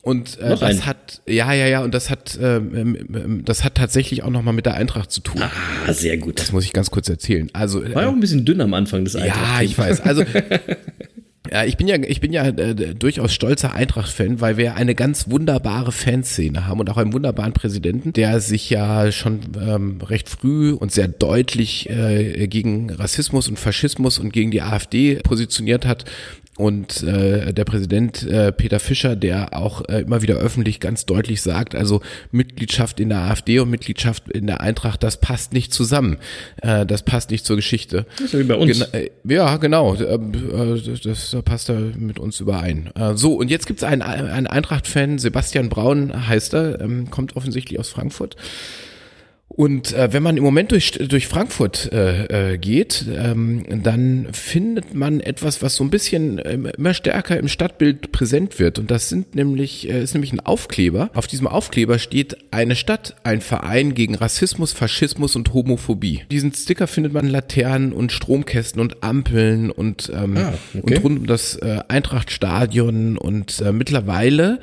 Und 0.09 0.39
äh, 0.39 0.49
das 0.49 0.63
einen? 0.63 0.87
hat, 0.87 1.21
ja, 1.27 1.53
ja, 1.53 1.67
ja, 1.67 1.83
und 1.83 1.93
das 1.93 2.09
hat, 2.09 2.39
ähm, 2.41 2.75
ähm, 2.75 2.97
ähm, 3.15 3.45
das 3.45 3.63
hat 3.63 3.75
tatsächlich 3.75 4.23
auch 4.23 4.31
nochmal 4.31 4.55
mit 4.55 4.65
der 4.65 4.73
Eintracht 4.73 5.11
zu 5.11 5.21
tun. 5.21 5.43
Ah, 5.43 5.93
sehr 5.93 6.17
gut. 6.17 6.41
Das 6.41 6.51
muss 6.51 6.65
ich 6.65 6.73
ganz 6.73 6.91
kurz 6.91 7.11
erzählen. 7.11 7.51
Also, 7.53 7.83
War 7.95 8.05
ja 8.05 8.09
auch 8.09 8.15
ein 8.15 8.21
bisschen 8.21 8.47
dünn 8.47 8.63
am 8.63 8.73
Anfang 8.73 9.05
des 9.05 9.13
ja, 9.13 9.21
Eintracht-Teams. 9.21 9.71
ich 9.71 9.77
weiß. 9.77 10.01
Also 10.01 10.25
ja, 11.53 11.65
ich 11.65 11.77
bin 11.77 11.89
ja, 11.89 11.97
ich 11.97 12.21
bin 12.21 12.33
ja 12.33 12.47
äh, 12.47 12.95
durchaus 12.95 13.35
stolzer 13.35 13.75
Eintracht-Fan, 13.75 14.41
weil 14.41 14.57
wir 14.57 14.77
eine 14.77 14.95
ganz 14.95 15.29
wunderbare 15.29 15.93
Fanszene 15.93 16.67
haben 16.67 16.81
und 16.81 16.89
auch 16.89 16.97
einen 16.97 17.13
wunderbaren 17.13 17.53
Präsidenten, 17.53 18.15
der 18.15 18.41
sich 18.41 18.71
ja 18.71 19.13
schon 19.13 19.41
ähm, 19.61 20.01
recht 20.01 20.31
früh 20.31 20.73
und 20.73 20.91
sehr 20.91 21.09
deutlich 21.09 21.91
äh, 21.91 22.49
gegen 22.49 22.91
Rassismus 22.91 23.47
und 23.47 23.59
Faschismus 23.59 24.19
und 24.19 24.33
gegen 24.33 24.51
die 24.51 24.63
AfD 24.63 25.17
positioniert 25.17 25.85
hat. 25.85 26.07
Und 26.59 27.05
äh, 27.05 27.55
der 27.55 27.65
Präsident 27.65 28.25
äh, 28.25 28.51
Peter 28.53 28.81
Fischer, 28.81 29.15
der 29.15 29.57
auch 29.57 29.89
äh, 29.89 30.01
immer 30.01 30.23
wieder 30.23 30.35
öffentlich 30.35 30.81
ganz 30.81 31.07
deutlich 31.07 31.41
sagt, 31.41 31.77
also 31.77 32.03
Mitgliedschaft 32.33 32.99
in 32.99 33.11
der 33.11 33.21
AfD 33.21 33.61
und 33.61 33.71
Mitgliedschaft 33.71 34.29
in 34.29 34.49
der 34.49 34.61
Eintracht, 34.61 35.03
das 35.05 35.21
passt 35.21 35.53
nicht 35.53 35.73
zusammen. 35.73 36.19
Äh, 36.61 36.85
das 36.85 37.05
passt 37.05 37.31
nicht 37.31 37.47
zur 37.47 37.55
Geschichte. 37.55 38.07
Das 38.17 38.27
ist 38.27 38.33
ja 38.33 38.41
wie 38.41 38.45
bei 38.45 38.57
uns. 38.57 38.73
Gena 38.73 38.87
äh, 38.93 39.11
ja, 39.23 39.57
genau. 39.57 39.95
Ähm, 39.95 40.33
äh, 40.35 40.81
Das, 40.81 41.31
das 41.31 41.43
passt 41.45 41.69
da 41.69 41.75
mit 41.75 42.19
uns 42.19 42.41
überein. 42.41 42.91
Äh, 42.97 43.15
So, 43.15 43.35
und 43.35 43.51
jetzt 43.51 43.67
gibt's 43.67 43.85
einen, 43.85 44.03
einen 44.03 44.49
Eintracht-Fan, 44.49 45.19
Sebastian 45.21 45.69
Braun 45.69 46.27
heißt 46.29 46.55
er, 46.55 46.81
ähm, 46.81 47.09
kommt 47.11 47.37
offensichtlich 47.37 47.79
aus 47.79 47.89
Frankfurt. 47.89 48.35
Und 49.49 49.95
äh, 49.95 50.13
wenn 50.13 50.23
man 50.23 50.37
im 50.37 50.45
Moment 50.45 50.73
durch, 50.73 50.93
durch 50.93 51.27
Frankfurt 51.27 51.91
äh, 51.91 52.53
äh, 52.53 52.59
geht, 52.59 53.07
ähm, 53.11 53.65
dann 53.83 54.29
findet 54.33 54.95
man 54.95 55.21
etwas, 55.21 55.63
was 55.63 55.75
so 55.75 55.83
ein 55.85 55.91
bisschen 55.91 56.41
ähm, 56.45 56.67
immer 56.67 56.93
stärker 56.93 57.39
im 57.39 57.49
Stadtbild 57.49 58.13
präsent 58.13 58.59
wird. 58.59 58.79
Und 58.79 58.91
das 58.91 59.09
sind 59.09 59.35
nämlich, 59.35 59.89
äh, 59.89 60.03
ist 60.03 60.13
nämlich 60.13 60.33
ein 60.33 60.41
Aufkleber. 60.41 61.11
Auf 61.15 61.27
diesem 61.27 61.47
Aufkleber 61.47 61.99
steht 61.99 62.37
eine 62.51 62.77
Stadt, 62.77 63.17
ein 63.25 63.41
Verein 63.41 63.95
gegen 63.95 64.15
Rassismus, 64.15 64.73
Faschismus 64.75 65.35
und 65.35 65.53
Homophobie. 65.55 66.25
Diesen 66.31 66.53
Sticker 66.53 66.87
findet 66.87 67.15
man 67.15 67.25
in 67.25 67.31
Laternen 67.33 67.93
und 67.95 68.13
Stromkästen 68.13 68.81
und 68.81 69.03
Ampeln 69.03 69.71
und, 69.71 70.13
ähm, 70.15 70.37
Ah, 70.37 70.53
okay. 70.79 70.97
und 70.97 71.05
rund 71.05 71.19
um 71.21 71.27
das 71.27 71.57
äh, 71.57 71.79
Eintrachtstadion 71.89 73.17
und 73.17 73.61
äh, 73.63 73.73
mittlerweile 73.73 74.61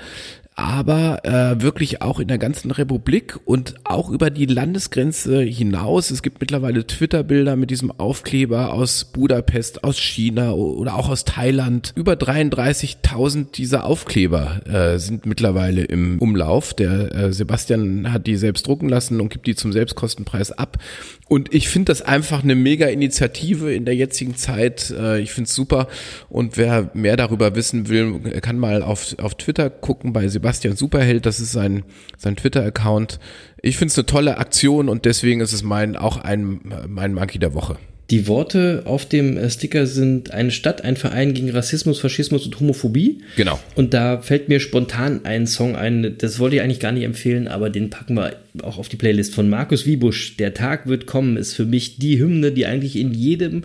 aber 0.56 1.26
äh, 1.26 1.62
wirklich 1.62 2.02
auch 2.02 2.22
in 2.22 2.30
der 2.30 2.38
ganzen 2.38 2.72
Republik 2.72 3.38
und 3.44 3.76
auch 3.84 4.10
über 4.10 4.30
die 4.30 4.46
Landesgrenze 4.46 5.42
hinaus. 5.42 6.12
Es 6.12 6.22
gibt 6.22 6.40
mittlerweile 6.40 6.88
Twitter-Bilder 6.88 7.58
mit 7.58 7.72
diesem 7.72 7.92
Aufkleber 7.92 8.72
aus 8.72 9.04
Budapest, 9.04 9.84
aus 9.84 10.00
China 10.00 10.54
oder 10.54 10.96
auch 10.96 11.10
aus 11.10 11.26
Thailand. 11.26 11.92
Über 11.96 12.14
33.000 12.14 13.52
dieser 13.52 13.84
Aufkleber 13.84 14.62
äh, 14.66 14.98
sind 14.98 15.26
mittlerweile 15.26 15.84
im 15.84 16.20
Umlauf. 16.20 16.74
Der 16.74 17.14
äh, 17.14 17.34
Sebastian 17.34 18.14
hat 18.14 18.26
die 18.26 18.38
selbst 18.38 18.66
drucken 18.66 18.88
lassen 18.88 19.20
und 19.20 19.30
gibt 19.30 19.48
die 19.48 19.56
zum 19.56 19.74
Selbstkostenpreis 19.74 20.54
ab. 20.54 20.78
Und 21.28 21.54
ich 21.54 21.68
finde 21.68 21.92
das 21.92 22.02
einfach 22.02 22.44
eine 22.44 22.56
mega 22.56 22.86
Initiative 22.86 23.74
in 23.74 23.84
der 23.84 23.96
jetzigen 23.96 24.38
Zeit. 24.38 24.90
Äh, 24.98 25.20
ich 25.20 25.34
finde 25.34 25.50
es 25.50 25.56
super. 25.56 25.90
Und 26.30 26.56
wer 26.56 26.92
mehr 26.94 27.18
darüber 27.18 27.56
wissen 27.56 27.90
will, 27.90 28.22
kann 28.40 28.58
mal 28.58 28.82
auf, 28.84 29.20
auf 29.20 29.36
Twitter 29.36 29.70
gucken 29.70 30.14
bei 30.14 30.30
Sebastian 30.30 30.45
Superheld. 30.54 31.26
Das 31.26 31.40
ist 31.40 31.52
sein, 31.52 31.84
sein 32.18 32.36
Twitter-Account. 32.36 33.20
Ich 33.62 33.78
finde 33.78 33.92
es 33.92 33.98
eine 33.98 34.06
tolle 34.06 34.38
Aktion 34.38 34.90
und 34.90 35.06
deswegen 35.06 35.42
ist 35.42 35.54
es 35.54 35.64
mein, 35.64 35.96
auch 35.96 36.18
ein, 36.18 36.62
mein 36.88 37.14
Monkey 37.14 37.40
der 37.40 37.54
Woche. 37.54 37.78
Die 38.12 38.28
Worte 38.28 38.84
auf 38.86 39.08
dem 39.08 39.36
äh, 39.36 39.50
Sticker 39.50 39.88
sind 39.88 40.32
eine 40.32 40.52
Stadt, 40.52 40.84
ein 40.84 40.96
Verein 40.96 41.34
gegen 41.34 41.50
Rassismus, 41.50 42.00
Faschismus 42.00 42.46
und 42.46 42.60
Homophobie. 42.60 43.24
Genau. 43.36 43.60
Und 43.74 43.96
da 43.96 44.20
fällt 44.22 44.48
mir 44.48 44.60
spontan 44.60 45.22
ein 45.24 45.48
Song 45.48 45.76
ein, 45.76 46.16
das 46.20 46.38
wollte 46.38 46.58
ich 46.58 46.62
eigentlich 46.62 46.80
gar 46.80 46.92
nicht 46.92 47.04
empfehlen, 47.04 47.48
aber 47.48 47.72
den 47.72 47.90
packen 47.90 48.16
wir 48.16 48.36
auch 48.62 48.78
auf 48.78 48.90
die 48.90 48.96
Playlist 48.96 49.34
von 49.34 49.50
Markus 49.50 49.88
Wiebusch. 49.88 50.38
Der 50.38 50.54
Tag 50.54 50.88
wird 50.88 51.08
kommen 51.08 51.36
ist 51.36 51.54
für 51.54 51.66
mich 51.66 51.98
die 51.98 52.20
Hymne, 52.20 52.52
die 52.52 52.68
eigentlich 52.68 52.96
in 52.96 53.12
jedem 53.12 53.64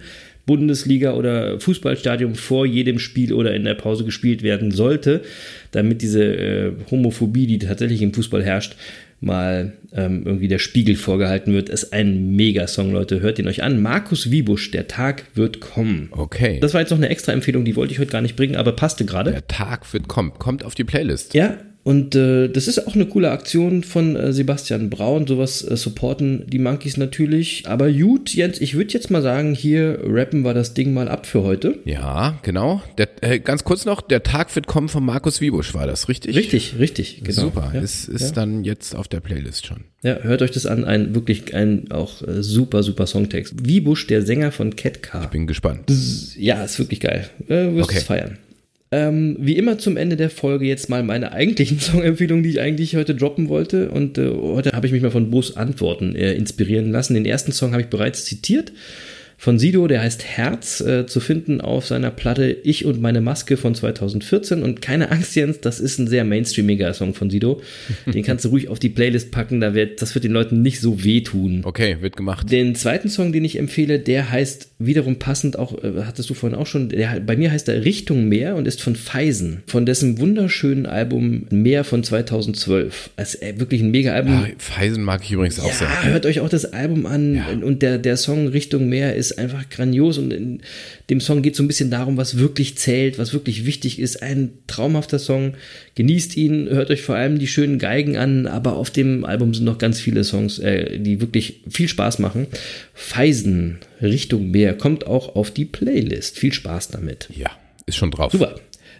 Bundesliga 0.50 1.12
oder 1.12 1.60
Fußballstadion 1.60 2.34
vor 2.34 2.66
jedem 2.66 2.98
Spiel 2.98 3.32
oder 3.32 3.54
in 3.54 3.62
der 3.62 3.74
Pause 3.74 4.04
gespielt 4.04 4.42
werden 4.42 4.72
sollte, 4.72 5.22
damit 5.70 6.02
diese 6.02 6.24
äh, 6.24 6.72
Homophobie, 6.90 7.46
die 7.46 7.58
tatsächlich 7.58 8.02
im 8.02 8.12
Fußball 8.12 8.42
herrscht, 8.42 8.74
mal 9.20 9.74
ähm, 9.92 10.24
irgendwie 10.26 10.48
der 10.48 10.58
Spiegel 10.58 10.96
vorgehalten 10.96 11.52
wird. 11.52 11.68
Ist 11.68 11.92
ein 11.92 12.34
Mega-Song, 12.34 12.90
Leute. 12.90 13.20
Hört 13.20 13.38
ihn 13.38 13.46
euch 13.46 13.62
an. 13.62 13.80
Markus 13.80 14.32
Wiebusch, 14.32 14.72
der 14.72 14.88
Tag 14.88 15.22
wird 15.36 15.60
kommen. 15.60 16.08
Okay. 16.10 16.58
Das 16.60 16.74
war 16.74 16.80
jetzt 16.80 16.90
noch 16.90 16.98
eine 16.98 17.10
extra 17.10 17.30
Empfehlung, 17.30 17.64
die 17.64 17.76
wollte 17.76 17.92
ich 17.92 18.00
heute 18.00 18.10
gar 18.10 18.22
nicht 18.22 18.34
bringen, 18.34 18.56
aber 18.56 18.72
passte 18.72 19.04
gerade. 19.04 19.30
Der 19.30 19.46
Tag 19.46 19.92
wird 19.92 20.08
kommen. 20.08 20.32
Kommt 20.36 20.64
auf 20.64 20.74
die 20.74 20.82
Playlist. 20.82 21.34
Ja, 21.34 21.58
und 21.82 22.14
äh, 22.14 22.48
das 22.48 22.68
ist 22.68 22.86
auch 22.86 22.94
eine 22.94 23.06
coole 23.06 23.30
Aktion 23.30 23.82
von 23.82 24.14
äh, 24.14 24.32
Sebastian 24.34 24.90
Braun. 24.90 25.26
Sowas 25.26 25.62
äh, 25.66 25.76
supporten 25.76 26.44
die 26.46 26.58
Monkeys 26.58 26.98
natürlich. 26.98 27.64
Aber 27.66 27.90
gut, 27.90 28.34
Jens, 28.34 28.60
ich 28.60 28.74
würde 28.74 28.92
jetzt 28.92 29.10
mal 29.10 29.22
sagen, 29.22 29.54
hier 29.54 29.98
rappen 30.04 30.42
wir 30.42 30.52
das 30.52 30.74
Ding 30.74 30.92
mal 30.92 31.08
ab 31.08 31.24
für 31.24 31.42
heute. 31.42 31.78
Ja, 31.86 32.38
genau. 32.42 32.82
Der, 32.98 33.08
äh, 33.22 33.38
ganz 33.38 33.64
kurz 33.64 33.86
noch, 33.86 34.02
der 34.02 34.22
Tag 34.22 34.54
wird 34.54 34.66
kommen 34.66 34.90
von 34.90 35.04
Markus 35.04 35.40
Wiebusch, 35.40 35.72
war 35.72 35.86
das 35.86 36.08
richtig? 36.08 36.36
Richtig, 36.36 36.78
richtig. 36.78 37.22
Genau. 37.24 37.42
Super. 37.42 37.70
Ja, 37.72 37.80
es 37.80 38.06
ist 38.06 38.22
ja. 38.22 38.32
dann 38.32 38.62
jetzt 38.64 38.94
auf 38.94 39.08
der 39.08 39.20
Playlist 39.20 39.66
schon. 39.66 39.84
Ja, 40.02 40.18
hört 40.20 40.42
euch 40.42 40.50
das 40.50 40.66
an. 40.66 40.84
Ein 40.84 41.14
wirklich 41.14 41.54
ein 41.54 41.90
auch 41.90 42.20
äh, 42.22 42.42
super, 42.42 42.82
super 42.82 43.06
Songtext. 43.06 43.66
Wiebusch, 43.66 44.06
der 44.06 44.22
Sänger 44.22 44.52
von 44.52 44.76
Cat 44.76 45.02
Car. 45.02 45.30
Bin 45.30 45.46
gespannt. 45.46 45.90
Ja, 46.36 46.62
ist 46.62 46.78
wirklich 46.78 47.00
geil. 47.00 47.28
Äh, 47.48 47.74
wirst 47.74 47.90
Okay. 47.90 47.98
es 47.98 48.04
feiern. 48.04 48.38
Ähm, 48.92 49.36
wie 49.38 49.56
immer 49.56 49.78
zum 49.78 49.96
Ende 49.96 50.16
der 50.16 50.30
Folge 50.30 50.66
jetzt 50.66 50.88
mal 50.88 51.04
meine 51.04 51.32
eigentlichen 51.32 51.78
Songempfehlungen, 51.80 52.42
die 52.42 52.50
ich 52.50 52.60
eigentlich 52.60 52.96
heute 52.96 53.14
droppen 53.14 53.48
wollte. 53.48 53.90
Und 53.90 54.18
äh, 54.18 54.30
heute 54.30 54.72
habe 54.72 54.86
ich 54.86 54.92
mich 54.92 55.02
mal 55.02 55.12
von 55.12 55.30
Bos 55.30 55.56
Antworten 55.56 56.16
äh, 56.16 56.32
inspirieren 56.34 56.90
lassen. 56.90 57.14
Den 57.14 57.24
ersten 57.24 57.52
Song 57.52 57.72
habe 57.72 57.82
ich 57.82 57.88
bereits 57.88 58.24
zitiert. 58.24 58.72
Von 59.40 59.58
Sido, 59.58 59.86
der 59.86 60.02
heißt 60.02 60.22
Herz, 60.22 60.82
äh, 60.82 61.06
zu 61.06 61.18
finden 61.18 61.62
auf 61.62 61.86
seiner 61.86 62.10
Platte 62.10 62.54
Ich 62.62 62.84
und 62.84 63.00
meine 63.00 63.22
Maske 63.22 63.56
von 63.56 63.74
2014. 63.74 64.62
Und 64.62 64.82
keine 64.82 65.10
Angst, 65.10 65.34
Jens, 65.34 65.60
das 65.60 65.80
ist 65.80 65.98
ein 65.98 66.08
sehr 66.08 66.24
mainstreamiger 66.24 66.92
Song 66.92 67.14
von 67.14 67.30
Sido. 67.30 67.62
Den 68.06 68.22
kannst 68.22 68.44
du 68.44 68.50
ruhig 68.50 68.68
auf 68.68 68.80
die 68.80 68.90
Playlist 68.90 69.30
packen, 69.30 69.60
da 69.60 69.72
wird, 69.72 70.02
das 70.02 70.14
wird 70.14 70.24
den 70.24 70.32
Leuten 70.32 70.60
nicht 70.60 70.80
so 70.80 71.04
wehtun. 71.04 71.62
Okay, 71.64 71.96
wird 72.00 72.18
gemacht. 72.18 72.50
Den 72.50 72.74
zweiten 72.74 73.08
Song, 73.08 73.32
den 73.32 73.44
ich 73.46 73.58
empfehle, 73.58 73.98
der 73.98 74.30
heißt 74.30 74.69
wiederum 74.80 75.16
passend 75.18 75.58
auch, 75.58 75.72
äh, 75.84 75.92
hattest 76.06 76.28
du 76.30 76.34
vorhin 76.34 76.58
auch 76.58 76.66
schon, 76.66 76.88
der, 76.88 77.20
bei 77.20 77.36
mir 77.36 77.52
heißt 77.52 77.68
er 77.68 77.84
Richtung 77.84 78.28
Meer 78.28 78.56
und 78.56 78.66
ist 78.66 78.82
von 78.82 78.96
Feisen, 78.96 79.62
von 79.66 79.86
dessen 79.86 80.18
wunderschönen 80.18 80.86
Album 80.86 81.46
Meer 81.50 81.84
von 81.84 82.02
2012. 82.02 83.10
Das 83.16 83.34
ist 83.34 83.42
äh, 83.42 83.60
wirklich 83.60 83.82
ein 83.82 83.90
mega 83.90 84.12
Album. 84.12 84.32
Ja, 84.32 84.46
Feisen 84.58 85.04
mag 85.04 85.22
ich 85.22 85.32
übrigens 85.32 85.60
auch 85.60 85.72
sehr. 85.72 85.86
Ja, 85.88 86.08
hört 86.08 86.26
euch 86.26 86.40
auch 86.40 86.48
das 86.48 86.64
Album 86.72 87.06
an 87.06 87.34
Ja. 87.36 87.46
und 87.62 87.82
der, 87.82 87.98
der 87.98 88.16
Song 88.16 88.48
Richtung 88.48 88.88
Meer 88.88 89.14
ist 89.14 89.38
einfach 89.38 89.68
grandios 89.68 90.18
und 90.18 90.32
in 90.32 90.60
dem 91.10 91.20
Song 91.20 91.42
geht 91.42 91.54
es 91.54 91.56
so 91.58 91.64
ein 91.64 91.66
bisschen 91.66 91.90
darum, 91.90 92.16
was 92.16 92.38
wirklich 92.38 92.78
zählt, 92.78 93.18
was 93.18 93.32
wirklich 93.32 93.66
wichtig 93.66 93.98
ist. 93.98 94.22
Ein 94.22 94.52
traumhafter 94.68 95.18
Song. 95.18 95.54
Genießt 95.96 96.36
ihn, 96.36 96.68
hört 96.68 96.90
euch 96.90 97.02
vor 97.02 97.16
allem 97.16 97.38
die 97.38 97.48
schönen 97.48 97.78
Geigen 97.78 98.16
an, 98.16 98.46
aber 98.46 98.76
auf 98.76 98.90
dem 98.90 99.24
Album 99.24 99.52
sind 99.52 99.64
noch 99.64 99.78
ganz 99.78 100.00
viele 100.00 100.22
Songs, 100.22 100.60
äh, 100.60 100.98
die 100.98 101.20
wirklich 101.20 101.62
viel 101.68 101.88
Spaß 101.88 102.20
machen. 102.20 102.46
Feisen 102.94 103.78
Richtung 104.00 104.50
Meer 104.52 104.74
kommt 104.74 105.06
auch 105.06 105.34
auf 105.34 105.50
die 105.50 105.64
Playlist. 105.64 106.38
Viel 106.38 106.52
Spaß 106.52 106.88
damit. 106.88 107.28
Ja, 107.34 107.50
ist 107.86 107.96
schon 107.96 108.12
drauf. 108.12 108.30
Super. 108.30 108.54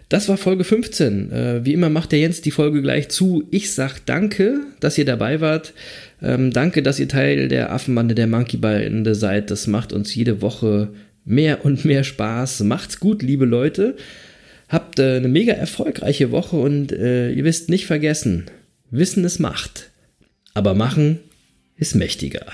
Das 0.09 0.27
war 0.27 0.35
Folge 0.35 0.65
15. 0.65 1.31
Äh, 1.31 1.65
wie 1.65 1.71
immer 1.71 1.89
macht 1.89 2.11
der 2.11 2.19
Jens 2.19 2.41
die 2.41 2.51
Folge 2.51 2.81
gleich 2.81 3.07
zu. 3.07 3.45
Ich 3.49 3.71
sag 3.71 4.05
danke, 4.05 4.59
dass 4.81 4.97
ihr 4.97 5.05
dabei 5.05 5.39
wart. 5.39 5.73
Ähm, 6.21 6.51
danke, 6.51 6.83
dass 6.83 6.99
ihr 6.99 7.07
Teil 7.07 7.47
der 7.47 7.71
Affenbande 7.71 8.13
der 8.13 8.27
Monkey 8.27 8.57
Bande 8.57 9.15
seid. 9.15 9.49
Das 9.49 9.67
macht 9.67 9.93
uns 9.93 10.13
jede 10.13 10.41
Woche 10.41 10.89
mehr 11.25 11.65
und 11.65 11.85
mehr 11.85 12.03
Spaß. 12.03 12.61
Macht's 12.61 12.99
gut, 12.99 13.21
liebe 13.21 13.45
Leute. 13.45 13.95
Habt 14.69 14.99
äh, 14.99 15.17
eine 15.17 15.27
mega 15.27 15.53
erfolgreiche 15.53 16.31
Woche 16.31 16.55
und 16.55 16.91
äh, 16.91 17.31
ihr 17.31 17.43
wisst 17.43 17.69
nicht 17.69 17.85
vergessen, 17.85 18.45
Wissen 18.89 19.23
ist 19.23 19.39
Macht. 19.39 19.89
Aber 20.53 20.73
machen 20.73 21.19
ist 21.77 21.95
mächtiger. 21.95 22.45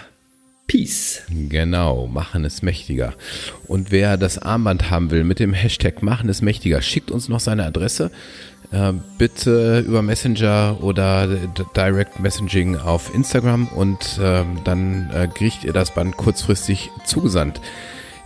Peace. 0.68 1.22
Genau, 1.30 2.08
machen 2.08 2.44
es 2.44 2.62
mächtiger. 2.62 3.14
Und 3.68 3.92
wer 3.92 4.18
das 4.18 4.38
Armband 4.38 4.90
haben 4.92 5.12
will 5.12 5.24
mit 5.24 5.40
dem 5.40 5.54
Hashtag 5.54 6.04
machen 6.04 6.30
es 6.30 6.42
mächtiger, 6.42 6.82
schickt 6.82 7.10
uns 7.10 7.30
noch 7.30 7.40
seine 7.40 7.66
Adresse. 7.66 8.12
Äh, 8.72 8.94
bitte 9.18 9.80
über 9.88 10.02
Messenger 10.02 10.80
oder 10.82 11.28
D- 11.28 11.64
Direct 11.76 12.20
Messaging 12.20 12.76
auf 12.76 13.16
Instagram 13.16 13.68
und 13.70 14.20
ähm, 14.22 14.60
dann 14.66 15.10
äh, 15.14 15.28
kriegt 15.28 15.64
ihr 15.64 15.72
das 15.72 15.94
Band 15.96 16.18
kurzfristig 16.18 16.90
zugesandt. 17.06 17.62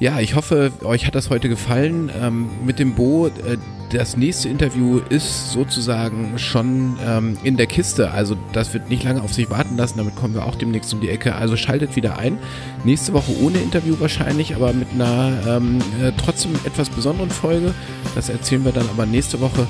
Ja, 0.01 0.19
ich 0.19 0.33
hoffe, 0.33 0.71
euch 0.83 1.05
hat 1.05 1.13
das 1.13 1.29
heute 1.29 1.47
gefallen. 1.47 2.11
Ähm, 2.19 2.49
mit 2.65 2.79
dem 2.79 2.95
Bo, 2.95 3.27
äh, 3.27 3.57
das 3.91 4.17
nächste 4.17 4.49
Interview 4.49 4.99
ist 5.09 5.51
sozusagen 5.51 6.39
schon 6.39 6.97
ähm, 7.05 7.37
in 7.43 7.55
der 7.55 7.67
Kiste. 7.67 8.09
Also 8.09 8.35
das 8.51 8.73
wird 8.73 8.89
nicht 8.89 9.03
lange 9.03 9.21
auf 9.21 9.31
sich 9.31 9.51
warten 9.51 9.77
lassen. 9.77 9.99
Damit 9.99 10.15
kommen 10.15 10.33
wir 10.33 10.47
auch 10.47 10.55
demnächst 10.55 10.91
um 10.91 11.01
die 11.01 11.09
Ecke. 11.09 11.35
Also 11.35 11.55
schaltet 11.55 11.95
wieder 11.95 12.17
ein. 12.17 12.39
Nächste 12.83 13.13
Woche 13.13 13.31
ohne 13.43 13.59
Interview 13.59 13.95
wahrscheinlich, 13.99 14.55
aber 14.55 14.73
mit 14.73 14.87
einer 14.91 15.33
ähm, 15.47 15.77
äh, 16.01 16.11
trotzdem 16.17 16.55
etwas 16.65 16.89
besonderen 16.89 17.29
Folge. 17.29 17.71
Das 18.15 18.29
erzählen 18.29 18.65
wir 18.65 18.71
dann 18.71 18.89
aber 18.89 19.05
nächste 19.05 19.39
Woche. 19.39 19.67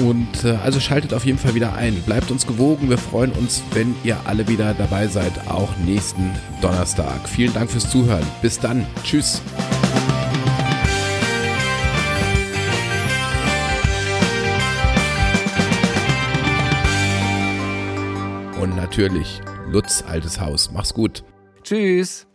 Und 0.00 0.44
äh, 0.44 0.56
also 0.62 0.78
schaltet 0.78 1.12
auf 1.12 1.24
jeden 1.24 1.38
Fall 1.38 1.54
wieder 1.54 1.74
ein. 1.74 2.00
Bleibt 2.02 2.30
uns 2.30 2.46
gewogen. 2.46 2.88
Wir 2.88 2.98
freuen 2.98 3.32
uns, 3.32 3.62
wenn 3.72 3.94
ihr 4.04 4.16
alle 4.26 4.46
wieder 4.46 4.74
dabei 4.74 5.08
seid, 5.08 5.48
auch 5.48 5.76
nächsten 5.78 6.32
Donnerstag. 6.60 7.28
Vielen 7.28 7.52
Dank 7.52 7.70
fürs 7.70 7.90
Zuhören. 7.90 8.24
Bis 8.40 8.60
dann. 8.60 8.86
Tschüss. 9.02 9.42
Und 18.60 18.76
natürlich 18.76 19.40
Lutz 19.68 20.04
altes 20.06 20.40
Haus. 20.40 20.70
Mach's 20.72 20.94
gut. 20.94 21.24
Tschüss. 21.62 22.26